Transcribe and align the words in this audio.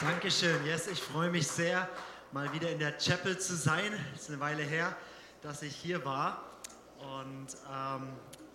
Dankeschön. 0.00 0.64
Yes, 0.66 0.88
ich 0.88 1.00
freue 1.00 1.30
mich 1.30 1.46
sehr, 1.46 1.88
mal 2.32 2.52
wieder 2.52 2.70
in 2.70 2.78
der 2.78 2.98
Chapel 2.98 3.38
zu 3.38 3.54
sein. 3.54 3.92
Es 4.14 4.22
ist 4.22 4.30
eine 4.30 4.40
Weile 4.40 4.62
her, 4.62 4.96
dass 5.42 5.62
ich 5.62 5.76
hier 5.76 6.04
war. 6.04 6.42
Und 6.98 7.48
ähm, 7.72 8.08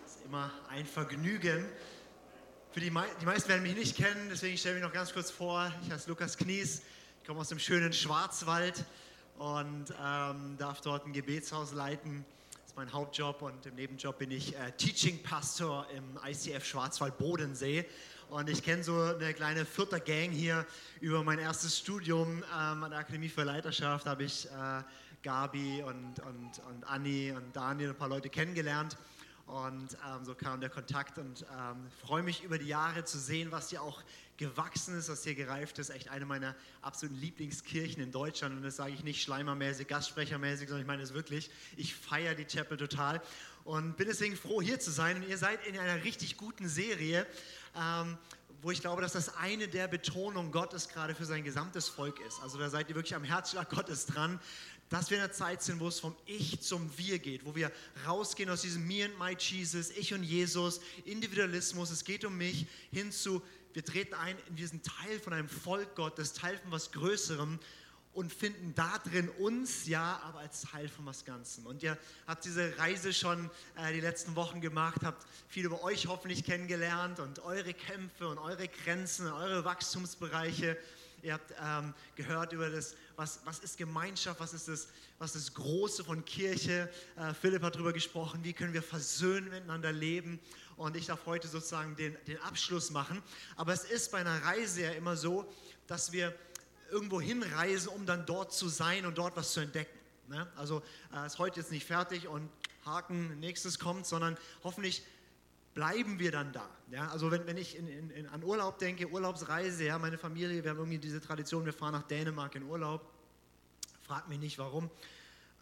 es 0.06 0.16
ist 0.16 0.26
immer 0.26 0.52
ein 0.70 0.86
Vergnügen. 0.86 1.66
Für 2.72 2.80
die, 2.80 2.92
die 3.22 3.26
meisten 3.26 3.48
werden 3.48 3.64
mich 3.64 3.76
nicht 3.76 3.96
kennen, 3.96 4.28
deswegen 4.30 4.58
stelle 4.58 4.76
ich 4.76 4.82
mich 4.82 4.90
noch 4.90 4.94
ganz 4.94 5.14
kurz 5.14 5.32
vor. 5.32 5.72
Ich 5.84 5.92
heiße 5.92 6.10
Lukas 6.10 6.36
Knies, 6.36 6.82
ich 7.22 7.28
komme 7.28 7.40
aus 7.40 7.50
dem 7.50 7.60
schönen 7.60 7.94
Schwarzwald 7.94 8.84
und 9.38 9.94
ähm, 10.04 10.58
darf 10.58 10.82
dort 10.82 11.06
ein 11.06 11.14
Gebetshaus 11.14 11.72
leiten. 11.74 12.26
Das 12.52 12.72
ist 12.72 12.76
mein 12.76 12.92
Hauptjob 12.92 13.42
und 13.44 13.66
im 13.66 13.76
Nebenjob 13.76 14.18
bin 14.18 14.32
ich 14.32 14.56
äh, 14.56 14.72
Teaching 14.74 15.24
Pastor 15.24 15.88
im 15.96 16.20
ICF 16.26 16.66
Schwarzwald 16.66 17.18
Bodensee. 17.18 17.86
Und 18.30 18.48
ich 18.48 18.62
kenne 18.62 18.84
so 18.84 19.02
eine 19.02 19.34
kleine 19.34 19.66
vierter 19.66 20.00
Gang 20.00 20.30
hier 20.30 20.64
über 21.02 21.24
mein 21.24 21.40
erstes 21.40 21.80
Studium 21.80 22.44
ähm, 22.44 22.84
an 22.84 22.92
der 22.92 23.00
Akademie 23.00 23.28
für 23.28 23.44
Leiterschaft. 23.44 24.06
Da 24.06 24.12
habe 24.12 24.24
ich 24.24 24.46
äh, 24.46 24.84
Gabi 25.24 25.82
und, 25.82 26.20
und, 26.20 26.60
und 26.70 26.84
Anni 26.84 27.34
und 27.36 27.56
Daniel, 27.56 27.90
ein 27.90 27.96
paar 27.96 28.08
Leute 28.08 28.30
kennengelernt. 28.30 28.98
Und 29.48 29.98
ähm, 30.08 30.24
so 30.26 30.36
kam 30.36 30.62
der 30.62 30.70
Kontakt 30.70 31.18
und 31.18 31.42
ähm, 31.42 31.88
freue 32.06 32.22
mich 32.22 32.44
über 32.44 32.60
die 32.60 32.68
Jahre 32.68 33.04
zu 33.04 33.18
sehen, 33.18 33.52
was 33.52 33.72
hier 33.72 33.82
auch 33.82 34.04
gewachsen 34.38 34.96
ist, 34.96 35.10
was 35.10 35.24
hier 35.24 35.34
gereift 35.34 35.80
ist. 35.80 35.90
Echt 35.90 36.10
eine 36.10 36.28
meiner 36.28 36.56
absoluten 36.84 37.20
Lieblingskirchen 37.20 38.04
in 38.04 38.12
Deutschland. 38.12 38.56
Und 38.56 38.62
das 38.62 38.76
sage 38.76 38.94
ich 38.94 39.04
nicht 39.04 39.24
schleimermäßig, 39.24 39.88
gastsprechermäßig, 39.88 40.68
sondern 40.68 40.82
ich 40.82 40.88
meine 40.88 41.02
es 41.02 41.16
wirklich. 41.16 41.50
Ich 41.78 41.96
feiere 41.96 42.36
die 42.36 42.46
Chapel 42.46 42.78
total 42.78 43.24
und 43.64 43.98
bin 43.98 44.08
deswegen 44.08 44.36
froh, 44.36 44.62
hier 44.62 44.80
zu 44.80 44.92
sein. 44.92 45.18
Und 45.18 45.28
ihr 45.28 45.40
seid 45.40 45.66
in 45.66 45.80
einer 45.80 46.04
richtig 46.04 46.38
guten 46.38 46.68
Serie 46.68 47.26
ähm, 47.76 48.18
wo 48.62 48.72
ich 48.72 48.82
glaube, 48.82 49.02
dass 49.02 49.14
das 49.14 49.36
eine 49.38 49.68
der 49.68 49.88
Betonungen 49.88 50.52
Gottes 50.52 50.90
gerade 50.90 51.16
für 51.16 51.26
sein 51.26 51.44
gesamtes 51.44 51.88
Volk 51.88 52.20
ist. 52.20 52.42
Also 52.42 52.58
da 52.58 52.70
seid 52.70 52.90
ihr 52.90 52.96
wirklich 52.96 53.16
am 53.16 53.24
Herzschlag 53.24 53.70
Gottes 53.70 54.06
dran, 54.06 54.40
dass 54.90 55.10
wir 55.10 55.18
in 55.18 55.24
einer 55.24 55.32
Zeit 55.32 55.62
sind, 55.62 55.80
wo 55.80 55.88
es 55.88 56.00
vom 56.00 56.16
Ich 56.26 56.62
zum 56.62 56.90
Wir 56.98 57.20
geht, 57.20 57.46
wo 57.46 57.56
wir 57.56 57.72
rausgehen 58.06 58.50
aus 58.50 58.62
diesem 58.62 58.86
Me 58.88 59.06
and 59.06 59.18
my 59.20 59.36
Jesus, 59.38 59.92
ich 59.92 60.14
und 60.14 60.24
Jesus, 60.24 60.82
Individualismus, 61.06 61.92
es 61.92 62.04
geht 62.04 62.26
um 62.26 62.38
mich, 62.38 62.66
hin 62.92 63.12
zu, 63.12 63.42
wir 63.74 63.86
treten 63.86 64.16
ein 64.16 64.36
in 64.48 64.56
diesen 64.56 64.82
Teil 64.82 65.20
von 65.20 65.34
einem 65.34 65.48
Volk 65.48 65.96
Gottes, 65.96 66.34
Teil 66.34 66.58
von 66.58 66.72
was 66.72 66.92
Größerem 66.92 67.60
und 68.20 68.34
finden 68.34 68.76
da 68.76 68.98
drin 68.98 69.30
uns, 69.30 69.88
ja, 69.88 70.20
aber 70.26 70.40
als 70.40 70.64
Teil 70.64 70.90
von 70.90 71.06
was 71.06 71.24
Ganzem. 71.24 71.66
Und 71.66 71.82
ihr 71.84 71.98
habt 72.28 72.44
diese 72.44 72.78
Reise 72.78 73.14
schon 73.14 73.50
äh, 73.78 73.94
die 73.94 74.02
letzten 74.02 74.36
Wochen 74.36 74.60
gemacht, 74.60 75.04
habt 75.06 75.26
viel 75.48 75.64
über 75.64 75.82
euch 75.84 76.08
hoffentlich 76.08 76.44
kennengelernt 76.44 77.22
und 77.22 77.40
eure 77.40 77.74
Kämpfe 77.74 78.28
und 78.28 78.38
eure 78.38 78.68
Grenzen, 78.68 79.32
eure 79.32 79.64
Wachstumsbereiche. 79.64 80.78
Ihr 81.22 81.34
habt 81.34 81.54
ähm, 81.66 81.94
gehört 82.16 82.52
über 82.52 82.70
das, 82.70 82.94
was, 83.16 83.40
was 83.46 83.60
ist 83.60 83.78
Gemeinschaft, 83.78 84.38
was 84.42 84.54
ist 84.54 84.68
das, 84.68 84.90
was 85.18 85.32
das 85.32 85.54
Große 85.54 86.04
von 86.04 86.26
Kirche. 86.26 86.90
Äh, 87.16 87.34
Philipp 87.34 87.64
hat 87.64 87.76
darüber 87.76 87.94
gesprochen, 87.94 88.44
wie 88.44 88.52
können 88.52 88.74
wir 88.74 88.84
versöhnen 88.84 89.50
miteinander 89.50 89.94
leben. 89.94 90.42
Und 90.76 90.98
ich 90.98 91.06
darf 91.06 91.26
heute 91.26 91.48
sozusagen 91.48 91.96
den, 91.96 92.18
den 92.28 92.42
Abschluss 92.42 92.90
machen. 92.90 93.24
Aber 93.56 93.72
es 93.72 93.86
ist 93.86 94.12
bei 94.12 94.18
einer 94.18 94.44
Reise 94.44 94.82
ja 94.82 94.92
immer 94.92 95.16
so, 95.16 95.50
dass 95.88 96.12
wir 96.12 96.36
irgendwo 96.92 97.22
hinreisen, 97.22 97.90
um 97.90 98.06
dann 98.06 98.26
dort 98.26 98.54
zu 98.54 98.68
sein 98.68 99.06
und 99.06 99.18
dort 99.18 99.36
was 99.36 99.54
zu 99.54 99.60
entdecken. 99.60 99.98
Ne? 100.28 100.48
Also 100.56 100.82
äh, 101.14 101.26
ist 101.26 101.40
heute 101.40 101.60
jetzt 101.60 101.72
nicht 101.72 101.86
fertig 101.86 102.28
und 102.28 102.50
Haken, 102.86 103.40
nächstes 103.40 103.80
kommt, 103.80 104.06
sondern 104.06 104.38
hoffentlich 104.64 105.04
bleiben 105.74 106.20
wir 106.20 106.32
dann 106.32 106.52
da. 106.54 106.68
Ja? 106.92 107.10
Also 107.10 107.32
wenn, 107.32 107.46
wenn 107.48 107.58
ich 107.58 107.78
in, 107.78 107.88
in, 107.88 108.10
in, 108.12 108.28
an 108.28 108.44
Urlaub 108.44 108.80
denke, 108.80 109.08
Urlaubsreise, 109.08 109.86
ja, 109.86 109.98
meine 109.98 110.18
Familie, 110.18 110.64
wir 110.64 110.72
haben 110.72 110.78
irgendwie 110.78 110.98
diese 110.98 111.22
Tradition, 111.22 111.66
wir 111.66 111.74
fahren 111.74 111.94
nach 111.94 112.04
Dänemark 112.04 112.56
in 112.56 112.64
Urlaub. 112.64 113.02
Fragt 114.02 114.30
mich 114.30 114.40
nicht 114.40 114.58
warum. 114.58 114.90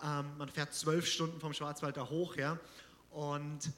Ähm, 0.03 0.25
man 0.38 0.50
fährt 0.50 0.73
zwölf 0.73 1.08
Stunden 1.08 1.39
vom 1.39 1.53
Schwarzwald 1.53 1.98
da 1.98 2.09
hoch, 2.09 2.36
ja, 2.36 2.59
und 3.11 3.71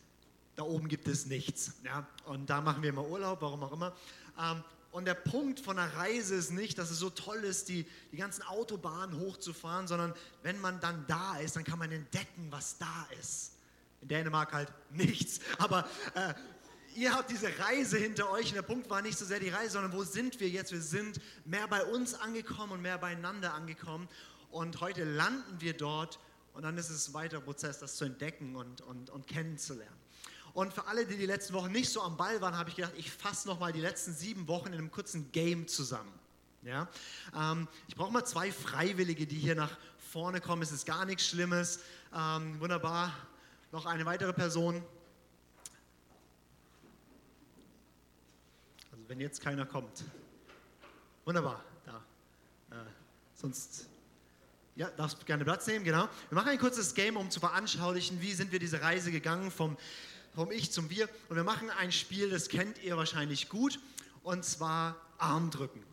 da 0.56 0.64
oben 0.64 0.90
gibt 0.90 1.08
es 1.08 1.26
nichts. 1.26 1.74
Ja? 1.86 2.06
Und 2.26 2.50
da 2.50 2.62
machen 2.62 2.84
wir 2.84 2.90
immer 2.90 3.06
Urlaub, 3.06 3.42
warum 3.42 3.64
auch 3.64 3.72
immer. 3.72 3.96
Ähm, 4.38 4.64
und 4.92 5.06
der 5.06 5.14
Punkt 5.14 5.60
von 5.60 5.76
der 5.76 5.94
Reise 5.96 6.36
ist 6.36 6.52
nicht, 6.52 6.78
dass 6.78 6.90
es 6.90 6.98
so 6.98 7.10
toll 7.12 7.44
ist, 7.44 7.70
die, 7.70 7.86
die 8.12 8.18
ganzen 8.18 8.42
Autobahnen 8.44 9.20
hochzufahren, 9.20 9.88
sondern 9.88 10.14
wenn 10.42 10.60
man 10.60 10.80
dann 10.80 11.06
da 11.08 11.38
ist, 11.38 11.56
dann 11.56 11.64
kann 11.64 11.78
man 11.78 11.92
entdecken, 11.92 12.48
was 12.50 12.78
da 12.80 13.08
ist. 13.20 13.52
In 14.02 14.08
Dänemark 14.08 14.52
halt 14.52 14.72
nichts. 14.90 15.42
Aber 15.60 15.88
äh, 16.16 16.34
ihr 16.96 17.14
habt 17.14 17.30
diese 17.30 17.50
Reise 17.60 17.98
hinter 17.98 18.32
euch 18.32 18.48
und 18.48 18.56
der 18.56 18.62
Punkt 18.64 18.90
war 18.90 19.02
nicht 19.04 19.18
so 19.18 19.26
sehr 19.26 19.40
die 19.40 19.50
Reise, 19.50 19.74
sondern 19.74 19.94
wo 19.94 20.04
sind 20.04 20.40
wir 20.40 20.50
jetzt? 20.50 20.72
Wir 20.72 20.82
sind 20.82 21.22
mehr 21.46 21.68
bei 21.68 21.84
uns 21.84 22.16
angekommen 22.16 22.74
und 22.74 22.82
mehr 22.82 22.98
beieinander 22.98 23.54
angekommen. 23.54 24.08
Und 24.50 24.82
heute 24.82 25.04
landen 25.04 25.62
wir 25.62 25.74
dort 25.74 26.20
und 26.54 26.64
dann 26.64 26.78
ist 26.80 26.90
es 26.90 27.10
ein 27.10 27.14
weiterer 27.14 27.42
Prozess, 27.42 27.78
das 27.78 27.96
zu 27.96 28.06
entdecken 28.06 28.56
und, 28.56 28.82
und, 28.82 29.12
und 29.12 29.28
kennenzulernen. 29.28 29.96
Und 30.54 30.74
für 30.74 30.88
alle, 30.88 31.06
die 31.06 31.18
die 31.18 31.26
letzten 31.26 31.54
Wochen 31.54 31.72
nicht 31.72 31.90
so 31.90 32.02
am 32.02 32.18
Ball 32.18 32.42
waren, 32.42 32.58
habe 32.58 32.70
ich 32.70 32.76
gedacht, 32.76 32.94
ich 32.98 33.12
fasse 33.12 33.48
nochmal 33.48 33.72
die 33.72 33.82
letzten 33.82 34.14
sieben 34.14 34.48
Wochen 34.48 34.68
in 34.68 34.74
einem 34.74 34.92
kurzen 34.92 35.32
Game 35.32 35.68
zusammen. 35.68 36.12
Ja? 36.64 36.88
Ähm, 37.36 37.68
ich 37.88 37.96
brauche 37.96 38.12
mal 38.12 38.26
zwei 38.26 38.52
Freiwillige, 38.52 39.26
die 39.26 39.38
hier 39.38 39.56
nach 39.56 39.78
vorne 40.12 40.42
kommen. 40.42 40.62
Es 40.62 40.72
ist 40.72 40.86
gar 40.86 41.06
nichts 41.06 41.28
Schlimmes. 41.28 41.80
Ähm, 42.14 42.60
wunderbar. 42.60 43.14
Noch 43.72 43.86
eine 43.86 44.06
weitere 44.06 44.34
Person. 44.34 44.84
Also 48.92 49.04
wenn 49.08 49.20
jetzt 49.20 49.42
keiner 49.42 49.66
kommt. 49.66 50.04
Wunderbar. 51.26 51.64
Da. 51.86 52.04
Äh, 52.72 52.76
sonst 53.36 53.88
ja, 54.76 54.90
darfst 54.92 55.26
gerne 55.26 55.44
Platz 55.44 55.68
nehmen, 55.68 55.84
genau. 55.84 56.08
Wir 56.30 56.36
machen 56.36 56.50
ein 56.50 56.58
kurzes 56.58 56.94
Game, 56.94 57.18
um 57.18 57.30
zu 57.30 57.40
veranschaulichen, 57.42 58.22
wie 58.22 58.34
sind 58.34 58.52
wir 58.52 58.60
diese 58.60 58.82
Reise 58.82 59.12
gegangen 59.12 59.52
vom 59.52 59.78
vom 60.34 60.52
Ich 60.52 60.72
zum 60.72 60.90
Wir. 60.90 61.10
Und 61.30 61.36
wir 61.36 61.44
machen 61.44 61.70
ein 61.70 61.92
Spiel, 61.92 62.30
das 62.30 62.50
kennt 62.50 62.82
ihr 62.84 62.98
wahrscheinlich 62.98 63.50
gut, 63.50 63.80
und 64.24 64.46
zwar 64.46 64.96
Armdrücken. 65.18 65.84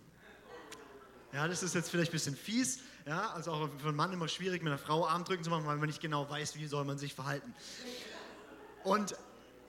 Ja, 1.33 1.49
das 1.49 1.63
ist 1.63 1.75
jetzt 1.75 1.91
vielleicht 1.91 2.11
ein 2.11 2.13
bisschen 2.13 2.37
fies, 2.37 2.81
ja, 3.07 3.31
also 3.31 3.53
auch 3.53 3.69
für 3.79 3.89
einen 3.89 3.97
Mann 3.97 4.13
immer 4.13 4.27
schwierig, 4.27 4.63
mit 4.63 4.73
einer 4.73 4.79
Frau 4.79 5.07
Armdrücken 5.07 5.45
zu 5.45 5.51
machen, 5.51 5.67
weil 5.67 5.77
man 5.77 5.87
nicht 5.87 6.01
genau 6.01 6.29
weiß, 6.29 6.57
wie 6.57 6.67
soll 6.67 6.85
man 6.85 6.99
sich 6.99 7.15
verhalten. 7.15 7.55
Und 8.85 9.15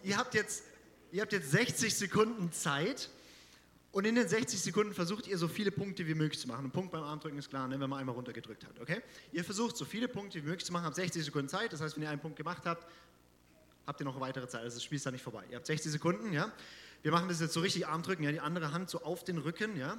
ihr 0.04 0.18
habt 0.18 0.34
jetzt, 0.34 0.64
ihr 1.12 1.22
habt 1.22 1.34
jetzt 1.34 1.52
60 1.52 1.96
Sekunden 1.96 2.52
Zeit 2.52 3.10
und 3.92 4.06
in 4.06 4.16
den 4.16 4.28
60 4.28 4.60
Sekunden 4.60 4.94
versucht 4.94 5.28
ihr 5.28 5.38
so 5.38 5.48
viele 5.48 5.72
Punkte 5.72 6.08
wie 6.08 6.14
möglich 6.14 6.40
zu 6.40 6.48
machen. 6.48 6.66
Ein 6.66 6.72
Punkt 6.72 6.92
beim 6.92 7.04
Armdrücken 7.04 7.38
ist 7.38 7.50
klar, 7.50 7.68
ne, 7.68 7.80
wenn 7.80 7.90
man 7.90 8.00
einmal 8.00 8.16
runtergedrückt 8.16 8.66
hat, 8.66 8.80
okay? 8.80 9.02
Ihr 9.32 9.44
versucht 9.44 9.76
so 9.78 9.86
viele 9.86 10.08
Punkte 10.08 10.42
wie 10.42 10.48
möglich 10.48 10.66
zu 10.66 10.72
machen, 10.72 10.86
habt 10.86 10.96
60 10.96 11.26
Sekunden 11.26 11.50
Zeit, 11.50 11.74
das 11.74 11.82
heißt, 11.82 11.96
wenn 11.96 12.04
ihr 12.04 12.10
einen 12.10 12.22
Punkt 12.22 12.38
gemacht 12.38 12.64
habt, 12.66 12.86
habt 13.88 14.02
ihr 14.02 14.06
noch 14.06 14.20
weitere 14.20 14.48
Zeit. 14.48 14.62
Also 14.62 14.76
das 14.76 14.84
Spiel 14.84 14.98
ist 14.98 15.06
da 15.06 15.12
nicht 15.12 15.24
vorbei. 15.24 15.44
Ihr 15.50 15.56
habt 15.56 15.66
60 15.66 15.92
Sekunden, 15.92 16.34
ja. 16.34 16.52
Wir 17.02 17.12
machen 17.12 17.30
das 17.30 17.40
jetzt 17.40 17.54
so 17.54 17.62
richtig 17.62 17.88
Armdrücken, 17.88 18.24
ja. 18.24 18.32
Die 18.32 18.42
andere 18.42 18.74
Hand 18.74 18.90
so 18.90 19.02
auf 19.02 19.24
den 19.24 19.38
Rücken, 19.38 19.78
ja. 19.78 19.98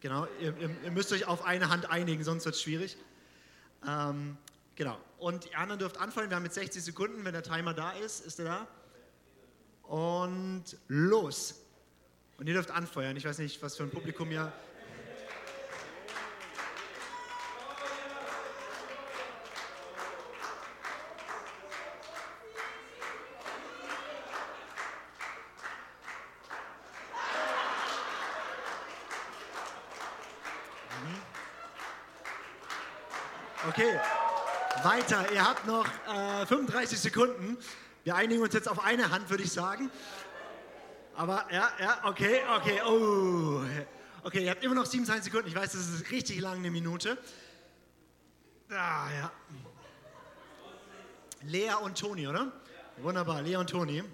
Genau, 0.00 0.26
ihr, 0.40 0.56
ihr, 0.58 0.90
müsst 0.90 1.12
euch 1.12 1.26
auf 1.28 1.44
eine 1.44 1.68
Hand 1.68 1.88
einigen, 1.88 2.24
sonst 2.24 2.44
wird 2.44 2.56
es 2.56 2.62
schwierig. 2.62 2.96
Ähm, 3.86 4.36
genau. 4.74 4.98
Und 5.18 5.44
die 5.44 5.54
anderen 5.54 5.78
dürft 5.78 5.98
anfangen. 5.98 6.30
Wir 6.30 6.36
haben 6.36 6.44
jetzt 6.44 6.56
60 6.56 6.82
Sekunden. 6.82 7.24
Wenn 7.24 7.34
der 7.34 7.44
Timer 7.44 7.74
da 7.74 7.92
ist, 7.92 8.26
ist 8.26 8.40
er 8.40 8.44
da. 8.46 8.68
Und 9.82 10.64
los. 10.88 11.60
Und 12.38 12.48
ihr 12.48 12.54
dürft 12.54 12.70
anfeuern. 12.72 13.16
Ich 13.16 13.24
weiß 13.24 13.38
nicht, 13.38 13.62
was 13.62 13.76
für 13.76 13.84
ein 13.84 13.90
Publikum 13.90 14.32
ihr 14.32 14.52
Ihr 35.32 35.48
habt 35.48 35.66
noch 35.66 35.86
äh, 35.86 36.46
35 36.46 36.98
Sekunden. 36.98 37.56
Wir 38.04 38.16
einigen 38.16 38.42
uns 38.42 38.52
jetzt 38.52 38.68
auf 38.68 38.84
eine 38.84 39.10
Hand, 39.10 39.30
würde 39.30 39.44
ich 39.44 39.52
sagen. 39.52 39.90
Aber 41.14 41.46
ja, 41.50 41.70
ja, 41.80 42.00
okay, 42.04 42.40
okay, 42.56 42.80
oh. 42.86 43.62
Okay, 44.24 44.44
ihr 44.44 44.50
habt 44.50 44.62
immer 44.62 44.74
noch 44.74 44.84
27 44.84 45.24
Sekunden. 45.24 45.48
Ich 45.48 45.54
weiß, 45.54 45.72
das 45.72 45.88
ist 45.88 46.10
richtig 46.10 46.40
lang, 46.40 46.58
eine 46.58 46.70
Minute. 46.70 47.16
Ah, 48.70 49.08
ja. 49.10 49.32
Lea 51.42 51.74
und 51.82 51.98
Toni, 51.98 52.28
oder? 52.28 52.52
Wunderbar, 52.98 53.40
Lea 53.42 53.56
und 53.56 53.70
Toni. 53.70 54.04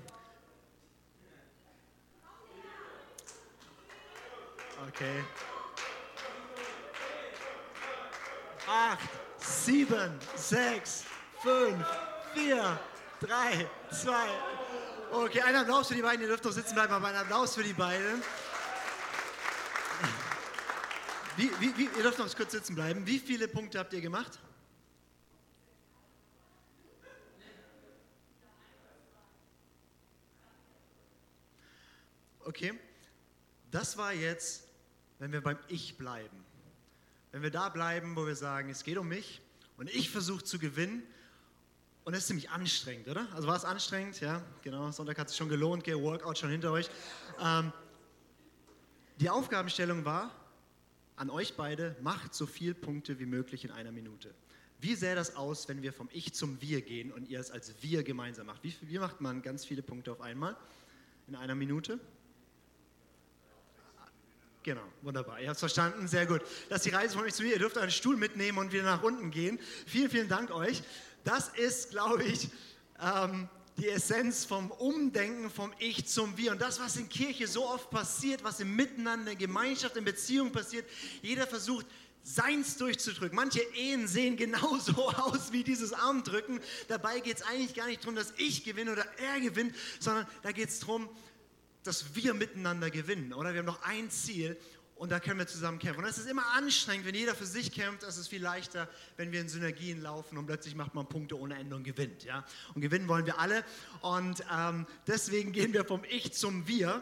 Okay. 4.88 5.24
Acht 8.68 9.08
sieben, 9.68 10.18
sechs, 10.36 11.04
fünf, 11.42 11.86
vier, 12.34 12.80
drei, 13.20 13.68
zwei. 13.90 14.28
Okay, 15.10 15.40
ein 15.40 15.56
Applaus 15.56 15.88
für 15.88 15.94
die 15.94 16.02
beiden. 16.02 16.22
Ihr 16.22 16.28
dürft 16.28 16.44
doch 16.44 16.52
sitzen 16.52 16.74
bleiben, 16.74 16.92
aber 16.92 17.08
ein 17.08 17.16
Applaus 17.16 17.54
für 17.54 17.62
die 17.62 17.72
beiden. 17.72 18.22
Wie, 21.36 21.50
wie, 21.60 21.76
wie, 21.76 21.84
ihr 21.84 22.02
dürft 22.02 22.18
noch 22.18 22.34
kurz 22.34 22.52
sitzen 22.52 22.74
bleiben. 22.74 23.06
Wie 23.06 23.18
viele 23.18 23.46
Punkte 23.46 23.78
habt 23.78 23.92
ihr 23.92 24.00
gemacht? 24.00 24.40
Okay, 32.44 32.72
das 33.70 33.98
war 33.98 34.12
jetzt, 34.12 34.66
wenn 35.18 35.32
wir 35.32 35.42
beim 35.42 35.58
Ich 35.68 35.96
bleiben. 35.98 36.44
Wenn 37.30 37.42
wir 37.42 37.50
da 37.50 37.68
bleiben, 37.68 38.16
wo 38.16 38.26
wir 38.26 38.34
sagen, 38.34 38.70
es 38.70 38.84
geht 38.84 38.96
um 38.96 39.06
mich 39.06 39.42
und 39.76 39.88
ich 39.94 40.10
versuche 40.10 40.42
zu 40.42 40.58
gewinnen 40.58 41.02
und 42.08 42.14
es 42.14 42.20
ist 42.20 42.28
ziemlich 42.28 42.48
anstrengend, 42.48 43.06
oder? 43.06 43.28
Also 43.34 43.46
war 43.48 43.56
es 43.56 43.66
anstrengend? 43.66 44.18
Ja, 44.20 44.42
genau. 44.62 44.90
Sonntag 44.92 45.18
hat 45.18 45.28
es 45.28 45.36
schon 45.36 45.50
gelohnt, 45.50 45.84
gell? 45.84 46.02
Workout 46.02 46.38
schon 46.38 46.48
hinter 46.48 46.72
euch. 46.72 46.88
Ähm, 47.38 47.70
die 49.20 49.28
Aufgabenstellung 49.28 50.06
war 50.06 50.30
an 51.16 51.28
euch 51.28 51.54
beide, 51.54 51.94
macht 52.00 52.32
so 52.32 52.46
viele 52.46 52.72
Punkte 52.72 53.18
wie 53.18 53.26
möglich 53.26 53.66
in 53.66 53.70
einer 53.70 53.92
Minute. 53.92 54.34
Wie 54.80 54.94
sähe 54.94 55.14
das 55.14 55.36
aus, 55.36 55.68
wenn 55.68 55.82
wir 55.82 55.92
vom 55.92 56.08
Ich 56.10 56.32
zum 56.32 56.58
Wir 56.62 56.80
gehen 56.80 57.12
und 57.12 57.28
ihr 57.28 57.40
es 57.40 57.50
als 57.50 57.74
Wir 57.82 58.02
gemeinsam 58.02 58.46
macht? 58.46 58.64
Wie, 58.64 58.74
wie 58.80 58.98
macht 58.98 59.20
man 59.20 59.42
ganz 59.42 59.66
viele 59.66 59.82
Punkte 59.82 60.10
auf 60.10 60.22
einmal 60.22 60.56
in 61.26 61.36
einer 61.36 61.54
Minute? 61.54 62.00
Genau, 64.62 64.84
wunderbar. 65.02 65.40
Ihr 65.40 65.48
habt 65.48 65.56
es 65.56 65.60
verstanden, 65.60 66.08
sehr 66.08 66.24
gut. 66.24 66.40
Das 66.70 66.78
ist 66.78 66.86
die 66.86 66.94
Reise 66.94 67.16
von 67.16 67.24
euch 67.26 67.34
zu 67.34 67.42
mir. 67.42 67.52
Ihr 67.52 67.58
dürft 67.58 67.76
einen 67.76 67.90
Stuhl 67.90 68.16
mitnehmen 68.16 68.56
und 68.56 68.72
wieder 68.72 68.84
nach 68.84 69.02
unten 69.02 69.30
gehen. 69.30 69.58
Vielen, 69.86 70.10
vielen 70.10 70.28
Dank 70.28 70.50
euch. 70.50 70.82
Das 71.24 71.48
ist, 71.50 71.90
glaube 71.90 72.24
ich, 72.24 72.48
ähm, 73.00 73.48
die 73.76 73.88
Essenz 73.88 74.44
vom 74.44 74.70
Umdenken 74.72 75.50
vom 75.50 75.72
Ich 75.78 76.06
zum 76.06 76.36
Wir. 76.36 76.52
Und 76.52 76.60
das, 76.60 76.80
was 76.80 76.96
in 76.96 77.08
Kirche 77.08 77.46
so 77.46 77.68
oft 77.68 77.90
passiert, 77.90 78.42
was 78.42 78.60
im 78.60 78.74
Miteinander, 78.74 79.32
in 79.32 79.38
Gemeinschaft, 79.38 79.96
in 79.96 80.04
Beziehung 80.04 80.50
passiert, 80.50 80.84
jeder 81.22 81.46
versucht, 81.46 81.86
Seins 82.24 82.76
durchzudrücken. 82.76 83.34
Manche 83.34 83.62
Ehen 83.74 84.06
sehen 84.06 84.36
genauso 84.36 85.08
aus 85.16 85.50
wie 85.52 85.64
dieses 85.64 85.94
Armdrücken. 85.94 86.60
Dabei 86.86 87.20
geht 87.20 87.38
es 87.38 87.42
eigentlich 87.42 87.74
gar 87.74 87.86
nicht 87.86 88.02
darum, 88.02 88.16
dass 88.16 88.34
ich 88.36 88.64
gewinne 88.64 88.92
oder 88.92 89.06
er 89.18 89.40
gewinnt, 89.40 89.74
sondern 89.98 90.26
da 90.42 90.52
geht 90.52 90.68
es 90.68 90.80
darum, 90.80 91.08
dass 91.84 92.14
wir 92.14 92.34
miteinander 92.34 92.90
gewinnen. 92.90 93.32
Oder 93.32 93.54
wir 93.54 93.60
haben 93.60 93.66
noch 93.66 93.82
ein 93.82 94.10
Ziel 94.10 94.58
und 94.98 95.12
da 95.12 95.20
können 95.20 95.38
wir 95.38 95.46
zusammen 95.46 95.78
kämpfen. 95.78 96.02
Und 96.02 96.10
es 96.10 96.18
ist 96.18 96.28
immer 96.28 96.44
anstrengend, 96.54 97.06
wenn 97.06 97.14
jeder 97.14 97.36
für 97.36 97.46
sich 97.46 97.70
kämpft. 97.70 98.02
Es 98.02 98.18
ist 98.18 98.26
viel 98.26 98.42
leichter, 98.42 98.88
wenn 99.16 99.30
wir 99.30 99.40
in 99.40 99.48
Synergien 99.48 100.02
laufen 100.02 100.36
und 100.36 100.46
plötzlich 100.46 100.74
macht 100.74 100.94
man 100.94 101.08
Punkte 101.08 101.38
ohne 101.38 101.56
Ende 101.56 101.76
und 101.76 101.84
gewinnt. 101.84 102.24
Ja? 102.24 102.44
Und 102.74 102.82
gewinnen 102.82 103.06
wollen 103.06 103.24
wir 103.24 103.38
alle. 103.38 103.64
Und 104.00 104.44
ähm, 104.52 104.86
deswegen 105.06 105.52
gehen 105.52 105.72
wir 105.72 105.84
vom 105.84 106.02
Ich 106.08 106.32
zum 106.32 106.66
Wir. 106.66 107.00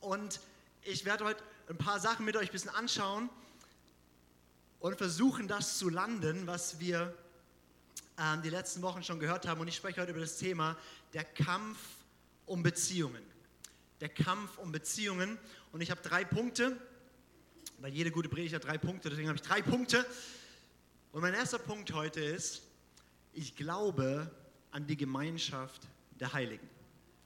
Und 0.00 0.40
ich 0.82 1.04
werde 1.04 1.24
heute 1.24 1.40
ein 1.68 1.78
paar 1.78 2.00
Sachen 2.00 2.24
mit 2.24 2.36
euch 2.36 2.48
ein 2.48 2.52
bisschen 2.52 2.70
anschauen 2.70 3.30
und 4.80 4.98
versuchen, 4.98 5.46
das 5.46 5.78
zu 5.78 5.88
landen, 5.88 6.48
was 6.48 6.80
wir 6.80 7.14
ähm, 8.18 8.42
die 8.42 8.50
letzten 8.50 8.82
Wochen 8.82 9.04
schon 9.04 9.20
gehört 9.20 9.46
haben. 9.46 9.60
Und 9.60 9.68
ich 9.68 9.76
spreche 9.76 10.00
heute 10.00 10.10
über 10.10 10.20
das 10.20 10.36
Thema 10.38 10.76
der 11.12 11.22
Kampf 11.22 11.78
um 12.44 12.64
Beziehungen. 12.64 13.22
Der 14.00 14.08
Kampf 14.08 14.58
um 14.58 14.72
Beziehungen. 14.72 15.38
Und 15.70 15.80
ich 15.80 15.92
habe 15.92 16.00
drei 16.02 16.24
Punkte, 16.24 16.76
weil 17.80 17.92
jede 17.92 18.10
gute 18.10 18.28
Predigt 18.28 18.54
hat 18.54 18.64
drei 18.64 18.78
Punkte, 18.78 19.08
deswegen 19.08 19.28
habe 19.28 19.36
ich 19.36 19.42
drei 19.42 19.62
Punkte. 19.62 20.04
Und 21.12 21.22
mein 21.22 21.34
erster 21.34 21.58
Punkt 21.58 21.92
heute 21.92 22.20
ist, 22.20 22.62
ich 23.32 23.56
glaube 23.56 24.30
an 24.70 24.86
die 24.86 24.96
Gemeinschaft 24.96 25.82
der 26.18 26.32
Heiligen. 26.32 26.68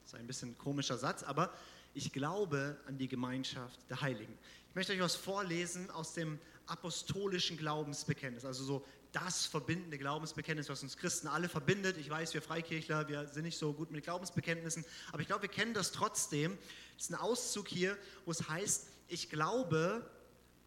Das 0.03 0.13
ist 0.13 0.19
ein 0.19 0.27
bisschen 0.27 0.51
ein 0.51 0.59
komischer 0.59 0.99
Satz, 0.99 1.23
aber 1.23 1.53
ich 1.95 2.13
glaube 2.13 2.77
an 2.87 2.99
die 2.99 3.09
Gemeinschaft 3.09 3.79
der 3.89 4.01
Heiligen. 4.01 4.39
Ich 4.69 4.75
möchte 4.75 4.93
euch 4.93 5.01
was 5.01 5.17
vorlesen 5.17 5.91
aus 5.91 6.15
dem 6.15 6.39
apostolischen 6.67 7.57
Glaubensbekenntnis, 7.57 8.45
also 8.45 8.65
so 8.65 8.85
das 9.13 9.45
verbindende 9.45 9.99
Glaubensbekenntnis, 9.99 10.69
was 10.69 10.83
uns 10.83 10.97
Christen 10.97 11.29
alle 11.29 11.49
verbindet. 11.49 11.99
Ich 11.99 12.09
weiß, 12.09 12.33
wir 12.33 12.41
Freikirchler, 12.41 13.09
wir 13.09 13.27
sind 13.27 13.45
nicht 13.45 13.59
so 13.59 13.73
gut 13.75 13.91
mit 13.91 14.05
Glaubensbekenntnissen, 14.05 14.85
aber 15.13 15.21
ich 15.21 15.27
glaube, 15.27 15.43
wir 15.43 15.51
kennen 15.51 15.75
das 15.75 15.93
trotzdem. 15.93 16.57
Das 16.97 17.05
ist 17.05 17.11
ein 17.11 17.17
Auszug 17.17 17.69
hier, 17.69 17.99
wo 18.25 18.31
es 18.31 18.49
heißt, 18.49 18.89
ich 19.09 19.29
glaube 19.29 20.09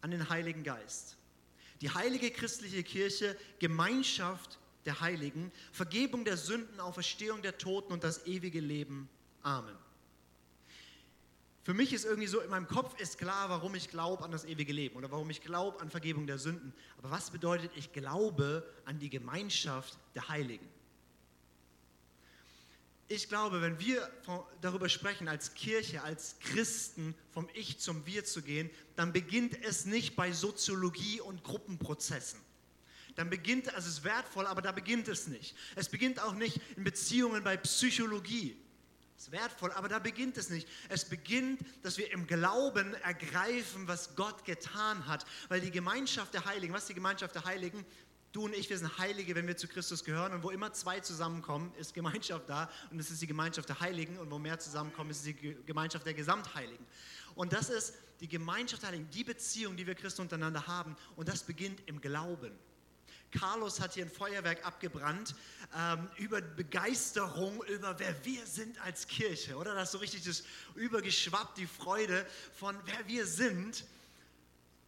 an 0.00 0.10
den 0.10 0.28
Heiligen 0.28 0.62
Geist. 0.62 1.16
Die 1.80 1.90
heilige 1.90 2.30
christliche 2.30 2.82
Kirche, 2.82 3.36
Gemeinschaft 3.58 4.58
der 4.84 5.00
Heiligen, 5.00 5.52
Vergebung 5.72 6.24
der 6.24 6.36
Sünden, 6.36 6.80
Auferstehung 6.80 7.42
der 7.42 7.58
Toten 7.58 7.92
und 7.92 8.04
das 8.04 8.26
ewige 8.26 8.60
Leben. 8.60 9.08
Amen. 9.42 9.76
Für 11.66 11.74
mich 11.74 11.92
ist 11.92 12.04
irgendwie 12.04 12.28
so, 12.28 12.40
in 12.40 12.48
meinem 12.48 12.68
Kopf 12.68 12.98
ist 13.00 13.18
klar, 13.18 13.50
warum 13.50 13.74
ich 13.74 13.90
glaube 13.90 14.24
an 14.24 14.30
das 14.30 14.44
ewige 14.44 14.72
Leben 14.72 14.94
oder 14.94 15.10
warum 15.10 15.28
ich 15.30 15.42
glaube 15.42 15.80
an 15.80 15.90
Vergebung 15.90 16.28
der 16.28 16.38
Sünden. 16.38 16.72
Aber 16.98 17.10
was 17.10 17.32
bedeutet, 17.32 17.72
ich 17.74 17.92
glaube 17.92 18.64
an 18.84 19.00
die 19.00 19.10
Gemeinschaft 19.10 19.98
der 20.14 20.28
Heiligen? 20.28 20.68
Ich 23.08 23.28
glaube, 23.28 23.62
wenn 23.62 23.78
wir 23.78 24.10
darüber 24.60 24.88
sprechen, 24.88 25.28
als 25.28 25.54
Kirche, 25.54 26.02
als 26.02 26.36
Christen 26.40 27.14
vom 27.30 27.48
Ich 27.54 27.78
zum 27.78 28.04
Wir 28.04 28.24
zu 28.24 28.42
gehen, 28.42 28.68
dann 28.96 29.12
beginnt 29.12 29.64
es 29.64 29.84
nicht 29.84 30.16
bei 30.16 30.32
Soziologie 30.32 31.20
und 31.20 31.44
Gruppenprozessen. 31.44 32.40
Dann 33.14 33.30
beginnt, 33.30 33.72
also 33.74 33.88
es 33.88 33.98
ist 33.98 34.04
wertvoll, 34.04 34.46
aber 34.46 34.60
da 34.60 34.72
beginnt 34.72 35.08
es 35.08 35.28
nicht. 35.28 35.56
Es 35.76 35.88
beginnt 35.88 36.20
auch 36.20 36.34
nicht 36.34 36.60
in 36.76 36.84
Beziehungen 36.84 37.44
bei 37.44 37.56
Psychologie 37.56 38.56
ist 39.18 39.32
wertvoll, 39.32 39.72
aber 39.72 39.88
da 39.88 39.98
beginnt 39.98 40.36
es 40.36 40.50
nicht. 40.50 40.68
Es 40.88 41.04
beginnt, 41.04 41.60
dass 41.82 41.98
wir 41.98 42.12
im 42.12 42.26
Glauben 42.26 42.94
ergreifen, 42.94 43.88
was 43.88 44.14
Gott 44.14 44.44
getan 44.44 45.06
hat. 45.06 45.24
Weil 45.48 45.60
die 45.60 45.70
Gemeinschaft 45.70 46.34
der 46.34 46.44
Heiligen, 46.44 46.72
was 46.74 46.82
ist 46.82 46.90
die 46.90 46.94
Gemeinschaft 46.94 47.34
der 47.34 47.44
Heiligen? 47.44 47.84
Du 48.36 48.44
und 48.44 48.54
ich, 48.54 48.68
wir 48.68 48.76
sind 48.76 48.98
Heilige, 48.98 49.34
wenn 49.34 49.46
wir 49.46 49.56
zu 49.56 49.66
Christus 49.66 50.04
gehören. 50.04 50.34
Und 50.34 50.42
wo 50.42 50.50
immer 50.50 50.70
zwei 50.70 51.00
zusammenkommen, 51.00 51.72
ist 51.78 51.94
Gemeinschaft 51.94 52.46
da. 52.50 52.68
Und 52.90 52.98
es 52.98 53.10
ist 53.10 53.22
die 53.22 53.26
Gemeinschaft 53.26 53.66
der 53.66 53.80
Heiligen. 53.80 54.18
Und 54.18 54.30
wo 54.30 54.38
mehr 54.38 54.58
zusammenkommen, 54.58 55.08
ist 55.08 55.24
die 55.24 55.32
Gemeinschaft 55.64 56.04
der 56.04 56.12
Gesamtheiligen. 56.12 56.84
Und 57.34 57.54
das 57.54 57.70
ist 57.70 57.94
die 58.20 58.28
Gemeinschaft 58.28 58.82
der 58.82 58.90
Heiligen, 58.90 59.08
die 59.08 59.24
Beziehung, 59.24 59.74
die 59.74 59.86
wir 59.86 59.94
Christen 59.94 60.20
untereinander 60.20 60.66
haben. 60.66 60.96
Und 61.16 61.30
das 61.30 61.44
beginnt 61.44 61.80
im 61.86 61.98
Glauben. 61.98 62.52
Carlos 63.30 63.80
hat 63.80 63.94
hier 63.94 64.04
ein 64.04 64.10
Feuerwerk 64.10 64.66
abgebrannt 64.66 65.34
ähm, 65.74 66.06
über 66.18 66.42
Begeisterung, 66.42 67.64
über 67.64 67.98
wer 67.98 68.22
wir 68.22 68.44
sind 68.44 68.78
als 68.84 69.06
Kirche, 69.06 69.56
oder? 69.56 69.74
Das 69.74 69.84
ist 69.84 69.92
so 69.92 69.98
richtig 69.98 70.24
das 70.24 70.44
übergeschwappt, 70.74 71.56
die 71.56 71.66
Freude 71.66 72.26
von 72.52 72.76
wer 72.84 73.08
wir 73.08 73.24
sind. 73.24 73.86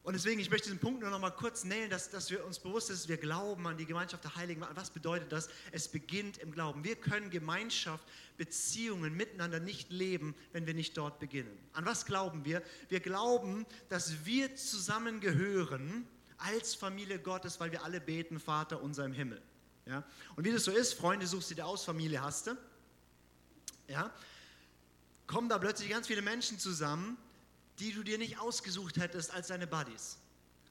Und 0.09 0.15
deswegen, 0.15 0.41
ich 0.41 0.49
möchte 0.49 0.69
diesen 0.69 0.79
Punkt 0.79 1.03
nur 1.03 1.11
noch 1.11 1.19
mal 1.19 1.29
kurz 1.29 1.65
nähen, 1.65 1.91
dass, 1.91 2.09
dass 2.09 2.31
wir 2.31 2.43
uns 2.47 2.59
bewusst 2.59 2.87
sind, 2.87 3.07
wir 3.11 3.19
glauben 3.19 3.67
an 3.67 3.77
die 3.77 3.85
Gemeinschaft 3.85 4.25
der 4.25 4.37
Heiligen. 4.37 4.65
Was 4.75 4.88
bedeutet 4.88 5.31
das? 5.31 5.50
Es 5.71 5.87
beginnt 5.87 6.38
im 6.38 6.50
Glauben. 6.50 6.83
Wir 6.83 6.97
können 6.97 7.29
Gemeinschaft, 7.29 8.03
Beziehungen 8.38 9.15
miteinander 9.15 9.61
nicht 9.61 9.91
leben, 9.91 10.35
wenn 10.53 10.67
wir 10.67 10.73
nicht 10.73 10.97
dort 10.97 11.19
beginnen. 11.19 11.55
An 11.75 11.85
was 11.85 12.07
glauben 12.07 12.47
wir? 12.47 12.62
Wir 12.88 13.00
glauben, 13.00 13.67
dass 13.91 14.25
wir 14.25 14.57
zusammengehören 14.57 16.09
als 16.38 16.75
Familie 16.75 17.19
Gottes, 17.19 17.61
weil 17.61 17.71
wir 17.71 17.85
alle 17.85 18.00
beten, 18.00 18.41
Vater 18.41 18.81
unser 18.81 19.05
im 19.05 19.12
Himmel. 19.12 19.43
Ja? 19.85 20.05
Und 20.37 20.45
wie 20.47 20.53
das 20.53 20.65
so 20.65 20.71
ist, 20.71 20.95
Freunde 20.95 21.27
suchst 21.27 21.50
du 21.50 21.55
dir 21.55 21.67
aus, 21.67 21.85
Familie 21.85 22.23
hast 22.23 22.47
du. 22.47 22.57
Ja? 23.88 24.11
Kommen 25.27 25.50
da 25.50 25.59
plötzlich 25.59 25.91
ganz 25.91 26.07
viele 26.07 26.23
Menschen 26.23 26.59
zusammen, 26.59 27.19
die 27.78 27.92
du 27.92 28.02
dir 28.02 28.18
nicht 28.18 28.38
ausgesucht 28.38 28.97
hättest 28.97 29.32
als 29.32 29.49
deine 29.49 29.66
Buddies. 29.66 30.18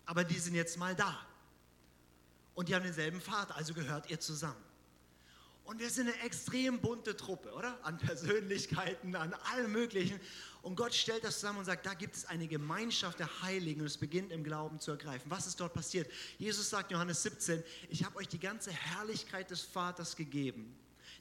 Aber 0.06 0.24
die 0.24 0.40
sind 0.40 0.56
jetzt 0.56 0.78
mal 0.78 0.96
da. 0.96 1.26
Und 2.56 2.70
die 2.70 2.76
haben 2.76 2.84
denselben 2.84 3.22
Vater, 3.22 3.56
also 3.56 3.74
gehört 3.74 4.10
ihr 4.10 4.20
zusammen. 4.20 4.64
Und 5.68 5.80
wir 5.80 5.90
sind 5.90 6.08
eine 6.08 6.22
extrem 6.22 6.80
bunte 6.80 7.18
Truppe, 7.18 7.52
oder? 7.52 7.78
An 7.84 7.98
Persönlichkeiten, 7.98 9.16
an 9.18 9.34
allem 9.52 9.74
Möglichen. 9.74 10.18
Und 10.62 10.78
Gott 10.78 10.96
stellt 10.96 11.26
das 11.26 11.42
zusammen 11.42 11.60
und 11.60 11.66
sagt, 11.66 11.86
da 11.86 11.94
gibt 11.94 12.16
es 12.16 12.26
eine 12.26 12.48
Gemeinschaft 12.48 13.20
der 13.20 13.42
Heiligen 13.42 13.82
und 13.82 13.88
es 13.88 13.98
beginnt 13.98 14.32
im 14.32 14.46
Glauben 14.46 14.80
zu 14.80 14.92
ergreifen. 14.92 15.30
Was 15.30 15.46
ist 15.46 15.60
dort 15.60 15.74
passiert? 15.74 16.10
Jesus 16.38 16.70
sagt, 16.70 16.92
Johannes 16.92 17.22
17, 17.22 17.64
ich 17.90 18.06
habe 18.06 18.16
euch 18.16 18.30
die 18.30 18.40
ganze 18.40 18.72
Herrlichkeit 18.72 19.52
des 19.52 19.62
Vaters 19.62 20.16
gegeben. 20.16 20.74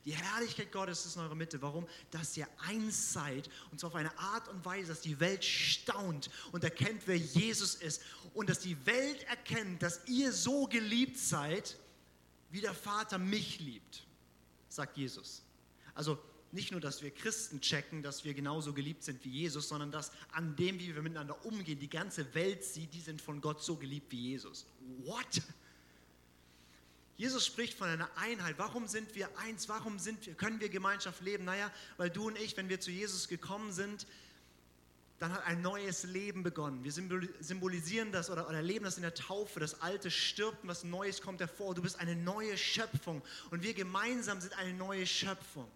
Die 0.06 0.14
Herrlichkeit 0.14 0.72
Gottes 0.72 1.04
ist 1.04 1.16
in 1.16 1.22
eurer 1.22 1.34
Mitte. 1.34 1.60
Warum? 1.60 1.86
Dass 2.10 2.36
ihr 2.36 2.48
eins 2.58 3.12
seid. 3.12 3.50
Und 3.70 3.80
zwar 3.80 3.90
auf 3.90 3.96
eine 3.96 4.16
Art 4.18 4.48
und 4.48 4.64
Weise, 4.64 4.88
dass 4.88 5.02
die 5.02 5.20
Welt 5.20 5.44
staunt 5.44 6.30
und 6.52 6.64
erkennt, 6.64 7.02
wer 7.06 7.18
Jesus 7.18 7.74
ist. 7.74 8.00
Und 8.32 8.48
dass 8.48 8.60
die 8.60 8.86
Welt 8.86 9.22
erkennt, 9.24 9.82
dass 9.82 10.00
ihr 10.06 10.32
so 10.32 10.66
geliebt 10.66 11.18
seid, 11.18 11.76
wie 12.50 12.60
der 12.62 12.74
Vater 12.74 13.18
mich 13.18 13.60
liebt 13.60 14.06
sagt 14.76 14.96
Jesus. 14.96 15.42
Also 15.94 16.18
nicht 16.52 16.70
nur, 16.70 16.80
dass 16.80 17.02
wir 17.02 17.10
Christen 17.10 17.60
checken, 17.60 18.02
dass 18.02 18.24
wir 18.24 18.32
genauso 18.34 18.72
geliebt 18.72 19.02
sind 19.02 19.24
wie 19.24 19.30
Jesus, 19.30 19.68
sondern 19.68 19.90
dass 19.90 20.12
an 20.30 20.54
dem, 20.54 20.78
wie 20.78 20.94
wir 20.94 21.02
miteinander 21.02 21.44
umgehen, 21.44 21.80
die 21.80 21.90
ganze 21.90 22.32
Welt 22.34 22.62
sieht, 22.62 22.94
die 22.94 23.00
sind 23.00 23.20
von 23.20 23.40
Gott 23.40 23.62
so 23.62 23.76
geliebt 23.76 24.12
wie 24.12 24.30
Jesus. 24.30 24.66
What? 24.98 25.42
Jesus 27.16 27.46
spricht 27.46 27.74
von 27.78 27.88
einer 27.88 28.08
Einheit. 28.16 28.56
Warum 28.58 28.86
sind 28.86 29.14
wir 29.14 29.28
eins? 29.38 29.68
Warum 29.68 29.98
sind 29.98 30.26
wir, 30.26 30.34
können 30.34 30.60
wir 30.60 30.68
Gemeinschaft 30.68 31.22
leben? 31.22 31.44
Naja, 31.44 31.70
weil 31.96 32.10
du 32.10 32.26
und 32.26 32.38
ich, 32.38 32.56
wenn 32.56 32.68
wir 32.68 32.78
zu 32.78 32.90
Jesus 32.90 33.28
gekommen 33.28 33.72
sind, 33.72 34.06
dann 35.18 35.32
hat 35.32 35.46
ein 35.46 35.62
neues 35.62 36.04
Leben 36.04 36.42
begonnen. 36.42 36.84
Wir 36.84 36.92
symbolisieren 36.92 38.12
das 38.12 38.28
oder, 38.28 38.46
erleben 38.48 38.84
das 38.84 38.96
in 38.96 39.02
der 39.02 39.14
Taufe. 39.14 39.60
Das 39.60 39.80
Alte 39.80 40.10
stirbt 40.10 40.62
und 40.62 40.68
was 40.68 40.84
Neues 40.84 41.22
kommt 41.22 41.40
hervor. 41.40 41.74
Du 41.74 41.80
bist 41.80 41.98
eine 41.98 42.14
neue 42.14 42.58
Schöpfung 42.58 43.22
und 43.50 43.62
wir 43.62 43.72
gemeinsam 43.72 44.40
sind 44.42 44.52
eine 44.58 44.74
neue 44.74 45.06
Schöpfung. 45.06 45.70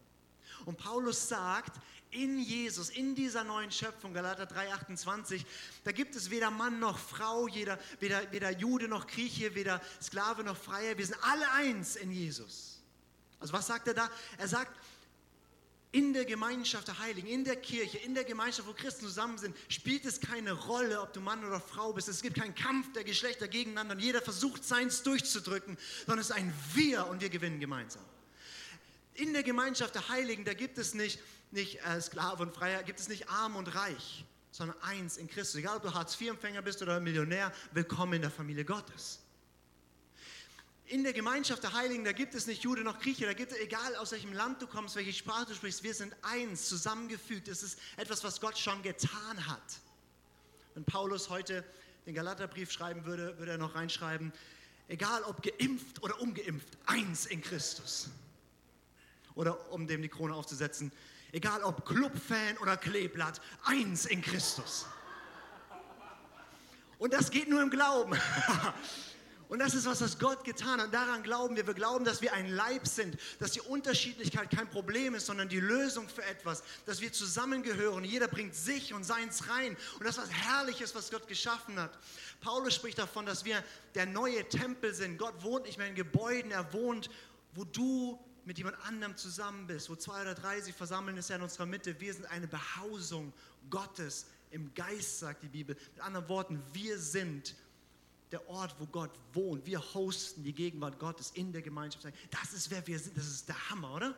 Und 0.67 0.77
Paulus 0.77 1.27
sagt, 1.29 1.81
in 2.11 2.39
Jesus, 2.39 2.91
in 2.91 3.15
dieser 3.15 3.45
neuen 3.45 3.71
Schöpfung, 3.71 4.13
Galater 4.13 4.45
3,28, 4.45 5.45
da 5.85 5.93
gibt 5.93 6.17
es 6.17 6.31
weder 6.31 6.51
Mann 6.51 6.81
noch 6.81 6.99
Frau, 6.99 7.47
jeder, 7.47 7.79
weder, 8.01 8.31
weder 8.33 8.51
Jude 8.51 8.89
noch 8.89 9.07
Grieche, 9.07 9.55
weder 9.55 9.81
Sklave 10.03 10.43
noch 10.43 10.57
Freier. 10.57 10.99
Wir 10.99 11.07
sind 11.07 11.19
alle 11.23 11.51
eins 11.53 11.97
in 11.97 12.11
Jesus. 12.11 12.83
Also 13.39 13.53
was 13.53 13.67
sagt 13.67 13.89
er 13.89 13.95
da? 13.95 14.11
Er 14.39 14.49
sagt, 14.49 14.73
in 15.93 16.13
der 16.13 16.25
Gemeinschaft 16.25 16.87
der 16.87 16.99
Heiligen, 17.01 17.27
in 17.27 17.45
der 17.45 17.57
Kirche, 17.57 17.99
in 17.99 18.15
der 18.15 18.25
Gemeinschaft, 18.25 18.69
wo 18.69 18.73
Christen 18.73 19.07
zusammen 19.07 19.39
sind, 19.39 19.57
spielt 19.69 20.05
es 20.05 20.21
keine 20.21 20.53
Rolle, 20.53 21.01
ob 21.01 21.13
du 21.13 21.21
Mann 21.21 21.45
oder 21.45 21.61
Frau 21.61 21.93
bist. 21.93 22.09
Es 22.09 22.23
gibt 22.23 22.37
keinen 22.37 22.55
Kampf 22.55 22.93
der 22.93 23.03
Geschlechter 23.03 23.49
gegeneinander 23.49 23.95
und 23.97 24.01
jeder 24.01 24.23
versucht, 24.23 24.65
seins 24.65 25.03
durchzudrücken, 25.03 25.77
sondern 26.07 26.21
es 26.21 26.31
ist 26.31 26.37
ein 26.37 26.53
Wir 26.75 27.07
und 27.09 27.21
wir 27.21 27.29
gewinnen 27.29 27.59
gemeinsam. 27.59 28.05
In 29.15 29.33
der 29.33 29.43
Gemeinschaft 29.43 29.95
der 29.95 30.09
Heiligen, 30.09 30.45
da 30.45 30.55
gibt 30.55 30.79
es 30.79 30.95
nicht, 30.95 31.21
nicht 31.51 31.85
äh, 31.85 32.01
Sklave 32.01 32.43
und 32.43 32.55
Freier, 32.55 32.83
gibt 32.83 33.01
es 33.01 33.09
nicht 33.09 33.29
arm 33.29 33.57
und 33.57 33.75
reich, 33.75 34.25
sondern 34.51 34.81
eins 34.83 35.17
in 35.17 35.29
Christus. 35.29 35.57
Egal, 35.57 35.77
ob 35.77 35.83
du 35.83 35.93
Hartz-IV-Empfänger 35.93 36.63
bist 36.63 36.81
oder 36.83 37.01
Millionär, 37.01 37.53
willkommen 37.73 38.15
in 38.15 38.23
der 38.23 38.31
Familie 38.31 38.65
Gottes 38.65 39.21
in 40.91 41.05
der 41.05 41.13
Gemeinschaft 41.13 41.63
der 41.63 41.73
Heiligen, 41.73 42.05
da 42.05 42.11
gibt 42.11 42.35
es 42.35 42.49
nicht 42.49 42.65
Jude 42.65 42.83
noch 42.83 42.99
Grieche, 42.99 43.25
da 43.25 43.33
gibt 43.33 43.53
es, 43.53 43.59
egal 43.59 43.95
aus 43.97 44.11
welchem 44.11 44.33
Land 44.33 44.61
du 44.61 44.67
kommst, 44.67 44.97
welche 44.97 45.13
Sprache 45.13 45.47
du 45.47 45.55
sprichst, 45.55 45.85
wir 45.85 45.95
sind 45.95 46.15
eins, 46.23 46.69
zusammengefügt. 46.69 47.47
Es 47.47 47.63
ist 47.63 47.79
etwas, 47.97 48.25
was 48.25 48.41
Gott 48.41 48.59
schon 48.59 48.83
getan 48.83 49.47
hat. 49.47 49.63
Wenn 50.75 50.85
Paulus 50.85 51.31
heute 51.31 51.65
den 52.07 52.15
Galaterbrief 52.15 52.73
schreiben 52.73 53.05
würde, 53.05 53.39
würde 53.39 53.53
er 53.53 53.59
noch 53.59 53.77
reinschreiben, 53.77 54.33
egal 54.89 55.23
ob 55.23 55.43
geimpft 55.43 56.03
oder 56.03 56.21
ungeimpft, 56.21 56.77
eins 56.87 57.27
in 57.27 57.41
Christus. 57.41 58.09
Oder 59.41 59.73
um 59.73 59.87
dem 59.87 60.03
die 60.03 60.11
Krone 60.11 60.35
aufzusetzen, 60.35 60.93
egal 61.33 61.63
ob 61.63 61.87
Clubfan 61.87 62.59
oder 62.61 62.77
Kleeblatt, 62.77 63.41
eins 63.65 64.05
in 64.05 64.21
Christus. 64.21 64.85
Und 66.99 67.15
das 67.15 67.31
geht 67.31 67.49
nur 67.49 67.63
im 67.63 67.71
Glauben. 67.71 68.13
Und 69.49 69.61
das 69.61 69.75
ist 69.75 69.87
was, 69.87 70.03
was 70.03 70.19
Gott 70.19 70.45
getan 70.45 70.79
hat. 70.79 70.93
Daran 70.93 71.23
glauben 71.23 71.57
wir. 71.57 71.67
Wir 71.67 71.73
glauben, 71.73 72.05
dass 72.05 72.21
wir 72.21 72.35
ein 72.35 72.51
Leib 72.51 72.87
sind, 72.87 73.17
dass 73.39 73.53
die 73.53 73.63
Unterschiedlichkeit 73.63 74.51
kein 74.51 74.69
Problem 74.69 75.15
ist, 75.15 75.25
sondern 75.25 75.49
die 75.49 75.59
Lösung 75.59 76.07
für 76.07 76.23
etwas, 76.23 76.63
dass 76.85 77.01
wir 77.01 77.11
zusammengehören. 77.11 78.05
Jeder 78.05 78.29
bringt 78.29 78.55
sich 78.55 78.93
und 78.93 79.05
seins 79.05 79.49
rein. 79.49 79.75
Und 79.99 80.07
das, 80.07 80.19
was 80.19 80.31
herrlich 80.31 80.83
ist, 80.83 80.95
was 80.95 81.11
Gott 81.11 81.27
geschaffen 81.27 81.81
hat. 81.81 81.99
Paulus 82.43 82.75
spricht 82.75 82.99
davon, 82.99 83.25
dass 83.25 83.47
wir 83.47 83.65
der 83.95 84.05
neue 84.05 84.47
Tempel 84.51 84.93
sind. 84.93 85.17
Gott 85.17 85.43
wohnt 85.43 85.65
nicht 85.65 85.79
mehr 85.79 85.87
in 85.87 85.95
Gebäuden, 85.95 86.51
er 86.51 86.71
wohnt, 86.75 87.09
wo 87.55 87.65
du 87.65 88.21
mit 88.45 88.59
jemand 88.59 88.77
anderem 88.85 89.17
zusammen 89.17 89.67
bist, 89.67 89.91
wo 89.91 89.97
zwei 89.97 90.23
oder 90.23 90.35
drei 90.35 90.61
sich 90.61 90.75
versammeln, 90.75 91.17
ist 91.17 91.31
er 91.31 91.37
in 91.37 91.43
unserer 91.43 91.67
Mitte. 91.67 91.99
Wir 92.01 92.15
sind 92.15 92.27
eine 92.27 92.47
Behausung 92.47 93.33
Gottes 93.69 94.27
im 94.51 94.73
Geist, 94.75 95.21
sagt 95.21 95.43
die 95.43 95.49
Bibel. 95.49 95.77
Mit 95.95 96.05
anderen 96.05 96.29
Worten, 96.29 96.63
wir 96.73 96.99
sind 96.99 97.55
der 98.33 98.49
Ort, 98.49 98.75
wo 98.79 98.87
Gott 98.87 99.11
wohnt. 99.33 99.67
Wir 99.67 99.81
hosten 99.95 100.43
die 100.45 100.53
Gegenwart 100.53 100.99
Gottes 100.99 101.33
in 101.33 101.53
der 101.53 101.63
Gemeinschaft. 101.63 102.07
Das 102.31 102.53
ist, 102.53 102.71
wer 102.71 102.87
wir 102.87 102.99
sind. 102.99 103.17
Das 103.17 103.27
ist 103.27 103.49
der 103.49 103.71
Hammer, 103.71 103.95
oder? 103.95 104.15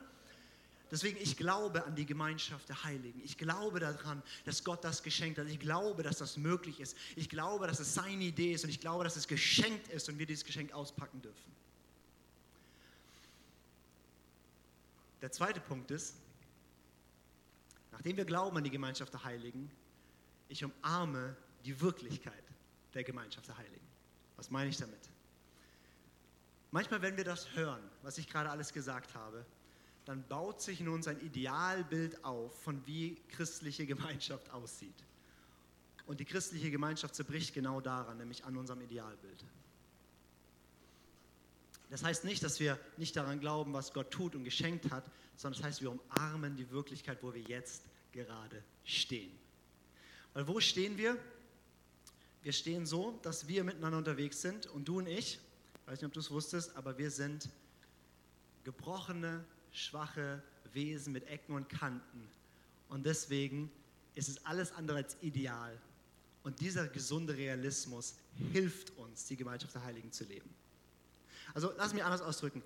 Deswegen, 0.91 1.17
ich 1.23 1.39
glaube 1.39 1.87
an 1.87 1.97
die 1.97 2.05
Gemeinschaft 2.05 2.69
der 2.69 2.85
Heiligen. 2.85 3.23
Ich 3.25 3.39
glaube 3.39 3.81
daran, 3.81 4.23
dass 4.45 4.63
Gott 4.63 4.85
das 4.85 5.03
geschenkt 5.03 5.39
hat. 5.39 5.47
Ich 5.47 5.59
glaube, 5.59 6.03
dass 6.03 6.19
das 6.19 6.37
möglich 6.37 6.81
ist. 6.81 6.95
Ich 7.17 7.31
glaube, 7.31 7.67
dass 7.67 7.81
es 7.81 7.95
seine 7.95 8.25
Idee 8.25 8.53
ist 8.53 8.65
und 8.65 8.69
ich 8.69 8.79
glaube, 8.81 9.03
dass 9.03 9.17
es 9.17 9.27
geschenkt 9.27 9.89
ist 9.89 10.11
und 10.11 10.19
wir 10.19 10.27
dieses 10.27 10.45
Geschenk 10.45 10.73
auspacken 10.73 11.23
dürfen. 11.23 11.51
Der 15.23 15.31
zweite 15.31 15.61
Punkt 15.61 15.91
ist, 15.93 16.17
nachdem 17.93 18.17
wir 18.17 18.25
glauben 18.25 18.57
an 18.57 18.65
die 18.65 18.71
Gemeinschaft 18.71 19.13
der 19.13 19.23
Heiligen, 19.23 19.71
ich 20.49 20.65
umarme 20.65 21.37
die 21.65 21.81
Wirklichkeit 21.81 22.43
der 22.93 23.05
Gemeinschaft 23.05 23.47
der 23.47 23.57
Heiligen. 23.57 23.87
Was 24.37 24.51
meine 24.51 24.69
ich 24.69 24.77
damit? 24.77 24.99
Manchmal, 26.73 27.03
wenn 27.03 27.17
wir 27.17 27.25
das 27.25 27.55
hören, 27.55 27.83
was 28.03 28.19
ich 28.19 28.29
gerade 28.29 28.51
alles 28.51 28.73
gesagt 28.73 29.15
habe, 29.15 29.47
dann 30.05 30.27
baut 30.27 30.61
sich 30.61 30.81
in 30.81 30.89
uns 30.89 31.07
ein 31.07 31.21
Idealbild 31.21 32.25
auf, 32.25 32.61
von 32.61 32.85
wie 32.87 33.15
christliche 33.29 33.87
Gemeinschaft 33.87 34.51
aussieht. 34.51 35.05
Und 36.07 36.19
die 36.19 36.25
christliche 36.25 36.73
Gemeinschaft 36.73 37.15
zerbricht 37.15 37.55
genau 37.55 37.81
daran, 37.81 38.19
nämlich 38.19 38.45
an 38.45 38.57
unserem 38.57 38.81
Idealbild. 38.81 39.45
Das 41.93 42.03
heißt 42.03 42.25
nicht, 42.25 42.43
dass 42.43 42.59
wir 42.59 42.77
nicht 42.97 43.15
daran 43.15 43.39
glauben, 43.39 43.73
was 43.73 43.93
Gott 43.93 44.11
tut 44.11 44.35
und 44.35 44.43
geschenkt 44.43 44.91
hat, 44.91 45.05
sondern 45.37 45.61
das 45.61 45.69
heißt, 45.69 45.83
wir 45.83 45.93
umarmen 45.93 46.57
die 46.57 46.69
Wirklichkeit, 46.71 47.19
wo 47.23 47.33
wir 47.33 47.43
jetzt 47.43 47.85
gerade 48.11 48.65
stehen. 48.85 49.31
Weil 50.33 50.49
wo 50.49 50.59
stehen 50.59 50.99
wir? 50.99 51.17
wir 52.43 52.53
stehen 52.53 52.87
so, 52.87 53.19
dass 53.23 53.47
wir 53.47 53.65
miteinander 53.65 53.99
unterwegs 53.99 54.41
sind 54.43 54.67
und 54.67 54.87
du 54.87 54.99
und 54.99 55.07
ich, 55.07 55.39
weiß 55.87 56.01
nicht, 56.01 56.07
ob 56.07 56.13
du 56.13 56.21
es 56.21 56.31
wusstest, 56.31 56.77
aber 56.77 56.99
wir 56.99 57.11
sind 57.11 57.49
gebrochene, 58.65 59.45
schwache 59.71 60.43
Wesen 60.73 61.13
mit 61.13 61.27
Ecken 61.29 61.55
und 61.55 61.69
Kanten. 61.69 62.29
Und 62.89 63.07
deswegen 63.07 63.71
ist 64.15 64.29
es 64.29 64.45
alles 64.45 64.73
andere 64.73 64.99
als 64.99 65.17
ideal. 65.23 65.81
Und 66.43 66.61
dieser 66.61 66.89
gesunde 66.89 67.37
Realismus 67.37 68.15
hilft 68.53 68.91
uns, 68.97 69.27
die 69.27 69.37
Gemeinschaft 69.37 69.75
der 69.75 69.85
Heiligen 69.85 70.11
zu 70.11 70.25
leben. 70.25 70.51
Also 71.55 71.73
lass 71.77 71.93
mich 71.93 72.05
anders 72.05 72.23
ausdrücken. 72.23 72.63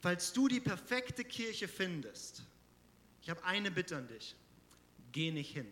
Falls 0.00 0.32
du 0.32 0.48
die 0.48 0.60
perfekte 0.60 1.24
Kirche 1.24 1.68
findest, 1.68 2.42
ich 3.22 3.30
habe 3.30 3.42
eine 3.44 3.70
Bitte 3.70 3.96
an 3.96 4.08
dich. 4.08 4.36
Geh 5.12 5.30
nicht 5.30 5.52
hin. 5.52 5.66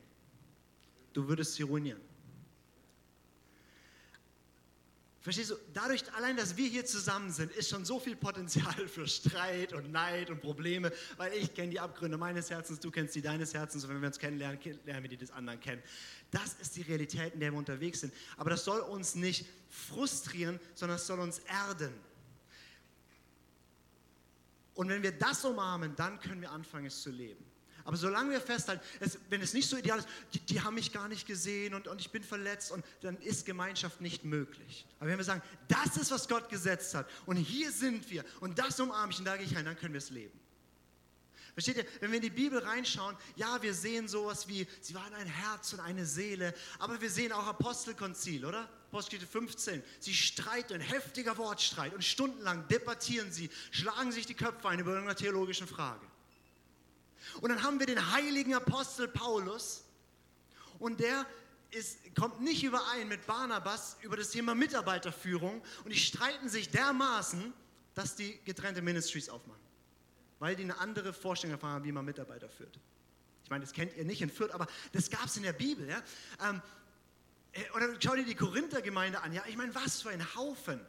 Du 1.12 1.28
würdest 1.28 1.54
sie 1.54 1.62
ruinieren. 1.62 2.00
Verstehst 5.24 5.52
du, 5.52 5.54
dadurch 5.72 6.02
allein, 6.12 6.36
dass 6.36 6.54
wir 6.54 6.68
hier 6.68 6.84
zusammen 6.84 7.32
sind, 7.32 7.50
ist 7.52 7.70
schon 7.70 7.86
so 7.86 7.98
viel 7.98 8.14
Potenzial 8.14 8.86
für 8.88 9.08
Streit 9.08 9.72
und 9.72 9.90
Neid 9.90 10.28
und 10.28 10.42
Probleme, 10.42 10.92
weil 11.16 11.32
ich 11.32 11.54
kenne 11.54 11.70
die 11.70 11.80
Abgründe 11.80 12.18
meines 12.18 12.50
Herzens, 12.50 12.78
du 12.78 12.90
kennst 12.90 13.14
die 13.14 13.22
deines 13.22 13.54
Herzens 13.54 13.84
und 13.84 13.90
wenn 13.90 14.02
wir 14.02 14.08
uns 14.08 14.18
kennenlernen, 14.18 14.60
lernen 14.84 15.02
wir 15.02 15.08
die 15.08 15.16
des 15.16 15.30
anderen 15.30 15.58
kennen. 15.60 15.82
Das 16.30 16.56
ist 16.60 16.76
die 16.76 16.82
Realität, 16.82 17.32
in 17.32 17.40
der 17.40 17.52
wir 17.52 17.58
unterwegs 17.58 18.00
sind. 18.00 18.12
Aber 18.36 18.50
das 18.50 18.66
soll 18.66 18.80
uns 18.80 19.14
nicht 19.14 19.46
frustrieren, 19.70 20.60
sondern 20.74 20.96
es 20.96 21.06
soll 21.06 21.18
uns 21.18 21.38
erden. 21.38 21.94
Und 24.74 24.90
wenn 24.90 25.02
wir 25.02 25.12
das 25.12 25.42
umarmen, 25.46 25.96
dann 25.96 26.20
können 26.20 26.42
wir 26.42 26.50
anfangen, 26.50 26.84
es 26.84 27.00
zu 27.00 27.10
leben. 27.10 27.42
Aber 27.84 27.98
solange 27.98 28.30
wir 28.30 28.40
festhalten, 28.40 28.82
es, 29.00 29.18
wenn 29.28 29.42
es 29.42 29.52
nicht 29.52 29.68
so 29.68 29.76
ideal 29.76 29.98
ist, 29.98 30.08
die, 30.32 30.40
die, 30.40 30.60
haben 30.62 30.74
mich 30.74 30.90
gar 30.90 31.06
nicht 31.06 31.26
gesehen 31.26 31.74
und, 31.74 31.86
und 31.86 32.00
ich 32.00 32.10
bin 32.10 32.22
verletzt 32.22 32.72
und 32.72 32.82
dann 33.02 33.16
ist 33.18 33.44
Gemeinschaft 33.44 34.00
nicht 34.00 34.24
möglich. 34.24 34.86
Aber 34.98 35.10
wenn 35.10 35.18
wir 35.18 35.24
sagen, 35.24 35.42
das 35.68 35.98
ist, 35.98 36.10
was 36.10 36.26
Gott 36.26 36.48
gesetzt 36.48 36.94
hat 36.94 37.06
und 37.26 37.36
hier 37.36 37.70
sind 37.70 38.08
wir 38.10 38.24
und 38.40 38.58
das 38.58 38.80
umarme 38.80 39.12
ich 39.12 39.18
und 39.18 39.26
da 39.26 39.36
gehe 39.36 39.44
ich 39.44 39.54
rein, 39.54 39.66
dann 39.66 39.76
können 39.76 39.92
wir 39.92 39.98
es 39.98 40.10
leben. 40.10 40.40
Versteht 41.52 41.76
ihr, 41.76 41.86
wenn 42.00 42.10
wir 42.10 42.16
in 42.16 42.22
die 42.22 42.30
Bibel 42.30 42.58
reinschauen, 42.58 43.16
ja, 43.36 43.62
wir 43.62 43.74
sehen 43.74 44.08
sowas 44.08 44.48
wie, 44.48 44.66
sie 44.80 44.94
waren 44.94 45.14
ein 45.14 45.26
Herz 45.26 45.72
und 45.72 45.80
eine 45.80 46.04
Seele, 46.04 46.52
aber 46.80 47.00
wir 47.00 47.10
sehen 47.10 47.32
auch 47.32 47.46
Apostelkonzil, 47.46 48.44
oder? 48.44 48.68
Apostelgeschichte 48.88 49.30
15. 49.30 49.82
Sie 50.00 50.14
streiten, 50.14 50.80
heftiger 50.80 51.36
Wortstreit 51.36 51.94
und 51.94 52.02
stundenlang 52.02 52.66
debattieren 52.68 53.30
sie, 53.30 53.50
schlagen 53.70 54.10
sich 54.10 54.26
die 54.26 54.34
Köpfe 54.34 54.68
ein 54.68 54.80
über 54.80 54.92
irgendeine 54.92 55.16
theologische 55.16 55.66
Frage. 55.66 56.04
Und 57.40 57.50
dann 57.50 57.62
haben 57.62 57.78
wir 57.78 57.86
den 57.86 58.12
heiligen 58.12 58.54
Apostel 58.54 59.08
Paulus 59.08 59.84
und 60.78 61.00
der 61.00 61.26
ist, 61.70 61.98
kommt 62.14 62.40
nicht 62.40 62.62
überein 62.62 63.08
mit 63.08 63.26
Barnabas 63.26 63.96
über 64.02 64.16
das 64.16 64.30
Thema 64.30 64.54
Mitarbeiterführung 64.54 65.62
und 65.84 65.90
die 65.90 65.98
streiten 65.98 66.48
sich 66.48 66.70
dermaßen, 66.70 67.52
dass 67.94 68.16
die 68.16 68.38
getrennte 68.44 68.82
Ministries 68.82 69.28
aufmachen, 69.28 69.60
weil 70.38 70.56
die 70.56 70.64
eine 70.64 70.78
andere 70.78 71.12
Vorstellung 71.12 71.56
davon 71.56 71.70
haben, 71.70 71.84
wie 71.84 71.92
man 71.92 72.04
Mitarbeiter 72.04 72.48
führt. 72.48 72.78
Ich 73.44 73.50
meine, 73.50 73.64
das 73.64 73.72
kennt 73.72 73.96
ihr 73.96 74.04
nicht 74.04 74.22
in 74.22 74.30
Fürth, 74.30 74.52
aber 74.52 74.66
das 74.92 75.10
gab 75.10 75.26
es 75.26 75.36
in 75.36 75.42
der 75.42 75.52
Bibel. 75.52 75.88
Ja? 75.88 76.02
Ähm, 76.48 76.62
äh, 77.52 77.70
oder 77.76 77.88
schau 78.00 78.14
dir 78.14 78.24
die 78.24 78.34
Korinther-Gemeinde 78.34 79.20
an. 79.20 79.32
Ja? 79.32 79.44
Ich 79.46 79.56
meine, 79.56 79.74
was 79.74 80.02
für 80.02 80.10
ein 80.10 80.34
Haufen. 80.34 80.80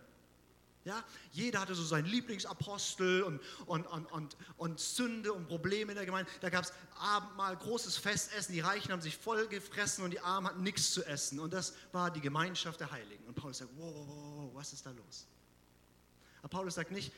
Ja, 0.86 1.04
jeder 1.32 1.62
hatte 1.62 1.74
so 1.74 1.84
seinen 1.84 2.06
Lieblingsapostel 2.06 3.24
und, 3.24 3.42
und, 3.66 3.88
und, 3.88 4.06
und, 4.12 4.38
und 4.58 4.80
Sünde 4.80 5.34
und 5.34 5.48
Probleme 5.48 5.92
in 5.92 5.96
der 5.96 6.06
Gemeinde. 6.06 6.30
Da 6.42 6.52
gab 6.52 6.64
es 6.64 6.74
Abendmahl, 7.00 7.58
großes 7.58 7.98
Festessen. 7.98 8.54
Die 8.54 8.60
Reichen 8.60 8.92
haben 8.92 9.02
sich 9.02 9.18
voll 9.18 9.48
gefressen 9.48 10.04
und 10.04 10.12
die 10.12 10.20
Armen 10.20 10.48
hatten 10.48 10.62
nichts 10.62 10.92
zu 10.92 11.04
essen. 11.04 11.40
Und 11.40 11.54
das 11.54 11.74
war 11.92 12.12
die 12.12 12.22
Gemeinschaft 12.22 12.80
der 12.80 12.92
Heiligen. 12.92 13.26
Und 13.26 13.34
Paulus 13.34 13.58
sagt, 13.58 13.72
wow, 13.78 14.52
was 14.54 14.74
ist 14.74 14.86
da 14.86 14.92
los? 14.92 15.26
Aber 16.42 16.50
Paulus 16.50 16.76
sagt 16.76 16.92
nicht, 16.92 17.12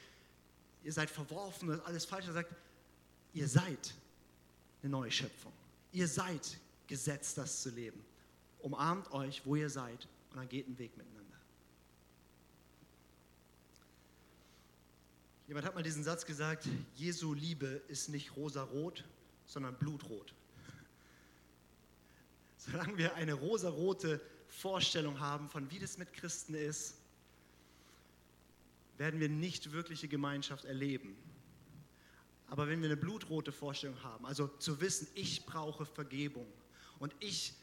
ihr 0.85 0.93
seid 0.93 1.09
verworfen, 1.09 1.67
das 1.67 1.79
ist 1.79 1.85
alles 1.85 2.05
falsch. 2.05 2.27
Er 2.27 2.33
sagt, 2.33 2.55
ihr 3.33 3.49
seid 3.49 3.93
eine 4.81 4.91
neue 4.91 5.11
Schöpfung. 5.11 5.51
Ihr 5.91 6.07
seid 6.07 6.57
Gesetz, 6.87 7.33
das 7.33 7.63
zu 7.63 7.69
leben. 7.71 8.01
Umarmt 8.59 9.11
euch, 9.11 9.45
wo 9.45 9.57
ihr 9.57 9.69
seid, 9.69 10.07
und 10.31 10.37
dann 10.37 10.47
geht 10.47 10.67
einen 10.67 10.79
Weg 10.79 10.95
miteinander. 10.95 11.16
Jemand 15.47 15.65
hat 15.65 15.75
mal 15.75 15.83
diesen 15.83 16.03
Satz 16.03 16.25
gesagt, 16.25 16.67
Jesu 16.95 17.33
Liebe 17.33 17.81
ist 17.87 18.09
nicht 18.09 18.35
rosarot, 18.35 19.05
sondern 19.45 19.75
blutrot. 19.75 20.33
Solange 22.57 22.97
wir 22.97 23.15
eine 23.15 23.33
rosarote 23.33 24.19
Vorstellung 24.49 25.21
haben 25.21 25.47
von, 25.47 25.71
wie 25.71 25.79
das 25.79 25.97
mit 25.97 26.11
Christen 26.11 26.53
ist, 26.53 26.95
werden 28.97 29.21
wir 29.21 29.29
nicht 29.29 29.71
wirkliche 29.71 30.09
Gemeinschaft 30.09 30.65
erleben. 30.65 31.15
Aber 32.49 32.67
wenn 32.67 32.81
wir 32.81 32.89
eine 32.89 32.97
blutrote 32.97 33.53
Vorstellung 33.53 34.01
haben, 34.03 34.25
also 34.25 34.47
zu 34.59 34.81
wissen, 34.81 35.07
ich 35.15 35.45
brauche 35.45 35.85
Vergebung 35.85 36.47
und 36.99 37.15
ich 37.19 37.53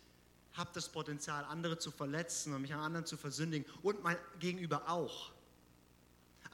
habe 0.54 0.70
das 0.72 0.88
Potenzial, 0.88 1.44
andere 1.44 1.78
zu 1.78 1.90
verletzen 1.90 2.54
und 2.54 2.62
mich 2.62 2.72
an 2.72 2.80
anderen 2.80 3.04
zu 3.04 3.18
versündigen 3.18 3.70
und 3.82 4.02
mein 4.02 4.16
Gegenüber 4.38 4.88
auch. 4.88 5.33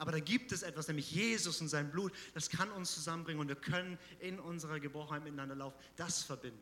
Aber 0.01 0.11
da 0.11 0.19
gibt 0.19 0.51
es 0.51 0.63
etwas, 0.63 0.87
nämlich 0.87 1.11
Jesus 1.11 1.61
und 1.61 1.67
sein 1.67 1.91
Blut, 1.91 2.11
das 2.33 2.49
kann 2.49 2.71
uns 2.71 2.91
zusammenbringen 2.91 3.39
und 3.39 3.49
wir 3.49 3.55
können 3.55 3.99
in 4.19 4.39
unserer 4.39 4.79
Geborgenheit 4.79 5.23
miteinander 5.23 5.53
laufen. 5.53 5.77
Das 5.95 6.23
verbindet. 6.23 6.59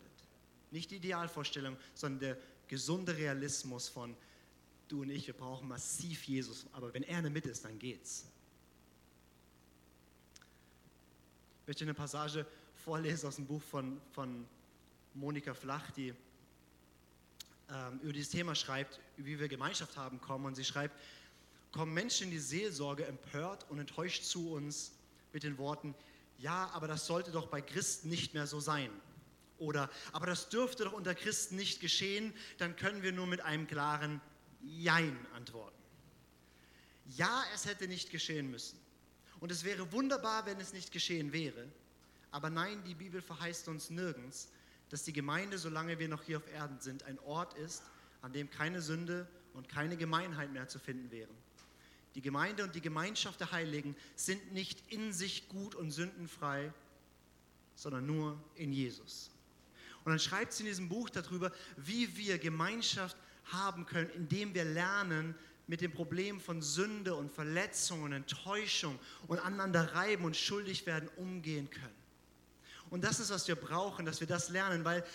Nicht 0.71 0.91
die 0.91 0.97
Idealvorstellung, 0.97 1.77
sondern 1.93 2.19
der 2.19 2.37
gesunde 2.67 3.15
Realismus 3.15 3.87
von 3.87 4.13
du 4.89 5.03
und 5.03 5.09
ich, 5.09 5.25
wir 5.25 5.35
brauchen 5.35 5.69
massiv 5.69 6.25
Jesus, 6.25 6.65
aber 6.73 6.93
wenn 6.93 7.03
er 7.03 7.19
in 7.19 7.23
der 7.23 7.31
Mitte 7.31 7.49
ist, 7.49 7.63
dann 7.63 7.79
geht's. 7.79 8.25
Ich 11.61 11.67
möchte 11.67 11.85
eine 11.85 11.93
Passage 11.93 12.45
vorlesen 12.75 13.25
aus 13.25 13.37
dem 13.37 13.45
Buch 13.45 13.61
von, 13.61 14.01
von 14.11 14.45
Monika 15.13 15.53
Flach, 15.53 15.91
die 15.91 16.13
ähm, 17.71 17.99
über 18.01 18.11
dieses 18.11 18.31
Thema 18.31 18.53
schreibt, 18.53 18.99
wie 19.15 19.39
wir 19.39 19.47
Gemeinschaft 19.47 19.95
haben 19.95 20.19
kommen. 20.19 20.45
Und 20.45 20.55
sie 20.55 20.65
schreibt, 20.65 20.99
kommen 21.71 21.93
Menschen 21.93 22.25
in 22.25 22.31
die 22.31 22.39
Seelsorge 22.39 23.05
empört 23.05 23.69
und 23.69 23.79
enttäuscht 23.79 24.23
zu 24.23 24.51
uns 24.51 24.93
mit 25.33 25.43
den 25.43 25.57
Worten, 25.57 25.95
ja, 26.37 26.69
aber 26.73 26.87
das 26.87 27.05
sollte 27.05 27.31
doch 27.31 27.47
bei 27.47 27.61
Christen 27.61 28.09
nicht 28.09 28.33
mehr 28.33 28.47
so 28.47 28.59
sein. 28.59 28.89
Oder, 29.57 29.89
aber 30.13 30.25
das 30.25 30.49
dürfte 30.49 30.85
doch 30.85 30.93
unter 30.93 31.13
Christen 31.13 31.57
nicht 31.57 31.81
geschehen, 31.81 32.33
dann 32.57 32.75
können 32.77 33.03
wir 33.03 33.11
nur 33.11 33.27
mit 33.27 33.41
einem 33.41 33.67
klaren 33.67 34.21
Jein 34.61 35.17
antworten. 35.35 35.75
Ja, 37.17 37.43
es 37.53 37.65
hätte 37.65 37.87
nicht 37.87 38.09
geschehen 38.09 38.49
müssen. 38.49 38.79
Und 39.39 39.51
es 39.51 39.63
wäre 39.63 39.91
wunderbar, 39.91 40.45
wenn 40.45 40.59
es 40.59 40.73
nicht 40.73 40.91
geschehen 40.91 41.33
wäre. 41.33 41.67
Aber 42.31 42.49
nein, 42.49 42.83
die 42.85 42.95
Bibel 42.95 43.21
verheißt 43.21 43.67
uns 43.67 43.89
nirgends, 43.89 44.49
dass 44.89 45.03
die 45.03 45.13
Gemeinde, 45.13 45.57
solange 45.57 45.99
wir 45.99 46.07
noch 46.07 46.23
hier 46.23 46.37
auf 46.37 46.51
Erden 46.51 46.79
sind, 46.79 47.03
ein 47.03 47.19
Ort 47.19 47.53
ist, 47.55 47.83
an 48.21 48.33
dem 48.33 48.49
keine 48.49 48.81
Sünde 48.81 49.27
und 49.53 49.69
keine 49.69 49.97
Gemeinheit 49.97 50.51
mehr 50.51 50.67
zu 50.67 50.79
finden 50.79 51.11
wären. 51.11 51.35
Die 52.15 52.21
Gemeinde 52.21 52.63
und 52.63 52.75
die 52.75 52.81
Gemeinschaft 52.81 53.39
der 53.39 53.51
Heiligen 53.51 53.95
sind 54.15 54.53
nicht 54.53 54.91
in 54.91 55.13
sich 55.13 55.47
gut 55.47 55.75
und 55.75 55.91
sündenfrei, 55.91 56.73
sondern 57.75 58.05
nur 58.05 58.37
in 58.55 58.73
Jesus. 58.73 59.31
Und 60.03 60.11
dann 60.11 60.19
schreibt 60.19 60.53
sie 60.53 60.63
in 60.63 60.69
diesem 60.69 60.89
Buch 60.89 61.09
darüber, 61.09 61.51
wie 61.77 62.15
wir 62.17 62.37
Gemeinschaft 62.37 63.15
haben 63.45 63.85
können, 63.85 64.09
indem 64.11 64.53
wir 64.53 64.65
lernen, 64.65 65.35
mit 65.67 65.81
dem 65.81 65.91
Problem 65.91 66.41
von 66.41 66.63
Sünde 66.63 67.13
und 67.13 67.31
Verletzung 67.31 68.01
und 68.01 68.11
Enttäuschung 68.11 68.97
und 69.27 69.37
aneinander 69.37 69.93
reiben 69.93 70.25
und 70.25 70.35
schuldig 70.35 70.87
werden 70.87 71.07
umgehen 71.15 71.69
können. 71.69 71.95
Und 72.89 73.03
das 73.03 73.19
ist, 73.19 73.29
was 73.29 73.47
wir 73.47 73.55
brauchen, 73.55 74.03
dass 74.03 74.19
wir 74.19 74.25
das 74.25 74.49
lernen, 74.49 74.83
weil, 74.83 75.05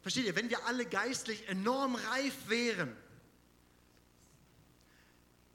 versteht 0.00 0.24
ihr, 0.24 0.34
wenn 0.34 0.48
wir 0.48 0.64
alle 0.64 0.86
geistlich 0.86 1.46
enorm 1.46 1.94
reif 1.94 2.34
wären, 2.48 2.96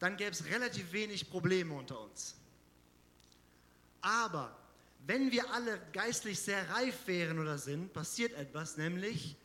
dann 0.04 0.18
gäbe 0.18 0.32
es 0.32 0.44
relativ 0.44 0.92
wenig 0.92 1.30
Probleme 1.30 1.74
unter 1.74 2.02
uns. 2.02 2.36
Aber 4.02 4.54
wenn 5.08 5.32
wir 5.32 5.50
alle 5.52 5.80
geistlich 5.94 6.42
sehr 6.42 6.70
reif 6.72 7.08
wären 7.08 7.40
oder 7.40 7.58
sind, 7.58 7.94
passiert 7.94 8.34
etwas, 8.34 8.76
nämlich 8.76 9.38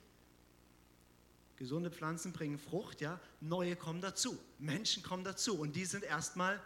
Gesunde 1.55 1.92
Pflanzen 1.92 2.33
bringen 2.33 2.59
Frucht, 2.59 3.01
ja, 3.01 3.21
neue 3.40 3.77
kommen 3.77 4.01
dazu, 4.01 4.37
Menschen 4.59 5.05
kommen 5.05 5.23
dazu 5.23 5.61
und 5.61 5.77
die 5.77 5.85
sind 5.85 6.03
erstmal 6.03 6.61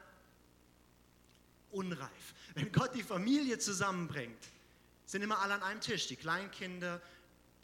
unreif. 1.70 2.35
Wenn 2.55 2.72
Gott 2.72 2.94
die 2.94 3.02
Familie 3.02 3.59
zusammenbringt, 3.59 4.42
sind 5.05 5.20
immer 5.20 5.38
alle 5.40 5.52
an 5.52 5.62
einem 5.62 5.81
Tisch, 5.83 6.07
die 6.07 6.16
Kleinkinder, 6.16 7.02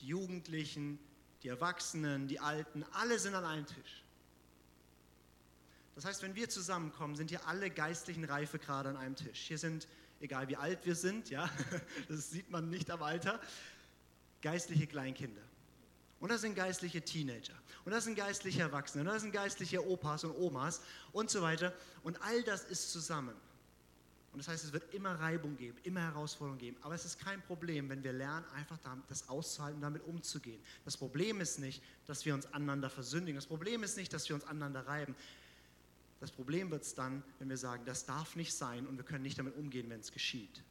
die 0.03 0.09
Jugendlichen, 0.09 0.99
die 1.43 1.49
Erwachsenen, 1.49 2.29
die 2.29 2.39
Alten, 2.39 2.85
alle 2.93 3.19
sind 3.19 3.35
an 3.35 3.47
einem 3.47 3.65
Tisch. 3.67 4.05
Das 5.99 6.05
heißt, 6.05 6.23
wenn 6.23 6.37
wir 6.37 6.49
zusammenkommen, 6.49 7.17
sind 7.17 7.31
hier 7.31 7.45
alle 7.49 7.71
geistlichen 7.71 8.23
Reifegrade 8.23 8.89
an 8.89 8.97
einem 8.97 9.17
Tisch. 9.17 9.41
Hier 9.49 9.59
sind, 9.59 9.89
egal 10.21 10.47
wie 10.47 10.55
alt 10.55 10.87
wir 10.87 10.95
sind, 10.95 11.29
ja, 11.29 11.51
das 12.09 12.31
sieht 12.31 12.49
man 12.51 12.71
nicht 12.71 12.89
am 12.93 13.03
Alter, 13.03 13.41
geistliche 14.41 14.87
Kleinkinder. 14.87 15.43
Und 16.21 16.31
das 16.31 16.43
sind 16.43 16.55
geistliche 16.55 17.03
Teenager. 17.03 17.55
Und 17.85 17.91
das 17.91 18.05
sind 18.05 18.15
geistliche 18.15 18.61
Erwachsene. 18.61 19.03
Und 19.03 19.09
das 19.09 19.23
sind 19.23 19.33
geistliche 19.33 19.85
Opas 19.85 20.23
und 20.23 20.37
Omas 20.37 20.83
und 21.11 21.31
so 21.31 21.43
weiter. 21.43 21.75
Und 22.05 22.23
all 22.23 22.45
das 22.45 22.63
ist 22.63 22.93
zusammen. 22.93 23.35
Und 24.33 24.39
das 24.39 24.47
heißt, 24.47 24.67
es 24.67 24.73
wird 24.73 24.95
immer 24.95 25.19
Reibung 25.19 25.57
geben, 25.57 25.79
immer 25.83 26.03
Herausforderungen 26.03 26.61
geben. 26.61 26.77
Aber 26.83 26.95
es 26.95 27.05
ist 27.07 27.19
kein 27.19 27.43
Problem, 27.43 27.89
wenn 27.89 28.05
wir 28.05 28.13
lernen, 28.13 28.47
einfach 28.55 28.79
das 29.09 29.29
auszuhalten, 29.29 29.81
damit 29.81 30.05
umzugehen. 30.05 30.63
Das 30.85 30.97
Problem 30.97 31.41
ist 31.41 31.59
nicht, 31.59 31.83
dass 32.07 32.25
wir 32.25 32.35
uns 32.35 32.47
aneinander 32.53 32.89
versündigen. 32.89 33.35
Das 33.35 33.47
Problem 33.47 33.83
ist 33.83 33.97
nicht, 33.97 34.13
dass 34.13 34.29
wir 34.29 34.37
uns 34.37 34.45
aneinander 34.45 34.87
reiben. 34.87 35.17
Das 36.21 36.33
Problem 36.33 36.71
wird 36.71 36.83
es 36.83 36.95
dann, 36.95 37.23
wenn 37.39 37.49
wir 37.49 37.57
sagen, 37.57 37.85
das 37.85 38.05
darf 38.05 38.35
nicht 38.35 38.53
sein 38.53 38.87
und 38.87 38.97
wir 38.97 39.05
können 39.05 39.23
nicht 39.23 39.39
damit 39.39 39.57
umgehen, 39.57 39.89
wenn 39.89 40.01
es 40.01 40.13
geschieht. 40.13 40.63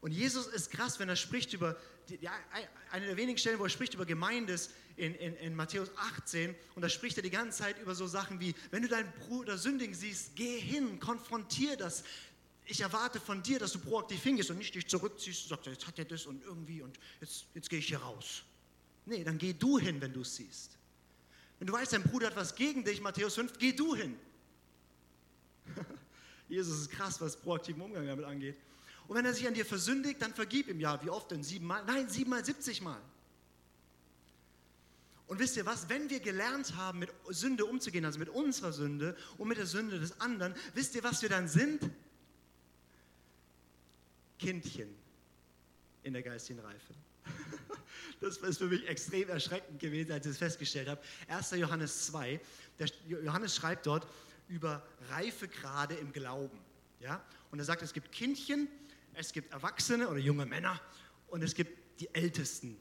Und 0.00 0.10
Jesus 0.10 0.46
ist 0.48 0.70
krass, 0.70 0.98
wenn 0.98 1.08
er 1.08 1.16
spricht 1.16 1.52
über, 1.52 1.76
die, 2.08 2.18
eine 2.90 3.06
der 3.06 3.16
wenigen 3.16 3.38
Stellen, 3.38 3.58
wo 3.58 3.64
er 3.64 3.70
spricht 3.70 3.94
über 3.94 4.04
Gemeindes 4.04 4.70
in, 4.96 5.14
in, 5.14 5.36
in 5.36 5.54
Matthäus 5.54 5.90
18. 5.96 6.54
Und 6.74 6.82
da 6.82 6.88
spricht 6.88 7.16
er 7.18 7.22
die 7.22 7.30
ganze 7.30 7.58
Zeit 7.58 7.80
über 7.80 7.94
so 7.94 8.06
Sachen 8.06 8.40
wie, 8.40 8.54
wenn 8.72 8.82
du 8.82 8.88
deinen 8.88 9.12
Bruder 9.12 9.56
sündigen 9.58 9.94
siehst, 9.94 10.34
geh 10.34 10.58
hin, 10.58 10.98
konfrontier 10.98 11.76
das. 11.76 12.02
Ich 12.64 12.80
erwarte 12.80 13.20
von 13.20 13.42
dir, 13.42 13.60
dass 13.60 13.72
du 13.72 13.78
proaktiv 13.78 14.22
hingehst 14.22 14.50
und 14.50 14.58
nicht 14.58 14.74
dich 14.74 14.88
zurückziehst 14.88 15.44
und 15.44 15.48
sagst, 15.50 15.66
jetzt 15.66 15.86
hat 15.86 15.98
er 15.98 16.04
das 16.04 16.26
und 16.26 16.42
irgendwie 16.42 16.82
und 16.82 16.98
jetzt, 17.20 17.46
jetzt 17.54 17.70
gehe 17.70 17.78
ich 17.78 17.86
hier 17.86 17.98
raus. 17.98 18.42
Nee, 19.06 19.22
dann 19.22 19.38
geh 19.38 19.52
du 19.52 19.78
hin, 19.78 20.00
wenn 20.00 20.12
du 20.12 20.22
es 20.22 20.34
siehst. 20.34 20.78
Wenn 21.62 21.68
du 21.68 21.74
weißt, 21.74 21.92
dein 21.92 22.02
Bruder 22.02 22.26
hat 22.26 22.34
was 22.34 22.56
gegen 22.56 22.82
dich, 22.82 23.00
Matthäus 23.00 23.36
5, 23.36 23.56
geh 23.56 23.70
du 23.70 23.94
hin. 23.94 24.18
Jesus 26.48 26.80
ist 26.80 26.90
krass, 26.90 27.20
was 27.20 27.36
proaktiven 27.36 27.80
Umgang 27.80 28.04
damit 28.04 28.24
angeht. 28.24 28.56
Und 29.06 29.14
wenn 29.14 29.24
er 29.24 29.32
sich 29.32 29.46
an 29.46 29.54
dir 29.54 29.64
versündigt, 29.64 30.20
dann 30.20 30.34
vergib 30.34 30.66
ihm. 30.66 30.80
Ja, 30.80 31.00
wie 31.04 31.08
oft 31.08 31.30
denn? 31.30 31.44
Siebenmal? 31.44 31.84
Nein, 31.84 32.08
siebenmal, 32.08 32.44
siebzigmal. 32.44 33.00
Und 35.28 35.38
wisst 35.38 35.56
ihr 35.56 35.64
was? 35.64 35.88
Wenn 35.88 36.10
wir 36.10 36.18
gelernt 36.18 36.74
haben, 36.74 36.98
mit 36.98 37.10
Sünde 37.28 37.64
umzugehen, 37.64 38.04
also 38.06 38.18
mit 38.18 38.30
unserer 38.30 38.72
Sünde 38.72 39.16
und 39.38 39.46
mit 39.46 39.56
der 39.56 39.66
Sünde 39.66 40.00
des 40.00 40.20
anderen, 40.20 40.56
wisst 40.74 40.96
ihr, 40.96 41.04
was 41.04 41.22
wir 41.22 41.28
dann 41.28 41.46
sind? 41.46 41.88
Kindchen 44.40 44.92
in 46.02 46.12
der 46.12 46.22
geistigen 46.22 46.60
Reife. 46.60 46.94
Das 48.20 48.36
ist 48.36 48.58
für 48.58 48.66
mich 48.66 48.86
extrem 48.88 49.28
erschreckend 49.28 49.80
gewesen, 49.80 50.12
als 50.12 50.24
ich 50.26 50.32
es 50.32 50.38
festgestellt 50.38 50.88
habe. 50.88 51.00
1. 51.26 51.50
Johannes 51.52 52.06
2, 52.06 52.40
der 52.78 52.88
Johannes 53.08 53.56
schreibt 53.56 53.84
dort 53.84 54.06
über 54.48 54.86
Reifegrade 55.08 55.94
im 55.94 56.12
Glauben. 56.12 56.58
Ja? 57.00 57.20
Und 57.50 57.58
er 57.58 57.64
sagt, 57.64 57.82
es 57.82 57.92
gibt 57.92 58.12
Kindchen 58.12 58.68
es 59.14 59.32
gibt 59.32 59.52
Erwachsene 59.52 60.08
oder 60.08 60.18
junge 60.18 60.46
Männer 60.46 60.80
und 61.28 61.42
es 61.42 61.54
gibt 61.54 62.00
die 62.00 62.12
Ältesten. 62.14 62.76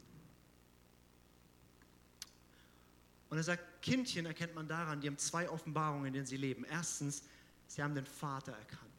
Und 3.29 3.37
er 3.37 3.43
sagt, 3.43 3.81
Kindchen 3.81 4.25
erkennt 4.25 4.55
man 4.55 4.67
daran, 4.67 4.99
die 4.99 5.07
haben 5.07 5.17
zwei 5.17 5.49
Offenbarungen, 5.49 6.07
in 6.07 6.13
denen 6.13 6.25
sie 6.25 6.37
leben. 6.37 6.65
Erstens, 6.65 7.23
sie 7.67 7.81
haben 7.81 7.95
den 7.95 8.05
Vater 8.05 8.51
erkannt. 8.51 8.90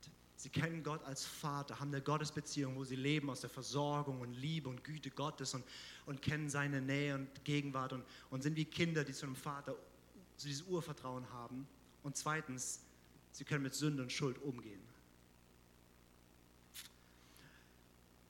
Sie 0.42 0.48
kennen 0.48 0.82
Gott 0.82 1.04
als 1.04 1.24
Vater, 1.24 1.78
haben 1.78 1.92
eine 1.94 2.02
Gottesbeziehung, 2.02 2.74
wo 2.74 2.82
sie 2.82 2.96
leben 2.96 3.30
aus 3.30 3.42
der 3.42 3.48
Versorgung 3.48 4.20
und 4.20 4.34
Liebe 4.34 4.68
und 4.68 4.82
Güte 4.82 5.08
Gottes 5.08 5.54
und, 5.54 5.64
und 6.04 6.20
kennen 6.20 6.50
seine 6.50 6.82
Nähe 6.82 7.14
und 7.14 7.44
Gegenwart 7.44 7.92
und, 7.92 8.04
und 8.28 8.42
sind 8.42 8.56
wie 8.56 8.64
Kinder, 8.64 9.04
die 9.04 9.12
zu 9.12 9.26
einem 9.26 9.36
Vater 9.36 9.76
zu 10.36 10.48
diesem 10.48 10.66
Urvertrauen 10.66 11.30
haben. 11.30 11.68
Und 12.02 12.16
zweitens, 12.16 12.80
sie 13.30 13.44
können 13.44 13.62
mit 13.62 13.76
Sünde 13.76 14.02
und 14.02 14.10
Schuld 14.10 14.36
umgehen. 14.42 14.80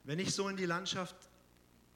Wenn 0.05 0.19
ich 0.19 0.35
so 0.35 0.51
in 0.51 0.59
die 0.59 0.67
Landschaft 0.67 1.17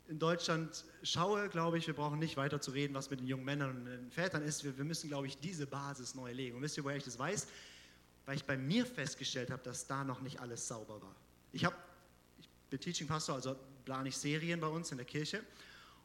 in 0.08 0.18
Deutschland 0.18 0.86
schaue, 1.02 1.50
glaube 1.50 1.76
ich, 1.76 1.86
wir 1.88 1.94
brauchen 1.94 2.18
nicht 2.18 2.38
weiter 2.38 2.58
zu 2.62 2.70
reden, 2.70 2.94
was 2.94 3.10
mit 3.10 3.20
den 3.20 3.26
jungen 3.26 3.44
Männern 3.44 3.76
und 3.76 3.84
den 3.84 4.10
Vätern 4.10 4.42
ist. 4.42 4.64
Wir, 4.64 4.78
wir 4.78 4.84
müssen, 4.86 5.08
glaube 5.08 5.26
ich, 5.26 5.36
diese 5.36 5.66
Basis 5.66 6.14
neu 6.14 6.32
legen. 6.32 6.56
Und 6.56 6.62
wisst 6.62 6.78
ihr, 6.78 6.84
woher 6.84 6.96
ich 6.96 7.04
das 7.04 7.18
weiß? 7.18 7.48
Weil 8.26 8.36
ich 8.36 8.44
bei 8.44 8.56
mir 8.56 8.84
festgestellt 8.84 9.50
habe, 9.50 9.62
dass 9.62 9.86
da 9.86 10.04
noch 10.04 10.20
nicht 10.20 10.40
alles 10.40 10.66
sauber 10.68 11.00
war. 11.00 11.14
Ich, 11.52 11.64
hab, 11.64 11.74
ich 12.38 12.48
bin 12.68 12.80
Teaching 12.80 13.06
Pastor, 13.06 13.36
also 13.36 13.56
plane 13.84 14.08
ich 14.08 14.16
Serien 14.16 14.60
bei 14.60 14.66
uns 14.66 14.90
in 14.90 14.98
der 14.98 15.06
Kirche. 15.06 15.42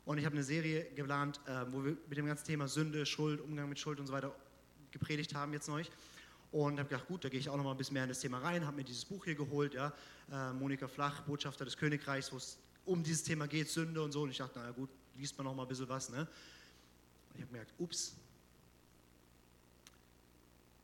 Und 0.05 0.17
ich 0.17 0.25
habe 0.25 0.36
eine 0.36 0.43
Serie 0.43 0.86
geplant, 0.95 1.39
äh, 1.45 1.65
wo 1.71 1.84
wir 1.84 1.97
mit 2.07 2.17
dem 2.17 2.25
ganzen 2.25 2.45
Thema 2.45 2.67
Sünde, 2.67 3.05
Schuld, 3.05 3.41
Umgang 3.41 3.69
mit 3.69 3.79
Schuld 3.79 3.99
und 3.99 4.07
so 4.07 4.13
weiter 4.13 4.34
gepredigt 4.91 5.36
haben 5.36 5.53
jetzt 5.53 5.67
neulich. 5.67 5.91
Und 6.51 6.79
habe 6.79 6.89
gedacht, 6.89 7.07
gut, 7.07 7.23
da 7.23 7.29
gehe 7.29 7.39
ich 7.39 7.49
auch 7.49 7.57
noch 7.57 7.63
mal 7.63 7.71
ein 7.71 7.77
bisschen 7.77 7.93
mehr 7.93 8.03
in 8.03 8.10
das 8.10 8.19
Thema 8.19 8.39
rein, 8.39 8.65
habe 8.65 8.75
mir 8.75 8.84
dieses 8.84 9.05
Buch 9.05 9.23
hier 9.23 9.36
geholt, 9.36 9.73
ja, 9.73 9.93
äh, 10.31 10.51
Monika 10.53 10.88
Flach, 10.88 11.21
Botschafter 11.21 11.63
des 11.63 11.77
Königreichs, 11.77 12.31
wo 12.34 12.38
es 12.38 12.57
um 12.86 13.03
dieses 13.03 13.23
Thema 13.23 13.47
geht, 13.47 13.69
Sünde 13.69 14.01
und 14.01 14.12
so. 14.12 14.23
Und 14.23 14.31
ich 14.31 14.38
dachte, 14.38 14.60
naja 14.60 14.71
gut, 14.71 14.89
liest 15.15 15.38
man 15.38 15.45
noch 15.45 15.55
mal 15.55 15.63
ein 15.63 15.67
bisschen 15.67 15.88
was. 15.88 16.10
Ne? 16.10 16.19
Und 16.19 16.27
ich 17.36 17.41
habe 17.41 17.51
gemerkt, 17.51 17.73
ups, 17.77 18.15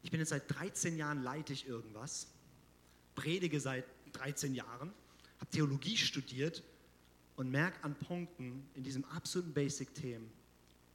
ich 0.02 0.12
bin 0.12 0.20
jetzt 0.20 0.30
seit 0.30 0.50
13 0.54 0.98
Jahren 0.98 1.24
leite 1.24 1.54
ich 1.54 1.68
irgendwas, 1.68 2.28
predige 3.16 3.60
seit 3.60 3.86
13 4.14 4.56
Jahren, 4.56 4.94
habe 5.40 5.52
Theologie 5.52 5.98
studiert 5.98 6.64
und 7.36 7.50
merke 7.50 7.84
an 7.84 7.96
Punkten 7.96 8.68
in 8.74 8.84
diesem 8.84 9.06
absoluten 9.06 9.54
Basic-Themen, 9.54 10.30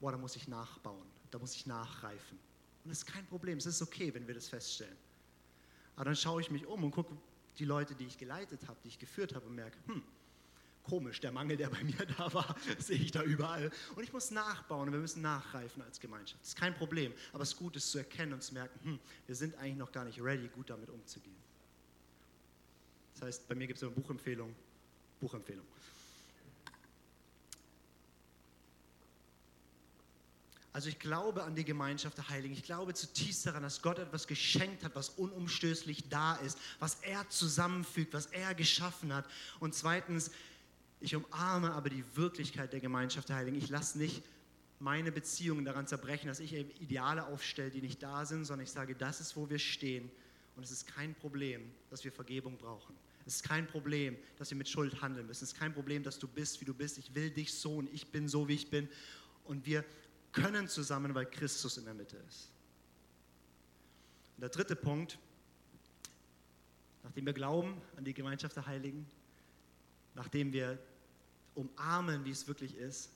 boah, 0.00 0.12
da 0.12 0.18
muss 0.18 0.36
ich 0.36 0.48
nachbauen, 0.48 1.06
da 1.30 1.38
muss 1.38 1.54
ich 1.54 1.66
nachreifen. 1.66 2.38
Und 2.84 2.90
das 2.90 2.98
ist 2.98 3.06
kein 3.06 3.26
Problem, 3.26 3.58
es 3.58 3.66
ist 3.66 3.82
okay, 3.82 4.12
wenn 4.14 4.26
wir 4.26 4.34
das 4.34 4.48
feststellen. 4.48 4.96
Aber 5.94 6.06
dann 6.06 6.16
schaue 6.16 6.40
ich 6.40 6.50
mich 6.50 6.66
um 6.66 6.82
und 6.82 6.90
gucke 6.90 7.16
die 7.58 7.64
Leute, 7.64 7.94
die 7.94 8.06
ich 8.06 8.18
geleitet 8.18 8.66
habe, 8.66 8.78
die 8.82 8.88
ich 8.88 8.98
geführt 8.98 9.34
habe 9.34 9.46
und 9.46 9.54
merke, 9.54 9.76
hm, 9.86 10.02
komisch, 10.82 11.20
der 11.20 11.32
Mangel, 11.32 11.56
der 11.56 11.68
bei 11.70 11.82
mir 11.84 12.06
da 12.18 12.32
war, 12.32 12.56
sehe 12.78 12.98
ich 12.98 13.10
da 13.10 13.22
überall. 13.22 13.70
Und 13.94 14.02
ich 14.02 14.12
muss 14.12 14.30
nachbauen 14.30 14.88
und 14.88 14.92
wir 14.92 15.00
müssen 15.00 15.22
nachreifen 15.22 15.82
als 15.82 16.00
Gemeinschaft. 16.00 16.40
Das 16.42 16.50
ist 16.50 16.56
kein 16.56 16.74
Problem, 16.74 17.12
aber 17.32 17.42
es 17.42 17.50
ist 17.50 17.58
gut, 17.58 17.76
es 17.76 17.90
zu 17.90 17.98
erkennen 17.98 18.32
und 18.32 18.42
zu 18.42 18.54
merken, 18.54 18.78
hm, 18.84 18.98
wir 19.26 19.34
sind 19.34 19.56
eigentlich 19.56 19.76
noch 19.76 19.92
gar 19.92 20.04
nicht 20.04 20.20
ready, 20.20 20.48
gut 20.48 20.70
damit 20.70 20.90
umzugehen. 20.90 21.36
Das 23.14 23.22
heißt, 23.22 23.48
bei 23.48 23.54
mir 23.54 23.66
gibt 23.66 23.76
es 23.76 23.82
eine 23.82 23.92
Buchempfehlung. 23.92 24.54
Buchempfehlung. 25.20 25.64
Also 30.72 30.88
ich 30.88 30.98
glaube 30.98 31.44
an 31.44 31.54
die 31.54 31.64
Gemeinschaft 31.64 32.16
der 32.16 32.30
Heiligen. 32.30 32.54
Ich 32.54 32.62
glaube 32.62 32.94
zutiefst 32.94 33.44
daran, 33.44 33.62
dass 33.62 33.82
Gott 33.82 33.98
etwas 33.98 34.26
geschenkt 34.26 34.84
hat, 34.84 34.94
was 34.94 35.10
unumstößlich 35.10 36.08
da 36.08 36.36
ist, 36.36 36.58
was 36.78 36.96
er 37.02 37.28
zusammenfügt, 37.28 38.14
was 38.14 38.26
er 38.26 38.54
geschaffen 38.54 39.12
hat. 39.12 39.26
Und 39.60 39.74
zweitens, 39.74 40.30
ich 41.02 41.16
umarme 41.16 41.72
aber 41.72 41.90
die 41.90 42.04
Wirklichkeit 42.14 42.72
der 42.72 42.80
Gemeinschaft 42.80 43.28
der 43.28 43.36
Heiligen. 43.36 43.56
Ich 43.56 43.68
lasse 43.68 43.98
nicht 43.98 44.22
meine 44.78 45.12
Beziehungen 45.12 45.64
daran 45.64 45.86
zerbrechen, 45.86 46.26
dass 46.26 46.40
ich 46.40 46.52
Ideale 46.80 47.26
aufstelle, 47.26 47.70
die 47.70 47.80
nicht 47.80 48.02
da 48.02 48.24
sind, 48.24 48.44
sondern 48.44 48.64
ich 48.64 48.72
sage, 48.72 48.94
das 48.94 49.20
ist, 49.20 49.36
wo 49.36 49.48
wir 49.48 49.58
stehen. 49.58 50.10
Und 50.56 50.64
es 50.64 50.70
ist 50.70 50.86
kein 50.86 51.14
Problem, 51.14 51.70
dass 51.90 52.04
wir 52.04 52.12
Vergebung 52.12 52.56
brauchen. 52.56 52.94
Es 53.24 53.36
ist 53.36 53.44
kein 53.44 53.66
Problem, 53.66 54.16
dass 54.38 54.50
wir 54.50 54.56
mit 54.56 54.68
Schuld 54.68 55.00
handeln 55.00 55.26
müssen. 55.26 55.44
Es 55.44 55.52
ist 55.52 55.58
kein 55.58 55.72
Problem, 55.72 56.02
dass 56.02 56.18
du 56.18 56.26
bist, 56.26 56.60
wie 56.60 56.64
du 56.64 56.74
bist. 56.74 56.98
Ich 56.98 57.14
will 57.14 57.30
dich 57.30 57.54
so 57.54 57.76
und 57.76 57.92
ich 57.92 58.08
bin 58.08 58.28
so, 58.28 58.48
wie 58.48 58.54
ich 58.54 58.68
bin. 58.68 58.88
Und 59.44 59.64
wir 59.66 59.84
können 60.32 60.66
zusammen, 60.66 61.14
weil 61.14 61.26
Christus 61.26 61.76
in 61.76 61.84
der 61.84 61.94
Mitte 61.94 62.16
ist. 62.28 62.50
Und 64.36 64.42
der 64.42 64.48
dritte 64.48 64.74
Punkt, 64.74 65.18
nachdem 67.04 67.26
wir 67.26 67.32
glauben 67.32 67.80
an 67.96 68.04
die 68.04 68.14
Gemeinschaft 68.14 68.56
der 68.56 68.66
Heiligen, 68.66 69.06
nachdem 70.14 70.52
wir 70.52 70.78
umarmen, 71.54 72.24
wie 72.24 72.30
es 72.30 72.46
wirklich 72.46 72.76
ist, 72.76 73.10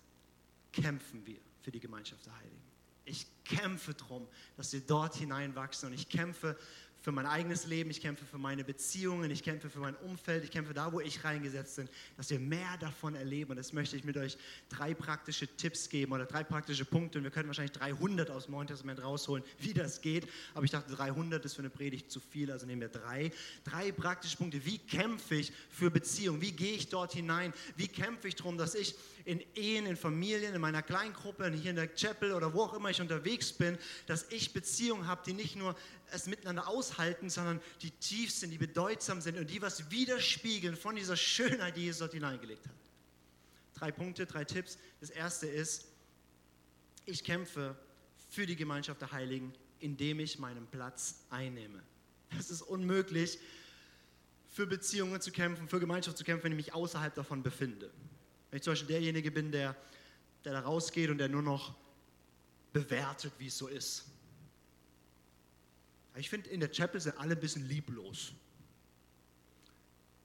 kämpfen 0.72 1.24
wir 1.26 1.38
für 1.62 1.70
die 1.70 1.80
Gemeinschaft 1.80 2.26
der 2.26 2.36
Heiligen. 2.36 2.62
Ich 3.04 3.26
kämpfe 3.44 3.94
darum, 3.94 4.26
dass 4.56 4.72
wir 4.72 4.80
dort 4.80 5.14
hineinwachsen 5.14 5.88
und 5.88 5.94
ich 5.94 6.08
kämpfe 6.08 6.58
für 7.06 7.12
mein 7.12 7.26
eigenes 7.26 7.66
Leben, 7.66 7.88
ich 7.88 8.00
kämpfe 8.00 8.24
für 8.24 8.36
meine 8.36 8.64
Beziehungen, 8.64 9.30
ich 9.30 9.44
kämpfe 9.44 9.70
für 9.70 9.78
mein 9.78 9.94
Umfeld, 9.94 10.42
ich 10.42 10.50
kämpfe 10.50 10.74
da, 10.74 10.92
wo 10.92 10.98
ich 10.98 11.22
reingesetzt 11.22 11.76
bin, 11.76 11.88
dass 12.16 12.30
wir 12.30 12.40
mehr 12.40 12.76
davon 12.80 13.14
erleben. 13.14 13.52
Und 13.52 13.58
das 13.58 13.72
möchte 13.72 13.96
ich 13.96 14.02
mit 14.02 14.16
euch 14.16 14.36
drei 14.70 14.92
praktische 14.92 15.46
Tipps 15.46 15.88
geben 15.88 16.10
oder 16.10 16.26
drei 16.26 16.42
praktische 16.42 16.84
Punkte. 16.84 17.18
Und 17.18 17.22
wir 17.22 17.30
können 17.30 17.46
wahrscheinlich 17.46 17.70
300 17.78 18.28
aus 18.28 18.46
dem 18.46 18.54
Neuen 18.54 18.66
Testament 18.66 19.00
rausholen, 19.00 19.44
wie 19.60 19.72
das 19.72 20.00
geht. 20.00 20.26
Aber 20.52 20.64
ich 20.64 20.72
dachte, 20.72 20.96
300 20.96 21.44
ist 21.44 21.54
für 21.54 21.60
eine 21.60 21.70
Predigt 21.70 22.10
zu 22.10 22.18
viel, 22.18 22.50
also 22.50 22.66
nehmen 22.66 22.80
wir 22.80 22.88
drei. 22.88 23.30
Drei 23.62 23.92
praktische 23.92 24.36
Punkte. 24.36 24.66
Wie 24.66 24.78
kämpfe 24.78 25.36
ich 25.36 25.52
für 25.70 25.92
Beziehungen? 25.92 26.40
Wie 26.40 26.50
gehe 26.50 26.74
ich 26.74 26.88
dort 26.88 27.12
hinein? 27.12 27.52
Wie 27.76 27.86
kämpfe 27.86 28.26
ich 28.26 28.34
darum, 28.34 28.58
dass 28.58 28.74
ich 28.74 28.96
in 29.26 29.42
Ehen, 29.54 29.86
in 29.86 29.96
Familien, 29.96 30.54
in 30.54 30.60
meiner 30.60 30.82
Kleingruppe, 30.82 31.52
hier 31.52 31.70
in 31.70 31.76
der 31.76 31.94
Chapel 31.94 32.32
oder 32.32 32.54
wo 32.54 32.62
auch 32.62 32.74
immer 32.74 32.90
ich 32.90 33.00
unterwegs 33.00 33.52
bin, 33.52 33.76
dass 34.06 34.26
ich 34.30 34.52
Beziehungen 34.52 35.06
habe, 35.06 35.22
die 35.26 35.34
nicht 35.34 35.56
nur 35.56 35.76
es 36.12 36.26
miteinander 36.26 36.68
aushalten, 36.68 37.30
sondern 37.30 37.60
die 37.82 37.90
tief 37.90 38.32
sind, 38.32 38.50
die 38.50 38.58
bedeutsam 38.58 39.20
sind 39.20 39.38
und 39.38 39.50
die 39.50 39.60
was 39.62 39.90
widerspiegeln 39.90 40.76
von 40.76 40.96
dieser 40.96 41.16
Schönheit, 41.16 41.76
die 41.76 41.82
Jesus 41.82 42.00
dort 42.00 42.12
hineingelegt 42.12 42.66
hat. 42.66 42.74
Drei 43.74 43.92
Punkte, 43.92 44.26
drei 44.26 44.44
Tipps. 44.44 44.78
Das 45.00 45.10
erste 45.10 45.46
ist, 45.46 45.86
ich 47.04 47.24
kämpfe 47.24 47.76
für 48.30 48.46
die 48.46 48.56
Gemeinschaft 48.56 49.00
der 49.00 49.12
Heiligen, 49.12 49.52
indem 49.80 50.20
ich 50.20 50.38
meinen 50.38 50.66
Platz 50.66 51.24
einnehme. 51.30 51.82
Es 52.38 52.50
ist 52.50 52.62
unmöglich, 52.62 53.38
für 54.48 54.66
Beziehungen 54.66 55.20
zu 55.20 55.30
kämpfen, 55.30 55.68
für 55.68 55.78
Gemeinschaft 55.78 56.16
zu 56.16 56.24
kämpfen, 56.24 56.44
wenn 56.44 56.52
ich 56.52 56.66
mich 56.66 56.74
außerhalb 56.74 57.14
davon 57.14 57.42
befinde. 57.42 57.90
Wenn 58.50 58.56
ich 58.56 58.62
zum 58.62 58.72
Beispiel 58.72 58.88
derjenige 58.88 59.30
bin, 59.30 59.52
der, 59.52 59.76
der 60.44 60.52
da 60.52 60.60
rausgeht 60.60 61.10
und 61.10 61.18
der 61.18 61.28
nur 61.28 61.42
noch 61.42 61.74
bewertet, 62.72 63.32
wie 63.38 63.48
es 63.48 63.58
so 63.58 63.68
ist. 63.68 64.06
Ich 66.16 66.30
finde, 66.30 66.48
in 66.50 66.60
der 66.60 66.70
Chapel 66.70 67.00
sind 67.00 67.18
alle 67.18 67.34
ein 67.34 67.40
bisschen 67.40 67.66
lieblos. 67.66 68.32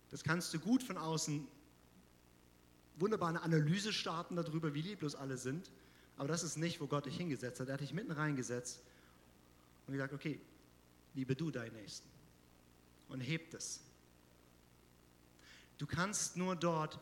Das 0.10 0.24
kannst 0.24 0.54
du 0.54 0.60
gut 0.60 0.84
von 0.84 0.98
außen 0.98 1.48
wunderbar 2.98 3.30
eine 3.30 3.42
Analyse 3.42 3.92
starten 3.92 4.36
darüber, 4.36 4.74
wie 4.74 4.82
lieblos 4.82 5.16
alle 5.16 5.38
sind. 5.38 5.72
Aber 6.18 6.28
das 6.28 6.44
ist 6.44 6.58
nicht, 6.58 6.80
wo 6.80 6.88
Gott 6.88 7.06
dich 7.06 7.18
hingesetzt 7.18 7.60
hat. 7.60 7.68
Er 7.68 7.74
hat 7.74 7.82
dich 7.82 7.94
mitten 7.94 8.12
reingesetzt 8.12 8.82
und 9.88 9.94
gesagt, 9.94 10.14
okay, 10.14 10.40
liebe 11.14 11.36
du 11.36 11.52
deinen 11.52 11.74
Nächsten 11.74 12.08
und 13.10 13.22
hebt 13.22 13.54
es. 13.54 13.82
Du 15.78 15.88
kannst 15.88 16.38
nur 16.38 16.56
dort 16.56 17.00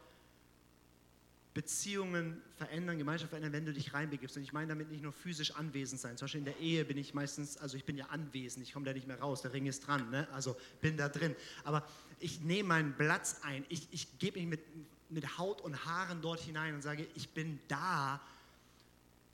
Beziehungen 1.53 2.41
verändern, 2.57 2.97
Gemeinschaft 2.97 3.29
verändern, 3.29 3.53
wenn 3.53 3.65
du 3.65 3.73
dich 3.73 3.93
reinbegibst. 3.93 4.37
Und 4.37 4.43
ich 4.43 4.53
meine 4.53 4.67
damit 4.67 4.91
nicht 4.91 5.01
nur 5.01 5.11
physisch 5.11 5.55
anwesend 5.55 5.99
sein. 5.99 6.15
Zum 6.15 6.25
Beispiel 6.25 6.39
in 6.39 6.45
der 6.45 6.57
Ehe 6.59 6.85
bin 6.85 6.97
ich 6.97 7.13
meistens, 7.13 7.57
also 7.57 7.75
ich 7.75 7.85
bin 7.85 7.97
ja 7.97 8.05
anwesend, 8.07 8.65
ich 8.65 8.73
komme 8.73 8.85
da 8.85 8.93
nicht 8.93 9.07
mehr 9.07 9.19
raus, 9.19 9.41
der 9.41 9.53
Ring 9.53 9.65
ist 9.65 9.87
dran, 9.87 10.09
ne? 10.11 10.27
also 10.31 10.55
bin 10.79 10.95
da 10.95 11.09
drin. 11.09 11.35
Aber 11.63 11.87
ich 12.19 12.41
nehme 12.41 12.69
meinen 12.69 12.95
Platz 12.95 13.41
ein, 13.43 13.65
ich, 13.69 13.87
ich 13.91 14.19
gebe 14.19 14.39
mich 14.39 14.47
mit, 14.47 14.61
mit 15.09 15.37
Haut 15.37 15.61
und 15.61 15.85
Haaren 15.85 16.21
dort 16.21 16.39
hinein 16.39 16.75
und 16.75 16.81
sage, 16.83 17.07
ich 17.15 17.29
bin 17.29 17.59
da 17.67 18.21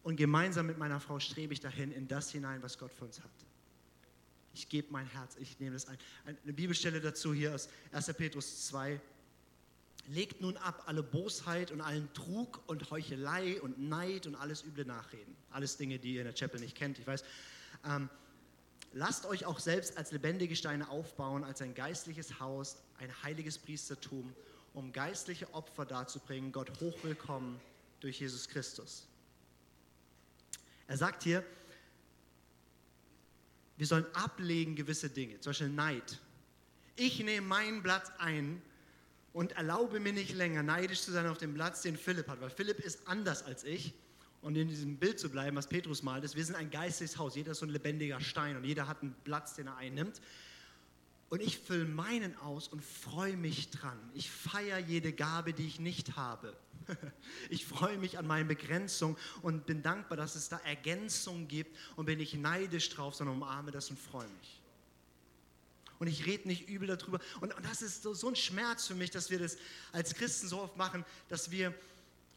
und 0.04 0.15
gemeinsam 0.15 0.67
mit 0.67 0.78
meiner 0.78 0.99
Frau 0.99 1.19
strebe 1.19 1.54
ich 1.54 1.60
dahin, 1.60 1.91
in 1.91 2.08
das 2.08 2.32
hinein, 2.32 2.62
was 2.63 2.78
Gott 2.78 2.93
für 2.93 3.06
uns 3.06 3.19
hat. 3.21 3.32
Ich 4.54 4.69
gebe 4.69 4.88
mein 4.91 5.08
Herz, 5.08 5.36
ich 5.38 5.60
nehme 5.60 5.73
das 5.73 5.88
ein. 5.88 5.97
Eine 6.25 6.54
Bibelstelle 6.54 7.01
dazu 7.01 7.34
hier 7.34 7.54
aus 7.54 7.67
1. 7.91 8.13
Petrus 8.13 8.67
2, 8.67 9.01
Legt 10.08 10.41
nun 10.41 10.56
ab 10.58 10.84
alle 10.86 11.02
Bosheit 11.02 11.72
und 11.72 11.82
allen 11.82 12.12
Trug 12.13 12.62
und 12.68 12.91
Heuchelei 12.91 13.60
und 13.62 13.80
Neid 13.80 14.28
und 14.28 14.36
alles 14.36 14.63
üble 14.63 14.86
Nachreden. 14.86 15.36
Alles 15.50 15.78
Dinge, 15.78 15.98
die 15.98 16.13
ihr 16.13 16.22
in 16.22 16.28
der 16.28 16.36
Chapel 16.36 16.60
nicht 16.60 16.76
kennt, 16.76 17.00
ich 17.00 17.08
weiß. 17.08 17.24
Ähm, 17.86 18.10
lasst 18.94 19.26
euch 19.26 19.46
auch 19.46 19.60
selbst 19.60 19.98
als 19.98 20.12
lebendige 20.12 20.56
Steine 20.56 20.89
aufbauen, 20.89 21.44
als 21.44 21.62
ein 21.62 21.74
geistliches 21.74 22.39
Haus, 22.39 22.78
ein 23.00 23.12
heiliges 23.24 23.58
Priestertum, 23.58 24.34
um 24.74 24.91
geistliche 24.91 25.52
Opfer 25.54 25.86
darzubringen, 25.86 26.52
Gott 26.52 26.70
hochwillkommen 26.80 27.60
durch 28.00 28.20
Jesus 28.20 28.48
Christus. 28.48 29.08
Er 30.88 30.98
sagt 30.98 31.24
hier, 31.24 31.44
wir 33.78 33.88
sollen 33.88 34.06
ablegen 34.13 34.76
gewisse 34.76 35.10
Dinge, 35.10 35.39
zum 35.39 35.50
Beispiel 35.50 35.70
Neid. 35.70 36.20
Ich 36.96 37.20
nehme 37.20 37.46
meinen 37.46 37.84
Platz 37.84 38.12
ein 38.20 38.62
und 39.36 39.52
erlaube 39.52 40.00
mir 40.00 40.13
nicht 40.13 40.34
länger 40.34 40.63
neidisch 40.63 41.02
zu 41.02 41.12
sein 41.12 41.28
auf 41.28 41.38
den 41.38 41.54
Platz, 41.54 41.82
den 41.82 41.98
Philipp 41.98 42.30
hat, 42.30 42.39
weil 42.39 42.50
Philipp 42.50 42.80
ist 42.80 43.06
anders 43.06 43.43
als 43.43 43.65
ich. 43.65 43.93
Und 44.41 44.56
in 44.56 44.69
diesem 44.69 44.95
Bild 44.95 45.19
zu 45.19 45.30
bleiben, 45.30 45.58
was 45.58 45.67
Petrus 45.67 46.04
malt, 46.04 46.24
ist, 46.24 46.38
wir 46.38 46.45
sind 46.45 46.56
ein 46.56 46.69
geistiges 46.69 47.17
Haus. 47.17 47.36
Jeder 47.36 47.52
ist 47.52 47.60
so 47.60 47.65
ein 47.65 47.71
lebendiger 47.71 48.21
Stein 48.21 48.56
und 48.56 48.63
jeder 48.63 48.88
hat 48.88 49.02
einen 49.02 49.13
Platz, 49.26 49.56
den 49.56 49.67
er 49.67 49.76
einnimmt. 49.76 50.21
Und 51.28 51.41
ich 51.41 51.58
fülle 51.58 51.84
meinen 51.84 52.38
aus 52.38 52.69
und 52.69 52.82
freue 52.82 53.36
mich 53.36 53.71
dran. 53.71 54.00
Ich 54.13 54.32
feiere 54.32 54.80
jede 54.80 55.12
Gabe, 55.12 55.52
die 55.52 55.67
ich 55.67 55.80
nicht 55.80 56.15
habe. 56.15 56.56
Ich 57.50 57.65
freue 57.65 57.98
mich 57.98 58.17
an 58.17 58.28
meinen 58.28 58.48
Begrenzungen 58.48 59.17
und 59.41 59.65
bin 59.65 59.82
dankbar, 59.82 60.17
dass 60.17 60.36
es 60.36 60.48
da 60.48 60.58
Ergänzungen 60.60 61.48
gibt 61.48 61.76
und 61.98 62.06
bin 62.06 62.19
nicht 62.19 62.36
neidisch 62.36 62.89
drauf, 62.89 63.15
sondern 63.15 63.36
umarme 63.36 63.71
das 63.71 63.89
und 63.89 64.00
freue 64.00 64.28
mich 64.39 64.62
und 66.00 66.08
ich 66.08 66.26
rede 66.26 66.48
nicht 66.48 66.68
übel 66.68 66.88
darüber. 66.88 67.20
Und, 67.42 67.56
und 67.56 67.66
das 67.66 67.82
ist 67.82 68.04
so, 68.04 68.14
so 68.14 68.30
ein 68.30 68.36
Schmerz 68.36 68.88
für 68.88 68.96
mich, 68.96 69.12
dass 69.12 69.30
wir 69.30 69.40
das 69.40 69.58
als 69.92 70.14
Christen 70.14 70.48
so 70.48 70.62
oft 70.62 70.78
machen, 70.78 71.06
dass 71.30 71.52
wir 71.52 71.74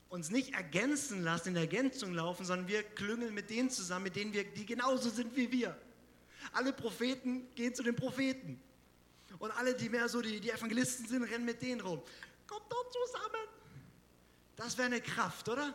uns 0.09 0.31
nicht 0.31 0.55
ergänzen 0.55 1.23
lassen, 1.23 1.49
in 1.49 1.55
der 1.55 1.65
Ergänzung 1.65 2.15
laufen, 2.15 2.47
sondern 2.47 2.69
wir 2.69 2.83
klüngeln 2.83 3.35
mit 3.35 3.51
denen 3.51 3.71
zusammen, 3.71 4.05
mit 4.05 4.17
denen 4.17 4.33
wir, 4.33 4.45
die 4.45 4.65
genauso 4.65 5.11
sind 5.11 5.37
wie 5.37 5.51
wir. 5.53 5.77
Alle 6.53 6.73
Propheten 6.73 7.47
gehen 7.55 7.75
zu 7.75 7.83
den 7.83 7.95
Propheten. 7.95 8.61
Und 9.39 9.51
alle, 9.53 9.75
die 9.75 9.89
mehr 9.89 10.09
so 10.09 10.23
die, 10.23 10.41
die 10.41 10.51
Evangelisten 10.51 11.07
sind, 11.07 11.23
rennen 11.25 11.45
mit 11.45 11.61
denen 11.61 11.81
rum. 11.81 12.01
Kommt 12.47 12.73
doch 12.73 12.91
zusammen. 12.91 13.47
Das 14.57 14.77
wäre 14.79 14.87
eine 14.87 15.01
Kraft, 15.01 15.49
oder? 15.49 15.75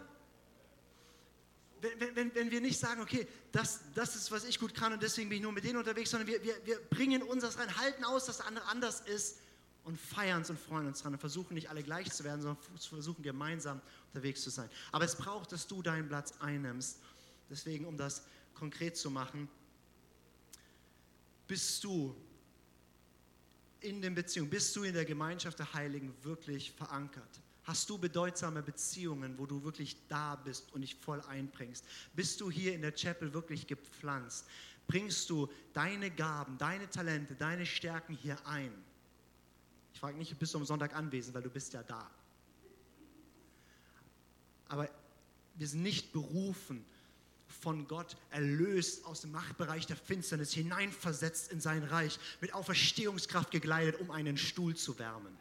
Wenn, 1.84 2.16
wenn, 2.16 2.36
wenn 2.36 2.52
wir 2.52 2.62
nicht 2.62 2.80
sagen, 2.80 3.02
okay, 3.02 3.28
das, 3.52 3.82
das 3.94 4.16
ist, 4.16 4.32
was 4.32 4.46
ich 4.46 4.60
gut 4.60 4.74
kann 4.74 4.94
und 4.94 5.04
deswegen 5.04 5.30
bin 5.30 5.38
ich 5.38 5.44
nur 5.44 5.52
mit 5.52 5.64
denen 5.64 5.78
unterwegs, 5.78 6.12
sondern 6.12 6.28
wir, 6.28 6.42
wir, 6.44 6.56
wir 6.66 6.80
bringen 6.90 7.22
unseres 7.22 7.58
rein, 7.58 7.76
halten 7.78 8.04
aus, 8.06 8.26
dass 8.26 8.38
der 8.38 8.48
andere 8.48 8.66
anders 8.68 9.02
ist 9.02 9.40
und 9.84 10.00
feiern 10.00 10.40
uns 10.40 10.50
und 10.50 10.58
freuen 10.60 10.88
uns 10.88 11.02
dran 11.02 11.14
und 11.14 11.20
versuchen 11.20 11.56
nicht 11.56 11.70
alle 11.70 11.84
gleich 11.84 12.12
zu 12.12 12.24
werden, 12.24 12.42
sondern 12.42 12.64
versuchen 12.80 13.22
gemeinsam 13.22 13.82
unterwegs 14.14 14.42
zu 14.42 14.50
sein. 14.50 14.70
Aber 14.92 15.04
es 15.04 15.16
braucht, 15.16 15.52
dass 15.52 15.68
du 15.68 15.82
deinen 15.82 16.08
Platz 16.08 16.34
einnimmst. 16.40 17.00
Deswegen, 17.50 17.86
um 17.86 17.98
das 17.98 18.24
konkret 18.54 18.96
zu 18.96 19.12
machen, 19.12 19.50
bist 21.48 21.84
du 21.84 22.16
in 23.82 24.02
den 24.02 24.16
Beziehungen, 24.16 24.50
bist 24.50 24.74
du 24.76 24.84
in 24.84 24.94
der 24.94 25.04
Gemeinschaft 25.06 25.60
der 25.60 25.74
Heiligen 25.74 26.14
wirklich 26.24 26.72
verankert? 26.72 27.43
Hast 27.64 27.90
du 27.90 27.98
bedeutsame 27.98 28.62
Beziehungen, 28.62 29.38
wo 29.38 29.46
du 29.46 29.64
wirklich 29.64 29.96
da 30.10 30.36
bist 30.36 30.74
und 30.74 30.82
dich 30.82 30.96
voll 30.96 31.22
einbringst? 31.22 31.86
Bist 32.14 32.42
du 32.42 32.52
hier 32.52 32.74
in 32.76 32.82
der 32.82 32.94
Chapel 32.94 33.34
wirklich 33.34 33.68
gepflanzt? 33.68 34.46
Bringst 34.86 35.30
du 35.30 35.50
deine 35.72 36.12
Gaben, 36.12 36.58
deine 36.58 36.90
Talente, 36.90 37.36
deine 37.36 37.66
Stärken 37.66 38.16
hier 38.16 38.38
ein? 38.46 38.74
Ich 39.94 40.00
frage 40.00 40.18
nicht, 40.18 40.38
bist 40.38 40.54
du 40.54 40.58
am 40.58 40.66
Sonntag 40.66 40.94
anwesend, 40.94 41.36
weil 41.36 41.44
du 41.44 41.50
bist 41.50 41.72
ja 41.72 41.84
da. 41.84 42.10
Aber 44.68 44.90
wir 45.56 45.68
sind 45.68 45.84
nicht 45.84 46.12
berufen, 46.12 46.84
von 47.62 47.88
Gott 47.88 48.18
erlöst 48.32 49.06
aus 49.06 49.22
dem 49.22 49.32
Machtbereich 49.32 49.86
der 49.86 49.96
Finsternis, 49.96 50.52
hineinversetzt 50.52 51.52
in 51.52 51.62
sein 51.62 51.84
Reich, 51.84 52.20
mit 52.42 52.54
Auferstehungskraft 52.54 53.52
gekleidet, 53.52 54.02
um 54.02 54.12
einen 54.12 54.38
Stuhl 54.38 54.76
zu 54.76 55.00
wärmen. 55.00 55.38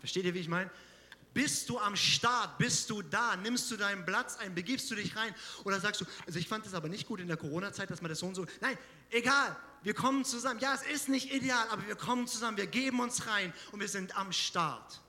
Versteht 0.00 0.24
ihr, 0.24 0.34
wie 0.34 0.40
ich 0.40 0.48
meine? 0.48 0.70
Bist 1.34 1.68
du 1.68 1.78
am 1.78 1.94
Start? 1.94 2.58
Bist 2.58 2.90
du 2.90 3.02
da? 3.02 3.36
Nimmst 3.36 3.70
du 3.70 3.76
deinen 3.76 4.04
Platz 4.04 4.36
ein? 4.38 4.54
Begibst 4.54 4.90
du 4.90 4.94
dich 4.94 5.14
rein? 5.14 5.34
Oder 5.64 5.78
sagst 5.78 6.00
du, 6.00 6.04
also 6.26 6.38
ich 6.38 6.48
fand 6.48 6.66
es 6.66 6.74
aber 6.74 6.88
nicht 6.88 7.06
gut 7.06 7.20
in 7.20 7.28
der 7.28 7.36
Corona-Zeit, 7.36 7.90
dass 7.90 8.02
man 8.02 8.08
das 8.08 8.20
so 8.20 8.26
und 8.26 8.34
so. 8.34 8.46
Nein, 8.60 8.76
egal, 9.10 9.56
wir 9.82 9.94
kommen 9.94 10.24
zusammen. 10.24 10.58
Ja, 10.60 10.74
es 10.74 10.82
ist 10.82 11.08
nicht 11.08 11.32
ideal, 11.32 11.68
aber 11.70 11.86
wir 11.86 11.96
kommen 11.96 12.26
zusammen, 12.26 12.56
wir 12.56 12.66
geben 12.66 13.00
uns 13.00 13.26
rein 13.26 13.52
und 13.72 13.80
wir 13.80 13.88
sind 13.88 14.16
am 14.16 14.32
Start. 14.32 15.00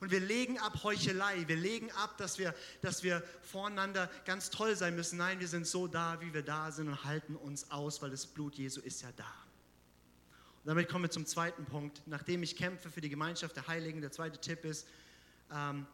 Und 0.00 0.10
wir 0.10 0.20
legen 0.20 0.58
ab 0.58 0.82
Heuchelei, 0.82 1.44
wir 1.46 1.56
legen 1.56 1.90
ab, 1.92 2.18
dass 2.18 2.36
wir, 2.36 2.54
dass 2.80 3.04
wir 3.04 3.22
voreinander 3.40 4.10
ganz 4.24 4.50
toll 4.50 4.74
sein 4.74 4.96
müssen. 4.96 5.16
Nein, 5.16 5.38
wir 5.38 5.46
sind 5.46 5.66
so 5.66 5.86
da, 5.86 6.20
wie 6.20 6.34
wir 6.34 6.42
da 6.42 6.72
sind 6.72 6.88
und 6.88 7.04
halten 7.04 7.36
uns 7.36 7.70
aus, 7.70 8.02
weil 8.02 8.10
das 8.10 8.26
Blut 8.26 8.56
Jesu 8.56 8.80
ist 8.80 9.02
ja 9.02 9.12
da. 9.16 9.41
Und 10.62 10.68
damit 10.68 10.88
kommen 10.88 11.04
wir 11.04 11.10
zum 11.10 11.26
zweiten 11.26 11.64
Punkt. 11.64 12.02
Nachdem 12.06 12.42
ich 12.42 12.56
kämpfe 12.56 12.90
für 12.90 13.00
die 13.00 13.08
Gemeinschaft 13.08 13.56
der 13.56 13.66
Heiligen, 13.66 14.00
der 14.00 14.12
zweite 14.12 14.40
Tipp 14.40 14.64
ist, 14.64 14.86
ähm, 15.52 15.86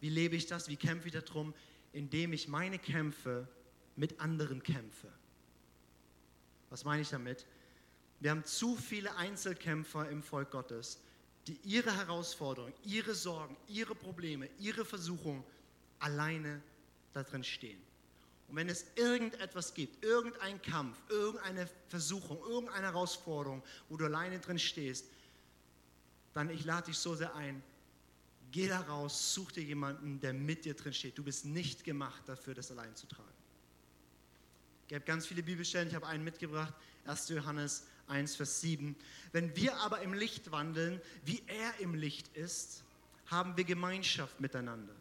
wie 0.00 0.08
lebe 0.08 0.34
ich 0.34 0.46
das? 0.46 0.68
Wie 0.68 0.76
kämpfe 0.76 1.08
ich 1.08 1.14
darum? 1.14 1.54
Indem 1.92 2.32
ich 2.32 2.48
meine 2.48 2.78
Kämpfe 2.78 3.46
mit 3.96 4.18
anderen 4.18 4.62
kämpfe. 4.62 5.12
Was 6.70 6.84
meine 6.84 7.02
ich 7.02 7.10
damit? 7.10 7.46
Wir 8.20 8.30
haben 8.30 8.44
zu 8.44 8.76
viele 8.76 9.14
Einzelkämpfer 9.16 10.08
im 10.08 10.22
Volk 10.22 10.50
Gottes, 10.50 11.02
die 11.46 11.58
ihre 11.64 11.94
Herausforderungen, 11.94 12.72
ihre 12.84 13.14
Sorgen, 13.14 13.56
ihre 13.68 13.94
Probleme, 13.94 14.48
ihre 14.58 14.84
Versuchungen 14.84 15.44
alleine 15.98 16.62
da 17.12 17.22
drin 17.24 17.44
stehen. 17.44 17.80
Und 18.52 18.58
wenn 18.58 18.68
es 18.68 18.84
irgendetwas 18.96 19.72
gibt, 19.72 20.04
irgendein 20.04 20.60
Kampf, 20.60 20.98
irgendeine 21.08 21.66
Versuchung, 21.88 22.38
irgendeine 22.46 22.88
Herausforderung, 22.88 23.62
wo 23.88 23.96
du 23.96 24.04
alleine 24.04 24.40
drin 24.40 24.58
stehst, 24.58 25.06
dann 26.34 26.50
ich 26.50 26.66
lade 26.66 26.88
dich 26.88 26.98
so 26.98 27.14
sehr 27.14 27.34
ein, 27.34 27.62
geh 28.50 28.68
da 28.68 28.80
raus, 28.80 29.32
such 29.32 29.52
dir 29.52 29.62
jemanden, 29.62 30.20
der 30.20 30.34
mit 30.34 30.66
dir 30.66 30.74
drin 30.74 30.92
steht. 30.92 31.16
Du 31.16 31.24
bist 31.24 31.46
nicht 31.46 31.82
gemacht 31.82 32.24
dafür, 32.26 32.52
das 32.52 32.70
allein 32.70 32.94
zu 32.94 33.06
tragen. 33.06 33.32
Ich 34.88 34.94
habe 34.94 35.06
ganz 35.06 35.26
viele 35.26 35.42
Bibelstellen, 35.42 35.88
ich 35.88 35.94
habe 35.94 36.06
einen 36.06 36.22
mitgebracht, 36.22 36.74
1. 37.06 37.30
Johannes 37.30 37.86
1, 38.08 38.36
Vers 38.36 38.60
7. 38.60 38.94
Wenn 39.32 39.56
wir 39.56 39.78
aber 39.78 40.02
im 40.02 40.12
Licht 40.12 40.52
wandeln, 40.52 41.00
wie 41.24 41.42
er 41.46 41.80
im 41.80 41.94
Licht 41.94 42.28
ist, 42.36 42.84
haben 43.28 43.56
wir 43.56 43.64
Gemeinschaft 43.64 44.42
miteinander. 44.42 44.94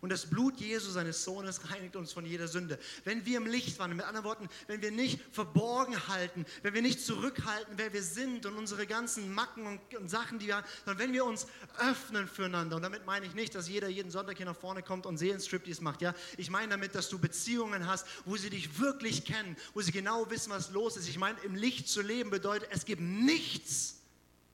Und 0.00 0.10
das 0.10 0.26
Blut 0.26 0.58
Jesu, 0.60 0.90
seines 0.90 1.24
Sohnes, 1.24 1.70
reinigt 1.70 1.94
uns 1.94 2.12
von 2.12 2.24
jeder 2.24 2.48
Sünde. 2.48 2.78
Wenn 3.04 3.26
wir 3.26 3.36
im 3.36 3.46
Licht 3.46 3.78
wandeln, 3.78 3.98
mit 3.98 4.06
anderen 4.06 4.24
Worten, 4.24 4.48
wenn 4.66 4.80
wir 4.80 4.90
nicht 4.90 5.20
verborgen 5.30 6.08
halten, 6.08 6.46
wenn 6.62 6.72
wir 6.72 6.80
nicht 6.80 7.00
zurückhalten, 7.00 7.74
wer 7.76 7.92
wir 7.92 8.02
sind 8.02 8.46
und 8.46 8.56
unsere 8.56 8.86
ganzen 8.86 9.32
Macken 9.34 9.66
und, 9.66 9.94
und 9.94 10.08
Sachen, 10.08 10.38
die 10.38 10.46
wir 10.46 10.56
haben, 10.56 10.66
sondern 10.84 11.06
wenn 11.06 11.12
wir 11.12 11.24
uns 11.24 11.46
öffnen 11.78 12.28
füreinander. 12.28 12.76
Und 12.76 12.82
damit 12.82 13.04
meine 13.04 13.26
ich 13.26 13.34
nicht, 13.34 13.54
dass 13.54 13.68
jeder 13.68 13.88
jeden 13.88 14.10
Sonntag 14.10 14.38
hier 14.38 14.46
nach 14.46 14.56
vorne 14.56 14.82
kommt 14.82 15.04
und 15.04 15.18
Seelenstriptease 15.18 15.82
macht. 15.82 16.00
Ja? 16.00 16.14
Ich 16.38 16.50
meine 16.50 16.68
damit, 16.68 16.94
dass 16.94 17.10
du 17.10 17.18
Beziehungen 17.18 17.86
hast, 17.86 18.06
wo 18.24 18.36
sie 18.36 18.50
dich 18.50 18.78
wirklich 18.78 19.24
kennen, 19.24 19.56
wo 19.74 19.82
sie 19.82 19.92
genau 19.92 20.30
wissen, 20.30 20.50
was 20.50 20.70
los 20.70 20.96
ist. 20.96 21.08
Ich 21.08 21.18
meine, 21.18 21.38
im 21.40 21.54
Licht 21.54 21.88
zu 21.88 22.00
leben 22.00 22.30
bedeutet, 22.30 22.68
es 22.72 22.84
gibt 22.84 23.02
nichts 23.02 23.96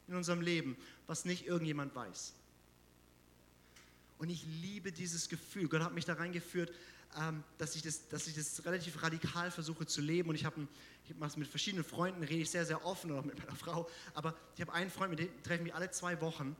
in 0.08 0.14
unserem 0.14 0.40
Leben, 0.40 0.76
was 1.06 1.24
nicht 1.24 1.46
irgendjemand 1.46 1.94
weiß. 1.94 2.35
Und 4.18 4.30
ich 4.30 4.44
liebe 4.62 4.92
dieses 4.92 5.28
Gefühl. 5.28 5.68
Gott 5.68 5.82
hat 5.82 5.94
mich 5.94 6.04
da 6.04 6.14
reingeführt, 6.14 6.72
ähm, 7.18 7.42
dass, 7.58 7.76
ich 7.76 7.82
das, 7.82 8.08
dass 8.08 8.26
ich 8.26 8.34
das 8.34 8.64
relativ 8.64 9.02
radikal 9.02 9.50
versuche 9.50 9.86
zu 9.86 10.00
leben. 10.00 10.30
Und 10.30 10.34
ich 10.34 10.44
ich 10.44 11.16
mache 11.16 11.30
es 11.30 11.36
mit 11.36 11.48
verschiedenen 11.48 11.84
Freunden, 11.84 12.22
rede 12.22 12.42
ich 12.42 12.50
sehr, 12.50 12.66
sehr 12.66 12.84
offen 12.84 13.10
oder 13.10 13.22
mit 13.22 13.38
meiner 13.38 13.56
Frau. 13.56 13.88
Aber 14.14 14.34
ich 14.54 14.60
habe 14.60 14.72
einen 14.72 14.90
Freund, 14.90 15.10
mit 15.10 15.20
dem 15.20 15.42
treffen 15.42 15.64
wir 15.64 15.74
alle 15.74 15.90
zwei 15.90 16.20
Wochen. 16.20 16.56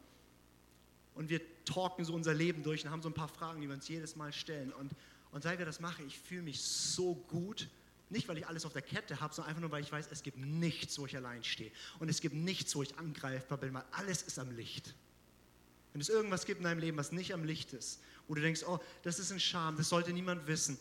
Und 1.14 1.30
wir 1.30 1.40
talken 1.64 2.04
so 2.04 2.12
unser 2.14 2.34
Leben 2.34 2.62
durch 2.62 2.84
und 2.84 2.90
haben 2.90 3.02
so 3.02 3.08
ein 3.08 3.14
paar 3.14 3.28
Fragen, 3.28 3.60
die 3.60 3.66
wir 3.66 3.74
uns 3.74 3.88
jedes 3.88 4.16
Mal 4.16 4.32
stellen. 4.32 4.72
Und, 4.72 4.92
und 5.32 5.42
seit 5.42 5.58
wir 5.58 5.66
das 5.66 5.80
machen, 5.80 6.06
ich 6.06 6.18
fühle 6.18 6.42
mich 6.42 6.60
so 6.60 7.14
gut. 7.14 7.68
Nicht, 8.08 8.28
weil 8.28 8.38
ich 8.38 8.46
alles 8.46 8.64
auf 8.64 8.72
der 8.72 8.82
Kette 8.82 9.18
habe, 9.20 9.34
sondern 9.34 9.48
einfach 9.48 9.62
nur, 9.62 9.70
weil 9.72 9.82
ich 9.82 9.90
weiß, 9.90 10.08
es 10.12 10.22
gibt 10.22 10.38
nichts, 10.38 10.98
wo 10.98 11.06
ich 11.06 11.16
allein 11.16 11.42
stehe. 11.42 11.72
Und 11.98 12.08
es 12.08 12.20
gibt 12.20 12.34
nichts, 12.34 12.76
wo 12.76 12.82
ich 12.82 12.96
angreifbar 12.98 13.58
bin, 13.58 13.74
weil 13.74 13.84
alles 13.90 14.22
ist 14.22 14.38
am 14.38 14.54
Licht. 14.54 14.94
Wenn 15.96 16.02
es 16.02 16.10
irgendwas 16.10 16.44
gibt 16.44 16.58
in 16.58 16.64
deinem 16.64 16.80
Leben, 16.80 16.98
was 16.98 17.10
nicht 17.10 17.32
am 17.32 17.42
Licht 17.42 17.72
ist, 17.72 18.02
wo 18.28 18.34
du 18.34 18.42
denkst, 18.42 18.64
oh, 18.68 18.78
das 19.02 19.18
ist 19.18 19.32
ein 19.32 19.40
Scham, 19.40 19.78
das 19.78 19.88
sollte 19.88 20.12
niemand 20.12 20.46
wissen, 20.46 20.76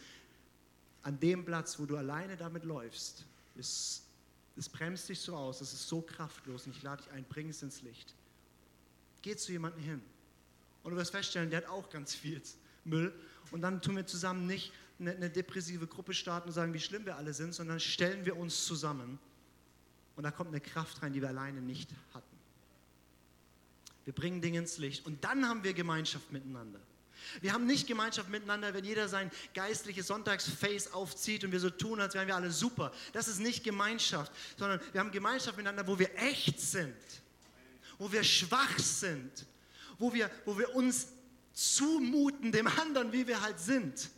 an 1.03 1.17
dem 1.21 1.45
Platz, 1.45 1.79
wo 1.79 1.85
du 1.85 1.95
alleine 1.95 2.35
damit 2.35 2.65
läufst, 2.65 3.23
ist, 3.55 4.03
es 4.57 4.67
bremst 4.67 5.07
dich 5.07 5.21
so 5.21 5.33
aus, 5.33 5.59
das 5.59 5.71
ist 5.71 5.87
so 5.87 6.01
kraftlos 6.01 6.65
und 6.65 6.75
ich 6.75 6.83
lade 6.83 7.01
dich 7.01 7.13
ein, 7.13 7.23
bring 7.23 7.47
es 7.47 7.63
ins 7.63 7.81
Licht. 7.81 8.13
Geh 9.21 9.37
zu 9.37 9.53
jemandem 9.53 9.81
hin. 9.81 10.01
Und 10.83 10.91
du 10.91 10.97
wirst 10.97 11.11
feststellen, 11.11 11.49
der 11.49 11.61
hat 11.61 11.69
auch 11.69 11.89
ganz 11.89 12.13
viel 12.13 12.41
Müll. 12.83 13.17
Und 13.51 13.61
dann 13.61 13.81
tun 13.81 13.95
wir 13.95 14.05
zusammen 14.05 14.45
nicht 14.47 14.73
eine, 14.99 15.11
eine 15.11 15.29
depressive 15.29 15.87
Gruppe 15.87 16.13
starten 16.13 16.49
und 16.49 16.53
sagen, 16.53 16.73
wie 16.73 16.81
schlimm 16.81 17.05
wir 17.05 17.15
alle 17.15 17.33
sind, 17.33 17.55
sondern 17.55 17.79
stellen 17.79 18.25
wir 18.25 18.35
uns 18.35 18.65
zusammen. 18.65 19.17
Und 20.17 20.23
da 20.23 20.31
kommt 20.31 20.49
eine 20.49 20.59
Kraft 20.59 21.01
rein, 21.01 21.13
die 21.13 21.21
wir 21.21 21.29
alleine 21.29 21.61
nicht 21.61 21.89
hatten. 22.13 22.24
Wir 24.05 24.13
bringen 24.13 24.41
Dinge 24.41 24.59
ins 24.59 24.77
Licht 24.77 25.05
und 25.05 25.23
dann 25.23 25.47
haben 25.47 25.63
wir 25.63 25.73
Gemeinschaft 25.73 26.31
miteinander. 26.31 26.79
Wir 27.41 27.53
haben 27.53 27.65
nicht 27.65 27.87
Gemeinschaft 27.87 28.29
miteinander, 28.29 28.73
wenn 28.73 28.85
jeder 28.85 29.07
sein 29.07 29.31
geistliches 29.53 30.07
Sonntagsface 30.07 30.93
aufzieht 30.93 31.43
und 31.43 31.51
wir 31.51 31.59
so 31.59 31.69
tun, 31.69 31.99
als 31.99 32.13
wären 32.13 32.27
wir 32.27 32.35
alle 32.35 32.51
super. 32.51 32.91
Das 33.13 33.27
ist 33.27 33.39
nicht 33.39 33.63
Gemeinschaft, 33.63 34.31
sondern 34.57 34.79
wir 34.91 35.01
haben 35.01 35.11
Gemeinschaft 35.11 35.57
miteinander, 35.57 35.87
wo 35.87 35.97
wir 35.97 36.13
echt 36.17 36.59
sind, 36.59 36.95
wo 37.97 38.11
wir 38.11 38.23
schwach 38.23 38.77
sind, 38.77 39.45
wo 39.97 40.13
wir, 40.13 40.29
wo 40.45 40.57
wir 40.57 40.75
uns 40.75 41.07
zumuten 41.53 42.51
dem 42.51 42.67
anderen, 42.67 43.11
wie 43.11 43.25
wir 43.25 43.41
halt 43.41 43.59
sind. 43.59 44.09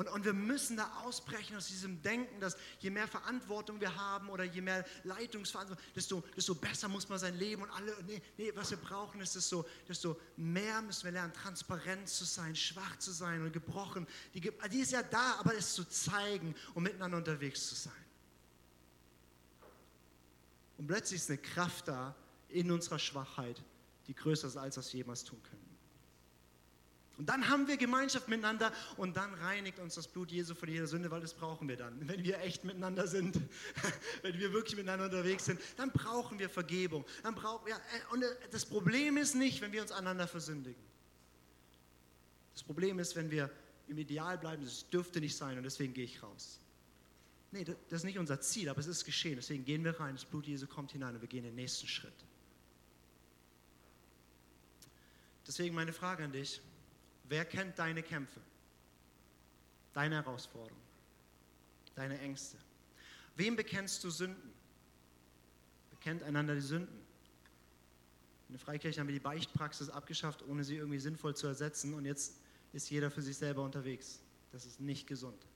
Und, 0.00 0.08
und 0.08 0.24
wir 0.24 0.32
müssen 0.32 0.78
da 0.78 0.90
ausbrechen 1.04 1.58
aus 1.58 1.66
diesem 1.66 2.00
Denken, 2.00 2.40
dass 2.40 2.56
je 2.78 2.88
mehr 2.88 3.06
Verantwortung 3.06 3.82
wir 3.82 3.94
haben 3.96 4.30
oder 4.30 4.44
je 4.44 4.62
mehr 4.62 4.86
Leitungsverantwortung, 5.04 5.84
desto, 5.94 6.24
desto 6.34 6.54
besser 6.54 6.88
muss 6.88 7.10
man 7.10 7.18
sein 7.18 7.36
Leben 7.36 7.60
und 7.60 7.70
alle, 7.72 7.94
nee, 8.06 8.22
nee, 8.38 8.50
was 8.54 8.70
wir 8.70 8.78
brauchen 8.78 9.20
ist, 9.20 9.36
desto, 9.36 9.66
desto 9.86 10.18
mehr 10.38 10.80
müssen 10.80 11.04
wir 11.04 11.10
lernen, 11.10 11.34
transparent 11.34 12.08
zu 12.08 12.24
sein, 12.24 12.56
schwach 12.56 12.98
zu 12.98 13.10
sein 13.12 13.42
und 13.42 13.52
gebrochen. 13.52 14.06
Die, 14.32 14.40
die 14.40 14.80
ist 14.80 14.92
ja 14.92 15.02
da, 15.02 15.34
aber 15.38 15.54
es 15.54 15.74
zu 15.74 15.84
zeigen 15.84 16.54
und 16.72 16.84
miteinander 16.84 17.18
unterwegs 17.18 17.68
zu 17.68 17.74
sein. 17.74 17.92
Und 20.78 20.86
plötzlich 20.86 21.20
ist 21.20 21.28
eine 21.28 21.40
Kraft 21.40 21.88
da 21.88 22.14
in 22.48 22.70
unserer 22.70 22.98
Schwachheit, 22.98 23.62
die 24.06 24.14
größer 24.14 24.48
ist, 24.48 24.56
als 24.56 24.76
wir 24.76 24.80
es 24.80 24.92
jemals 24.94 25.24
tun 25.24 25.42
können. 25.42 25.69
Und 27.20 27.26
dann 27.26 27.50
haben 27.50 27.68
wir 27.68 27.76
Gemeinschaft 27.76 28.28
miteinander 28.28 28.72
und 28.96 29.14
dann 29.14 29.34
reinigt 29.34 29.78
uns 29.78 29.94
das 29.94 30.08
Blut 30.08 30.30
Jesu 30.32 30.54
von 30.54 30.70
jeder 30.70 30.86
Sünde, 30.86 31.10
weil 31.10 31.20
das 31.20 31.34
brauchen 31.34 31.68
wir 31.68 31.76
dann. 31.76 32.08
Wenn 32.08 32.24
wir 32.24 32.40
echt 32.40 32.64
miteinander 32.64 33.06
sind, 33.06 33.38
wenn 34.22 34.38
wir 34.38 34.54
wirklich 34.54 34.74
miteinander 34.74 35.04
unterwegs 35.04 35.44
sind, 35.44 35.60
dann 35.76 35.90
brauchen 35.90 36.38
wir 36.38 36.48
Vergebung. 36.48 37.04
Dann 37.22 37.34
brauchen, 37.34 37.68
ja, 37.68 37.76
äh, 37.76 38.14
und 38.14 38.22
äh, 38.22 38.26
das 38.50 38.64
Problem 38.64 39.18
ist 39.18 39.34
nicht, 39.34 39.60
wenn 39.60 39.70
wir 39.70 39.82
uns 39.82 39.92
einander 39.92 40.26
versündigen. 40.26 40.82
Das 42.54 42.62
Problem 42.62 42.98
ist, 42.98 43.14
wenn 43.16 43.30
wir 43.30 43.50
im 43.88 43.98
Ideal 43.98 44.38
bleiben, 44.38 44.64
das 44.64 44.88
dürfte 44.88 45.20
nicht 45.20 45.36
sein 45.36 45.58
und 45.58 45.64
deswegen 45.64 45.92
gehe 45.92 46.06
ich 46.06 46.22
raus. 46.22 46.58
Nee, 47.52 47.64
das 47.64 47.76
ist 47.90 48.04
nicht 48.04 48.18
unser 48.18 48.40
Ziel, 48.40 48.70
aber 48.70 48.80
es 48.80 48.86
ist 48.86 49.04
geschehen. 49.04 49.36
Deswegen 49.36 49.66
gehen 49.66 49.84
wir 49.84 50.00
rein, 50.00 50.14
das 50.14 50.24
Blut 50.24 50.46
Jesu 50.46 50.66
kommt 50.66 50.92
hinein 50.92 51.16
und 51.16 51.20
wir 51.20 51.28
gehen 51.28 51.44
den 51.44 51.54
nächsten 51.54 51.86
Schritt. 51.86 52.14
Deswegen 55.46 55.74
meine 55.74 55.92
Frage 55.92 56.24
an 56.24 56.32
dich, 56.32 56.62
wer 57.30 57.44
kennt 57.44 57.78
deine 57.78 58.02
Kämpfe, 58.02 58.40
deine 59.94 60.16
Herausforderungen, 60.16 60.82
deine 61.94 62.18
Ängste? 62.18 62.58
Wem 63.36 63.56
bekennst 63.56 64.04
du 64.04 64.10
Sünden? 64.10 64.52
Bekennt 65.90 66.22
einander 66.22 66.54
die 66.54 66.60
Sünden. 66.60 67.00
In 68.48 68.54
der 68.54 68.60
Freikirche 68.60 69.00
haben 69.00 69.06
wir 69.06 69.14
die 69.14 69.20
Beichtpraxis 69.20 69.88
abgeschafft, 69.88 70.42
ohne 70.48 70.64
sie 70.64 70.76
irgendwie 70.76 70.98
sinnvoll 70.98 71.36
zu 71.36 71.46
ersetzen. 71.46 71.94
Und 71.94 72.04
jetzt 72.04 72.34
ist 72.72 72.90
jeder 72.90 73.10
für 73.10 73.22
sich 73.22 73.36
selber 73.36 73.62
unterwegs. 73.62 74.20
Das 74.50 74.66
ist 74.66 74.80
nicht 74.80 75.06
gesund. 75.06 75.46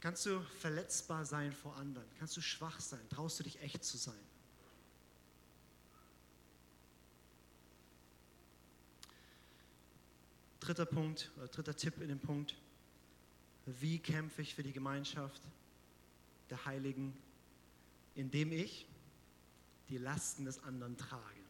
Kannst 0.00 0.26
du 0.26 0.40
verletzbar 0.58 1.24
sein 1.24 1.52
vor 1.52 1.76
anderen? 1.76 2.08
Kannst 2.18 2.36
du 2.36 2.40
schwach 2.40 2.80
sein? 2.80 3.06
Traust 3.10 3.38
du 3.38 3.44
dich 3.44 3.60
echt 3.62 3.84
zu 3.84 3.96
sein? 3.96 4.18
Dritter 10.70 10.86
Punkt, 10.86 11.32
oder 11.36 11.48
dritter 11.48 11.74
Tipp 11.74 12.00
in 12.00 12.06
dem 12.06 12.20
Punkt. 12.20 12.54
Wie 13.66 13.98
kämpfe 13.98 14.40
ich 14.40 14.54
für 14.54 14.62
die 14.62 14.72
Gemeinschaft 14.72 15.42
der 16.48 16.64
Heiligen? 16.64 17.12
Indem 18.14 18.52
ich 18.52 18.86
die 19.88 19.98
Lasten 19.98 20.44
des 20.44 20.62
anderen 20.62 20.96
trage. 20.96 21.40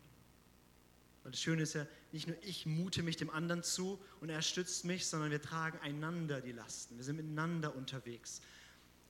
Weil 1.22 1.32
das 1.32 1.42
Schöne 1.42 1.64
ist 1.64 1.74
ja, 1.74 1.86
nicht 2.12 2.28
nur 2.28 2.36
ich 2.40 2.64
mute 2.64 3.02
mich 3.02 3.18
dem 3.18 3.28
anderen 3.28 3.62
zu 3.62 4.00
und 4.22 4.30
er 4.30 4.40
stützt 4.40 4.86
mich, 4.86 5.06
sondern 5.06 5.30
wir 5.30 5.42
tragen 5.42 5.78
einander 5.80 6.40
die 6.40 6.52
Lasten. 6.52 6.96
Wir 6.96 7.04
sind 7.04 7.16
miteinander 7.16 7.76
unterwegs. 7.76 8.40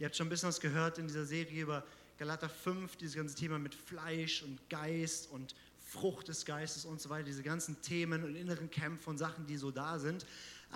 Ihr 0.00 0.06
habt 0.06 0.16
schon 0.16 0.26
ein 0.26 0.30
bisschen 0.30 0.48
was 0.48 0.58
gehört 0.58 0.98
in 0.98 1.06
dieser 1.06 1.24
Serie 1.24 1.62
über 1.62 1.86
Galater 2.18 2.48
5, 2.48 2.96
dieses 2.96 3.14
ganze 3.14 3.36
Thema 3.36 3.60
mit 3.60 3.76
Fleisch 3.76 4.42
und 4.42 4.58
Geist 4.68 5.30
und 5.30 5.54
Frucht 5.90 6.28
des 6.28 6.44
Geistes 6.44 6.84
und 6.84 7.00
so 7.00 7.10
weiter, 7.10 7.24
diese 7.24 7.42
ganzen 7.42 7.82
Themen 7.82 8.22
und 8.22 8.36
inneren 8.36 8.70
Kämpfe 8.70 9.10
und 9.10 9.18
Sachen, 9.18 9.46
die 9.46 9.56
so 9.56 9.72
da 9.72 9.98
sind. 9.98 10.24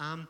Ähm, 0.01 0.27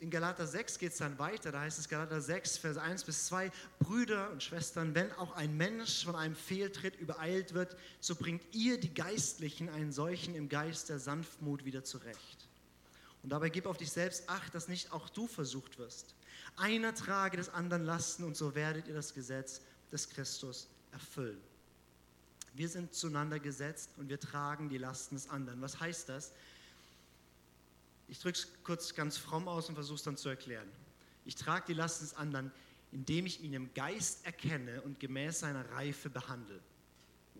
in 0.00 0.10
Galater 0.10 0.46
6 0.46 0.78
geht 0.78 0.92
es 0.92 0.98
dann 0.98 1.16
weiter, 1.18 1.52
da 1.52 1.60
heißt 1.60 1.78
es 1.78 1.88
Galater 1.88 2.20
6, 2.20 2.58
Vers 2.58 2.76
1 2.76 3.04
bis 3.04 3.26
2, 3.26 3.52
Brüder 3.78 4.30
und 4.30 4.42
Schwestern, 4.42 4.94
wenn 4.96 5.12
auch 5.12 5.36
ein 5.36 5.56
Mensch 5.56 6.04
von 6.04 6.16
einem 6.16 6.34
Fehltritt 6.34 6.96
übereilt 6.96 7.54
wird, 7.54 7.76
so 8.00 8.16
bringt 8.16 8.42
ihr 8.52 8.80
die 8.80 8.92
Geistlichen 8.92 9.68
einen 9.68 9.92
solchen 9.92 10.34
im 10.34 10.48
Geist 10.48 10.88
der 10.88 10.98
Sanftmut 10.98 11.64
wieder 11.64 11.84
zurecht. 11.84 12.48
Und 13.22 13.30
dabei 13.30 13.48
gib 13.48 13.66
auf 13.66 13.76
dich 13.76 13.92
selbst 13.92 14.28
acht, 14.28 14.54
dass 14.54 14.66
nicht 14.66 14.92
auch 14.92 15.08
du 15.08 15.28
versucht 15.28 15.78
wirst. 15.78 16.14
Einer 16.56 16.94
trage 16.94 17.36
des 17.36 17.48
anderen 17.48 17.84
Lasten 17.84 18.24
und 18.24 18.36
so 18.36 18.56
werdet 18.56 18.88
ihr 18.88 18.94
das 18.94 19.14
Gesetz 19.14 19.60
des 19.92 20.08
Christus 20.10 20.68
erfüllen. 20.90 21.40
Wir 22.56 22.68
sind 22.70 22.94
zueinander 22.94 23.38
gesetzt 23.38 23.90
und 23.98 24.08
wir 24.08 24.18
tragen 24.18 24.70
die 24.70 24.78
Lasten 24.78 25.14
des 25.14 25.28
anderen. 25.28 25.60
Was 25.60 25.78
heißt 25.78 26.08
das? 26.08 26.32
Ich 28.08 28.18
drücke 28.18 28.38
es 28.38 28.48
kurz 28.64 28.94
ganz 28.94 29.18
fromm 29.18 29.46
aus 29.46 29.68
und 29.68 29.74
versuche 29.74 29.96
es 29.96 30.02
dann 30.02 30.16
zu 30.16 30.30
erklären. 30.30 30.68
Ich 31.26 31.34
trage 31.34 31.66
die 31.68 31.74
Lasten 31.74 32.06
des 32.06 32.14
anderen, 32.14 32.50
indem 32.92 33.26
ich 33.26 33.42
ihn 33.42 33.52
im 33.52 33.74
Geist 33.74 34.24
erkenne 34.24 34.80
und 34.82 34.98
gemäß 35.00 35.40
seiner 35.40 35.68
Reife 35.72 36.08
behandle. 36.08 36.60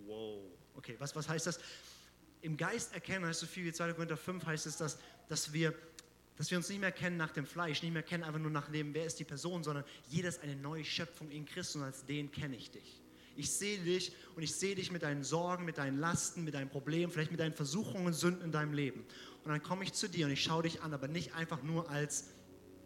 Wow. 0.06 0.40
Okay, 0.76 0.96
was, 0.98 1.16
was 1.16 1.28
heißt 1.28 1.46
das? 1.46 1.60
Im 2.42 2.58
Geist 2.58 2.92
erkennen 2.92 3.24
heißt 3.24 3.40
so 3.40 3.46
viel 3.46 3.64
wie 3.64 3.72
2. 3.72 3.94
Korinther 3.94 4.18
5 4.18 4.44
heißt 4.44 4.66
es, 4.66 4.76
dass, 4.76 4.98
dass, 5.28 5.52
wir, 5.52 5.72
dass 6.36 6.50
wir 6.50 6.58
uns 6.58 6.68
nicht 6.68 6.80
mehr 6.80 6.92
kennen 6.92 7.16
nach 7.16 7.32
dem 7.32 7.46
Fleisch, 7.46 7.82
nicht 7.82 7.92
mehr 7.92 8.02
kennen 8.02 8.22
einfach 8.22 8.40
nur 8.40 8.50
nach 8.50 8.70
dem, 8.70 8.92
wer 8.92 9.06
ist 9.06 9.18
die 9.18 9.24
Person, 9.24 9.64
sondern 9.64 9.84
jeder 10.08 10.28
ist 10.28 10.42
eine 10.42 10.56
neue 10.56 10.84
Schöpfung 10.84 11.30
in 11.30 11.46
Christus 11.46 11.76
und 11.76 11.84
als 11.84 12.04
den 12.04 12.30
kenne 12.30 12.56
ich 12.56 12.70
dich. 12.70 13.00
Ich 13.36 13.50
sehe 13.50 13.78
dich 13.78 14.12
und 14.34 14.42
ich 14.42 14.54
sehe 14.54 14.74
dich 14.74 14.90
mit 14.90 15.02
deinen 15.02 15.22
Sorgen, 15.22 15.64
mit 15.64 15.78
deinen 15.78 15.98
Lasten, 15.98 16.42
mit 16.44 16.54
deinen 16.54 16.70
Problemen, 16.70 17.12
vielleicht 17.12 17.30
mit 17.30 17.40
deinen 17.40 17.54
Versuchungen 17.54 18.12
Sünden 18.12 18.44
in 18.44 18.52
deinem 18.52 18.72
Leben. 18.72 19.00
Und 19.44 19.50
dann 19.50 19.62
komme 19.62 19.84
ich 19.84 19.92
zu 19.92 20.08
dir 20.08 20.26
und 20.26 20.32
ich 20.32 20.42
schaue 20.42 20.62
dich 20.62 20.82
an, 20.82 20.92
aber 20.92 21.06
nicht 21.06 21.34
einfach 21.34 21.62
nur 21.62 21.88
als, 21.90 22.30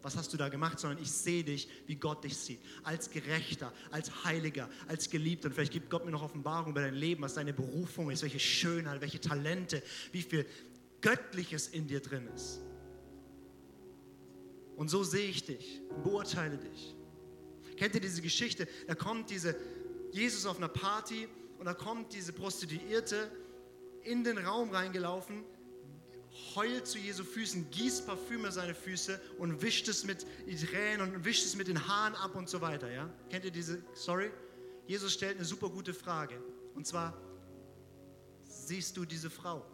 was 0.01 0.17
hast 0.17 0.33
du 0.33 0.37
da 0.37 0.49
gemacht, 0.49 0.79
sondern 0.79 1.01
ich 1.01 1.11
sehe 1.11 1.43
dich, 1.43 1.69
wie 1.87 1.95
Gott 1.95 2.23
dich 2.23 2.37
sieht. 2.37 2.59
Als 2.83 3.09
Gerechter, 3.09 3.71
als 3.91 4.25
Heiliger, 4.25 4.69
als 4.87 5.09
Geliebter. 5.09 5.47
Und 5.47 5.53
vielleicht 5.53 5.73
gibt 5.73 5.89
Gott 5.89 6.05
mir 6.05 6.11
noch 6.11 6.21
Offenbarung 6.21 6.71
über 6.71 6.81
dein 6.81 6.95
Leben, 6.95 7.21
was 7.23 7.35
deine 7.35 7.53
Berufung 7.53 8.11
ist, 8.11 8.21
welche 8.23 8.39
Schönheit, 8.39 9.01
welche 9.01 9.21
Talente, 9.21 9.81
wie 10.11 10.21
viel 10.21 10.45
Göttliches 11.01 11.67
in 11.69 11.87
dir 11.87 12.01
drin 12.01 12.27
ist. 12.35 12.59
Und 14.75 14.89
so 14.89 15.03
sehe 15.03 15.29
ich 15.29 15.43
dich, 15.45 15.81
beurteile 16.03 16.57
dich. 16.57 16.95
Kennt 17.77 17.95
ihr 17.95 18.01
diese 18.01 18.21
Geschichte? 18.21 18.67
Da 18.87 18.95
kommt 18.95 19.29
diese 19.29 19.55
Jesus 20.11 20.45
auf 20.45 20.57
einer 20.57 20.67
Party 20.67 21.27
und 21.59 21.65
da 21.65 21.73
kommt 21.73 22.13
diese 22.13 22.33
Prostituierte 22.33 23.31
in 24.03 24.23
den 24.23 24.37
Raum 24.37 24.71
reingelaufen, 24.71 25.43
heult 26.55 26.87
zu 26.87 26.97
Jesu 26.97 27.23
Füßen, 27.23 27.69
gießt 27.71 28.07
Parfüm 28.07 28.45
auf 28.45 28.51
seine 28.53 28.73
Füße 28.73 29.19
und 29.37 29.61
wischt 29.61 29.87
es 29.87 30.05
mit 30.05 30.25
Tränen 30.45 31.13
und 31.13 31.25
wischt 31.25 31.45
es 31.45 31.55
mit 31.55 31.67
den 31.67 31.87
Haaren 31.87 32.15
ab 32.15 32.35
und 32.35 32.49
so 32.49 32.61
weiter. 32.61 32.91
Ja? 32.91 33.09
Kennt 33.29 33.45
ihr 33.45 33.51
diese 33.51 33.83
Story? 33.95 34.31
Jesus 34.87 35.13
stellt 35.13 35.37
eine 35.37 35.45
super 35.45 35.69
gute 35.69 35.93
Frage. 35.93 36.41
Und 36.73 36.87
zwar, 36.87 37.17
siehst 38.43 38.97
du 38.97 39.05
diese 39.05 39.29
Frau? 39.29 39.65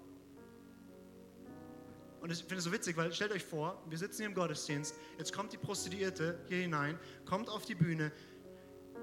Und 2.19 2.31
ich 2.31 2.39
finde 2.39 2.57
es 2.57 2.63
so 2.63 2.71
witzig, 2.71 2.97
weil 2.97 3.13
stellt 3.13 3.31
euch 3.31 3.43
vor, 3.43 3.81
wir 3.87 3.97
sitzen 3.97 4.17
hier 4.17 4.25
im 4.25 4.33
Gottesdienst, 4.33 4.95
jetzt 5.17 5.31
kommt 5.31 5.53
die 5.53 5.57
Prostituierte 5.57 6.43
hier 6.49 6.57
hinein, 6.57 6.99
kommt 7.25 7.47
auf 7.47 7.65
die 7.65 7.75
Bühne, 7.75 8.11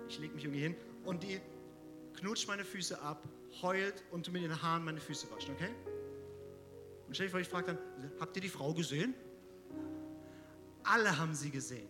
ich 0.09 0.18
lege 0.18 0.35
mich 0.35 0.44
irgendwie 0.44 0.62
hin 0.62 0.77
und 1.05 1.23
die 1.23 1.40
knutscht 2.14 2.49
meine 2.49 2.64
Füße 2.64 3.01
ab, 3.01 3.23
heult 3.62 4.03
und 4.11 4.31
mit 4.33 4.43
den 4.43 4.62
Haaren 4.62 4.85
meine 4.85 5.01
Füße 5.01 5.31
waschen, 5.31 5.55
okay? 5.55 5.75
Und 7.07 7.14
stell 7.14 7.27
dir 7.27 7.31
vor, 7.31 7.40
ich 7.40 7.49
frage 7.49 7.67
dann, 7.67 7.79
habt 8.19 8.35
ihr 8.37 8.43
die 8.43 8.49
Frau 8.49 8.73
gesehen? 8.73 9.14
Alle 10.83 11.17
haben 11.17 11.35
sie 11.35 11.51
gesehen. 11.51 11.88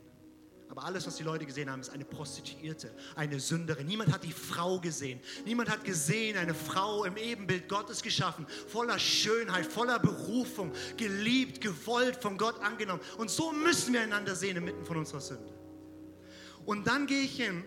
Aber 0.68 0.85
alles, 0.85 1.07
was 1.07 1.16
die 1.16 1.22
Leute 1.22 1.46
gesehen 1.46 1.70
haben, 1.70 1.81
ist 1.81 1.90
eine 1.90 2.05
Prostituierte, 2.05 2.92
eine 3.14 3.38
Sünderin. 3.38 3.87
Niemand 3.87 4.12
hat 4.12 4.24
die 4.24 4.33
Frau 4.33 4.81
gesehen. 4.81 5.20
Niemand 5.44 5.70
hat 5.70 5.85
gesehen, 5.85 6.37
eine 6.37 6.55
Frau 6.55 7.05
im 7.05 7.16
Ebenbild 7.16 7.68
Gottes 7.68 8.03
geschaffen, 8.03 8.46
voller 8.66 8.98
Schönheit, 8.98 9.66
voller 9.66 9.98
Berufung, 9.98 10.72
geliebt, 10.96 11.61
gewollt, 11.61 12.16
von 12.16 12.38
Gott 12.38 12.61
angenommen. 12.61 13.00
Und 13.18 13.31
so 13.31 13.53
müssen 13.53 13.92
wir 13.92 14.00
einander 14.00 14.35
sehen 14.35 14.57
inmitten 14.57 14.85
von 14.85 14.96
unserer 14.96 15.20
Sünde. 15.20 15.53
Und 16.64 16.87
dann 16.87 17.07
gehe 17.07 17.22
ich 17.22 17.37
hin 17.37 17.62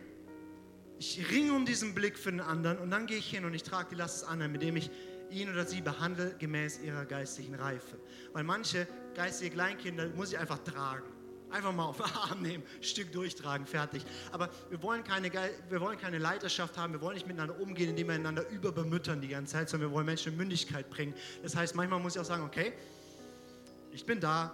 ich 1.00 1.30
ringe 1.32 1.54
um 1.54 1.66
diesen 1.66 1.94
Blick 1.94 2.18
für 2.18 2.32
den 2.32 2.42
anderen 2.42 2.78
und 2.80 2.90
dann 2.90 3.06
gehe 3.06 3.18
ich 3.18 3.30
hin 3.30 3.46
und 3.46 3.54
ich 3.54 3.64
trage 3.64 3.90
die 3.92 3.96
Last 3.96 4.22
des 4.22 4.28
anderen, 4.28 4.54
indem 4.56 4.78
ich 4.78 4.90
ihn 5.30 5.52
oder 5.52 5.66
sie 5.66 5.82
behandle 5.82 6.36
gemäß 6.40 6.80
ihrer 6.80 7.06
geistlichen 7.06 7.56
Reife. 7.56 7.98
Weil 8.34 8.44
manche 8.44 8.88
geistige 9.16 9.52
Kleinkinder 9.52 10.08
muss 10.10 10.32
ich 10.32 10.40
einfach 10.40 10.60
tragen. 10.60 11.06
Einfach 11.50 11.74
mal 11.74 11.86
auf 11.86 11.98
den 11.98 12.06
Arm 12.16 12.42
nehmen, 12.42 12.64
Stück 12.82 13.12
durchtragen, 13.14 13.66
fertig. 13.66 14.06
Aber 14.32 14.50
wir 14.70 14.82
wollen, 14.84 15.04
keine, 15.04 15.32
wir 15.70 15.80
wollen 15.80 15.98
keine 15.98 16.18
Leiterschaft 16.18 16.78
haben, 16.78 16.92
wir 16.92 17.02
wollen 17.02 17.16
nicht 17.16 17.26
miteinander 17.26 17.60
umgehen, 17.60 17.90
indem 17.90 18.08
wir 18.08 18.16
einander 18.16 18.48
überbemüttern 18.50 19.22
die 19.22 19.30
ganze 19.30 19.54
Zeit, 19.54 19.70
sondern 19.70 19.90
wir 19.90 19.96
wollen 19.96 20.06
Menschen 20.06 20.34
in 20.34 20.38
Mündigkeit 20.38 20.90
bringen. 20.90 21.14
Das 21.44 21.56
heißt, 21.56 21.76
manchmal 21.76 22.00
muss 22.00 22.16
ich 22.16 22.22
auch 22.22 22.26
sagen, 22.26 22.44
okay, 22.44 22.74
ich 23.92 24.06
bin 24.06 24.20
da, 24.20 24.54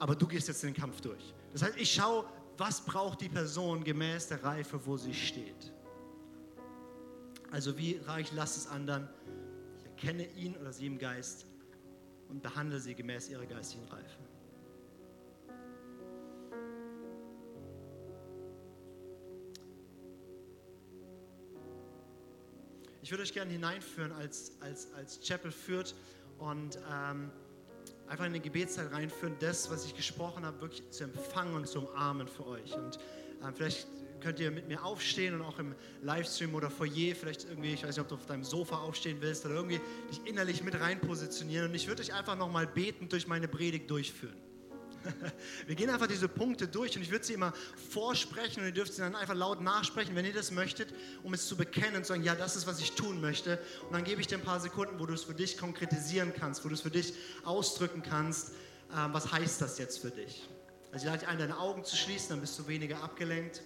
aber 0.00 0.16
du 0.16 0.26
gehst 0.26 0.48
jetzt 0.48 0.64
den 0.64 0.74
Kampf 0.74 1.00
durch. 1.00 1.34
Das 1.52 1.62
heißt, 1.62 1.76
ich 1.76 1.92
schaue, 1.92 2.24
was 2.58 2.84
braucht 2.84 3.20
die 3.20 3.28
Person 3.28 3.84
gemäß 3.84 4.28
der 4.28 4.42
Reife, 4.44 4.84
wo 4.86 4.96
sie 4.96 5.14
steht. 5.14 5.72
Also 7.50 7.76
wie 7.76 8.00
reich 8.06 8.32
lass 8.32 8.56
es 8.56 8.66
anderen, 8.66 9.08
ich 9.78 9.84
erkenne 9.84 10.26
ihn 10.36 10.56
oder 10.56 10.72
sie 10.72 10.86
im 10.86 10.98
Geist 10.98 11.46
und 12.28 12.42
behandle 12.42 12.80
sie 12.80 12.94
gemäß 12.94 13.28
ihrer 13.28 13.44
geistigen 13.44 13.84
Reife. 13.88 14.18
Ich 23.02 23.10
würde 23.10 23.24
euch 23.24 23.34
gerne 23.34 23.50
hineinführen 23.50 24.12
als, 24.12 24.52
als, 24.60 24.92
als 24.94 25.20
Chapel 25.20 25.50
führt 25.50 25.94
und 26.38 26.78
ähm, 26.90 27.30
einfach 28.12 28.26
in 28.26 28.34
die 28.34 28.40
Gebetszeit 28.40 28.92
reinführen, 28.92 29.34
das, 29.40 29.70
was 29.70 29.86
ich 29.86 29.96
gesprochen 29.96 30.44
habe, 30.44 30.60
wirklich 30.60 30.88
zu 30.90 31.04
empfangen 31.04 31.54
und 31.54 31.66
zu 31.66 31.80
umarmen 31.80 32.28
für 32.28 32.46
euch. 32.46 32.74
Und 32.74 32.96
äh, 32.96 33.52
vielleicht 33.54 33.86
könnt 34.20 34.38
ihr 34.38 34.50
mit 34.50 34.68
mir 34.68 34.84
aufstehen 34.84 35.34
und 35.34 35.40
auch 35.40 35.58
im 35.58 35.74
Livestream 36.02 36.54
oder 36.54 36.70
Foyer, 36.70 37.14
vielleicht 37.14 37.46
irgendwie, 37.48 37.72
ich 37.72 37.82
weiß 37.82 37.96
nicht, 37.96 38.00
ob 38.00 38.08
du 38.08 38.14
auf 38.16 38.26
deinem 38.26 38.44
Sofa 38.44 38.76
aufstehen 38.76 39.16
willst 39.20 39.46
oder 39.46 39.54
irgendwie 39.54 39.80
dich 40.10 40.20
innerlich 40.26 40.62
mit 40.62 40.78
rein 40.78 41.00
positionieren. 41.00 41.70
Und 41.70 41.74
ich 41.74 41.88
würde 41.88 42.02
euch 42.02 42.12
einfach 42.12 42.36
nochmal 42.36 42.66
betend 42.66 43.10
durch 43.12 43.26
meine 43.26 43.48
Predigt 43.48 43.90
durchführen. 43.90 44.36
Wir 45.66 45.74
gehen 45.74 45.90
einfach 45.90 46.06
diese 46.06 46.28
Punkte 46.28 46.68
durch 46.68 46.96
und 46.96 47.02
ich 47.02 47.10
würde 47.10 47.24
sie 47.24 47.34
immer 47.34 47.52
vorsprechen 47.90 48.60
und 48.60 48.66
ihr 48.66 48.72
dürft 48.72 48.94
sie 48.94 49.00
dann 49.00 49.14
einfach 49.14 49.34
laut 49.34 49.60
nachsprechen, 49.60 50.14
wenn 50.14 50.24
ihr 50.24 50.32
das 50.32 50.50
möchtet, 50.50 50.92
um 51.22 51.34
es 51.34 51.46
zu 51.46 51.56
bekennen 51.56 51.96
und 51.96 52.04
zu 52.04 52.12
sagen, 52.12 52.24
ja, 52.24 52.34
das 52.34 52.56
ist, 52.56 52.66
was 52.66 52.80
ich 52.80 52.92
tun 52.92 53.20
möchte. 53.20 53.58
Und 53.86 53.92
dann 53.92 54.04
gebe 54.04 54.20
ich 54.20 54.26
dir 54.26 54.38
ein 54.38 54.44
paar 54.44 54.60
Sekunden, 54.60 54.98
wo 54.98 55.06
du 55.06 55.14
es 55.14 55.24
für 55.24 55.34
dich 55.34 55.58
konkretisieren 55.58 56.32
kannst, 56.38 56.64
wo 56.64 56.68
du 56.68 56.74
es 56.74 56.80
für 56.80 56.90
dich 56.90 57.14
ausdrücken 57.44 58.02
kannst, 58.02 58.52
ähm, 58.96 59.12
was 59.12 59.32
heißt 59.32 59.60
das 59.60 59.78
jetzt 59.78 59.98
für 59.98 60.10
dich. 60.10 60.48
Also 60.92 61.04
ich 61.04 61.10
lade 61.10 61.20
dich 61.20 61.28
ein, 61.28 61.38
deine 61.38 61.58
Augen 61.58 61.84
zu 61.84 61.96
schließen, 61.96 62.30
dann 62.30 62.40
bist 62.40 62.58
du 62.58 62.68
weniger 62.68 63.02
abgelenkt. 63.02 63.62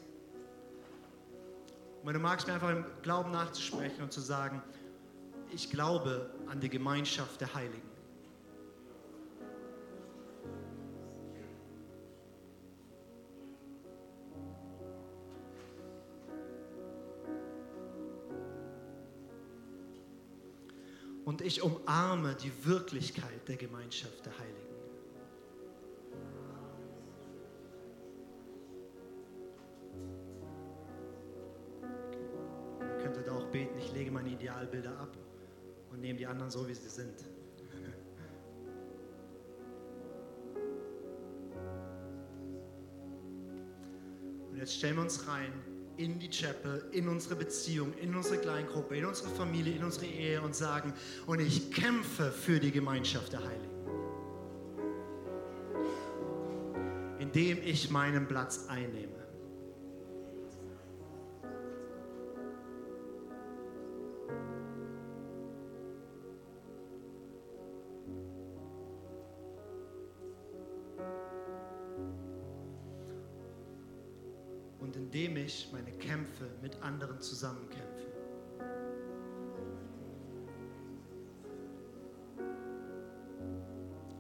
Und 2.01 2.07
wenn 2.07 2.15
du 2.15 2.21
magst, 2.21 2.47
mir 2.47 2.55
einfach 2.55 2.71
im 2.71 2.85
Glauben 3.03 3.33
nachzusprechen 3.33 4.03
und 4.03 4.13
zu 4.13 4.21
sagen, 4.21 4.63
ich 5.53 5.71
glaube 5.71 6.31
an 6.47 6.61
die 6.61 6.69
Gemeinschaft 6.69 7.41
der 7.41 7.55
Heiligen. 7.55 7.96
Und 21.27 21.43
ich 21.43 21.61
umarme 21.61 22.35
die 22.37 22.53
Wirklichkeit 22.65 23.49
der 23.49 23.57
Gemeinschaft 23.57 24.25
der 24.25 24.33
Heiligen. 24.39 24.55
Ihr 32.81 33.03
könntet 33.03 33.29
auch 33.29 33.45
beten, 33.47 33.77
ich 33.77 33.93
lege 33.93 34.13
meine 34.13 34.29
Idealbilder 34.29 34.97
ab 35.01 35.17
und 35.91 36.01
nehme 36.01 36.17
die 36.17 36.29
anderen 36.29 36.49
so, 36.49 36.69
wie 36.69 36.75
sie 36.75 36.89
sind. 36.89 37.25
Und 44.53 44.59
jetzt 44.59 44.75
stellen 44.75 44.95
wir 44.95 45.03
uns 45.03 45.27
rein 45.27 45.76
in 45.97 46.19
die 46.19 46.31
Chapel, 46.31 46.85
in 46.93 47.09
unsere 47.09 47.37
Beziehung, 47.37 47.95
in 47.95 48.15
unsere 48.15 48.39
Kleingruppe, 48.39 48.97
in 48.97 49.05
unsere 49.05 49.29
Familie, 49.31 49.77
in 49.77 49.85
unsere 49.85 50.07
Ehe 50.07 50.41
und 50.41 50.55
sagen, 50.55 50.93
und 51.27 51.41
ich 51.41 51.73
kämpfe 51.73 52.31
für 52.31 52.61
die 52.61 52.71
Gemeinschaft 52.71 53.33
der 53.33 53.41
Heiligen. 53.41 53.77
Indem 57.19 57.59
ich 57.63 57.91
meinen 57.91 58.29
Platz 58.29 58.67
einnehme. 58.69 59.26
Ich 75.47 75.71
meine 75.73 75.93
Kämpfe 75.93 76.45
mit 76.61 76.83
anderen 76.83 77.21
zusammenkämpfe. 77.21 78.07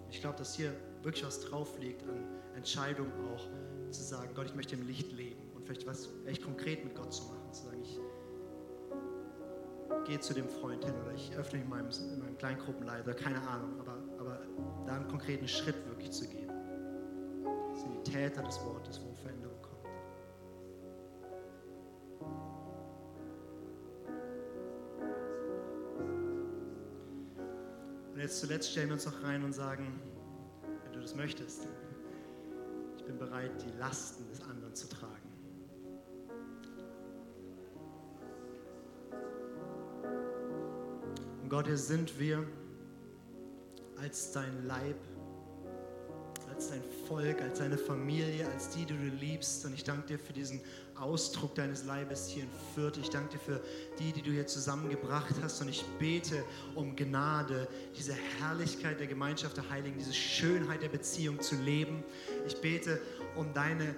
Ich 0.09 0.21
glaube, 0.21 0.39
dass 0.39 0.55
hier 0.55 0.73
wirklich 1.03 1.27
was 1.27 1.41
drauf 1.41 1.79
liegt 1.81 2.03
an 2.05 2.25
Entscheidung 2.55 3.09
auch, 3.29 3.43
zu 3.91 4.03
sagen, 4.03 4.31
Gott, 4.35 4.47
ich 4.47 4.55
möchte 4.55 4.77
im 4.77 4.87
Licht 4.87 5.13
leben 5.13 5.41
und 5.55 5.65
vielleicht 5.65 5.87
was 5.87 6.09
echt 6.27 6.43
konkret 6.43 6.85
mit 6.85 6.95
Gott 6.95 7.13
zu 7.13 7.25
machen, 7.25 7.53
zu 7.53 7.65
sagen, 7.65 7.83
ich 7.83 7.99
gehe 10.07 10.21
zu 10.21 10.33
dem 10.33 10.49
Freund 10.49 10.85
hin 10.85 10.95
oder 11.03 11.13
ich 11.13 11.35
öffne 11.37 11.61
in 11.61 11.69
meinem, 11.69 11.89
in 11.91 12.21
meinem 12.21 12.39
Kleingruppenleiter, 12.39 13.15
keine 13.15 13.41
Ahnung, 13.49 13.81
aber, 13.81 13.99
aber 14.19 14.41
da 14.87 14.95
einen 14.95 15.09
konkreten 15.09 15.49
Schritt 15.49 15.77
wirklich 15.89 16.13
zu 16.13 16.29
gehen. 16.29 16.51
Das 17.73 17.81
sind 17.81 18.07
die 18.07 18.13
Täter 18.13 18.43
des 18.43 18.61
Wortes, 18.65 19.01
wo 19.05 19.13
Veränderung 19.15 19.66
jetzt 28.27 28.41
zuletzt 28.41 28.73
stellen 28.73 28.89
wir 28.89 28.95
uns 28.95 29.07
noch 29.07 29.23
rein 29.23 29.45
und 29.45 29.53
sagen, 29.53 30.01
wenn 30.83 30.93
du 30.93 31.01
das 31.01 31.15
möchtest, 31.15 31.69
ich 32.99 33.05
bin 33.05 33.19
bereit, 33.19 33.53
die 33.65 33.79
Lasten 33.79 34.29
des 34.31 34.41
anderen 34.43 34.75
zu 34.75 34.89
tragen. 34.89 35.13
Und 41.41 41.49
Gott, 41.49 41.69
hier 41.69 41.79
sind 41.79 42.19
wir 42.19 42.45
als 43.97 44.33
dein 44.33 44.67
Leib, 44.67 44.99
Volk, 47.09 47.41
als 47.41 47.59
deine 47.59 47.79
Familie, 47.79 48.47
als 48.53 48.71
die, 48.71 48.85
die 48.85 48.97
du 48.97 49.17
liebst. 49.21 49.65
Und 49.65 49.75
ich 49.75 49.85
danke 49.85 50.07
dir 50.07 50.19
für 50.19 50.33
diesen 50.33 50.61
Ausdruck 50.97 51.55
deines 51.55 51.85
Leibes 51.85 52.29
hier 52.29 52.45
in 52.45 52.51
Fürth. 52.75 52.97
Ich 52.97 53.11
danke 53.11 53.33
dir 53.33 53.39
für 53.39 53.61
die, 53.99 54.13
die 54.13 54.23
du 54.23 54.31
hier 54.31 54.47
zusammengebracht 54.47 55.35
hast. 55.43 55.61
Und 55.61 55.69
ich 55.69 55.85
bete 55.99 56.43
um 56.75 56.97
Gnade, 56.97 57.69
diese 57.97 58.15
Herrlichkeit 58.39 58.99
der 59.01 59.07
Gemeinschaft 59.07 59.57
der 59.57 59.69
Heiligen, 59.71 59.99
diese 59.99 60.15
Schönheit 60.15 60.83
der 60.83 60.89
Beziehung 60.89 61.41
zu 61.41 61.55
leben. 61.57 62.03
Ich 62.47 62.61
bete 62.61 63.01
um 63.37 63.53
deine 63.53 63.95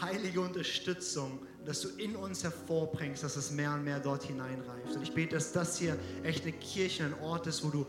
heilige 0.00 0.40
Unterstützung, 0.40 1.38
dass 1.64 1.80
du 1.80 1.88
in 1.96 2.16
uns 2.16 2.42
hervorbringst, 2.42 3.22
dass 3.22 3.36
es 3.36 3.50
mehr 3.50 3.72
und 3.74 3.84
mehr 3.84 4.00
dort 4.00 4.24
hineinreift. 4.24 4.94
Und 4.94 5.02
ich 5.02 5.12
bete, 5.12 5.34
dass 5.34 5.52
das 5.52 5.78
hier 5.78 5.96
echt 6.22 6.42
eine 6.42 6.52
Kirche, 6.52 7.04
ein 7.04 7.14
Ort 7.20 7.46
ist, 7.46 7.64
wo 7.64 7.68
du 7.68 7.86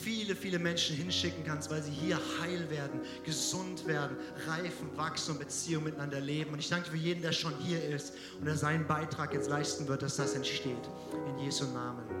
viele, 0.00 0.34
viele 0.34 0.58
Menschen 0.58 0.96
hinschicken 0.96 1.44
kannst, 1.44 1.70
weil 1.70 1.82
sie 1.82 1.90
hier 1.90 2.18
heil 2.40 2.68
werden, 2.70 3.00
gesund 3.24 3.86
werden, 3.86 4.16
reifen, 4.46 4.88
wachsen 4.96 5.32
und 5.32 5.40
Beziehungen 5.40 5.84
miteinander 5.86 6.20
leben. 6.20 6.52
Und 6.52 6.58
ich 6.58 6.68
danke 6.68 6.90
für 6.90 6.96
jeden, 6.96 7.22
der 7.22 7.32
schon 7.32 7.52
hier 7.58 7.82
ist 7.84 8.14
und 8.38 8.46
der 8.46 8.56
seinen 8.56 8.86
Beitrag 8.86 9.34
jetzt 9.34 9.48
leisten 9.48 9.86
wird, 9.88 10.02
dass 10.02 10.16
das 10.16 10.34
entsteht. 10.34 10.88
In 11.28 11.44
Jesu 11.44 11.64
Namen. 11.66 12.17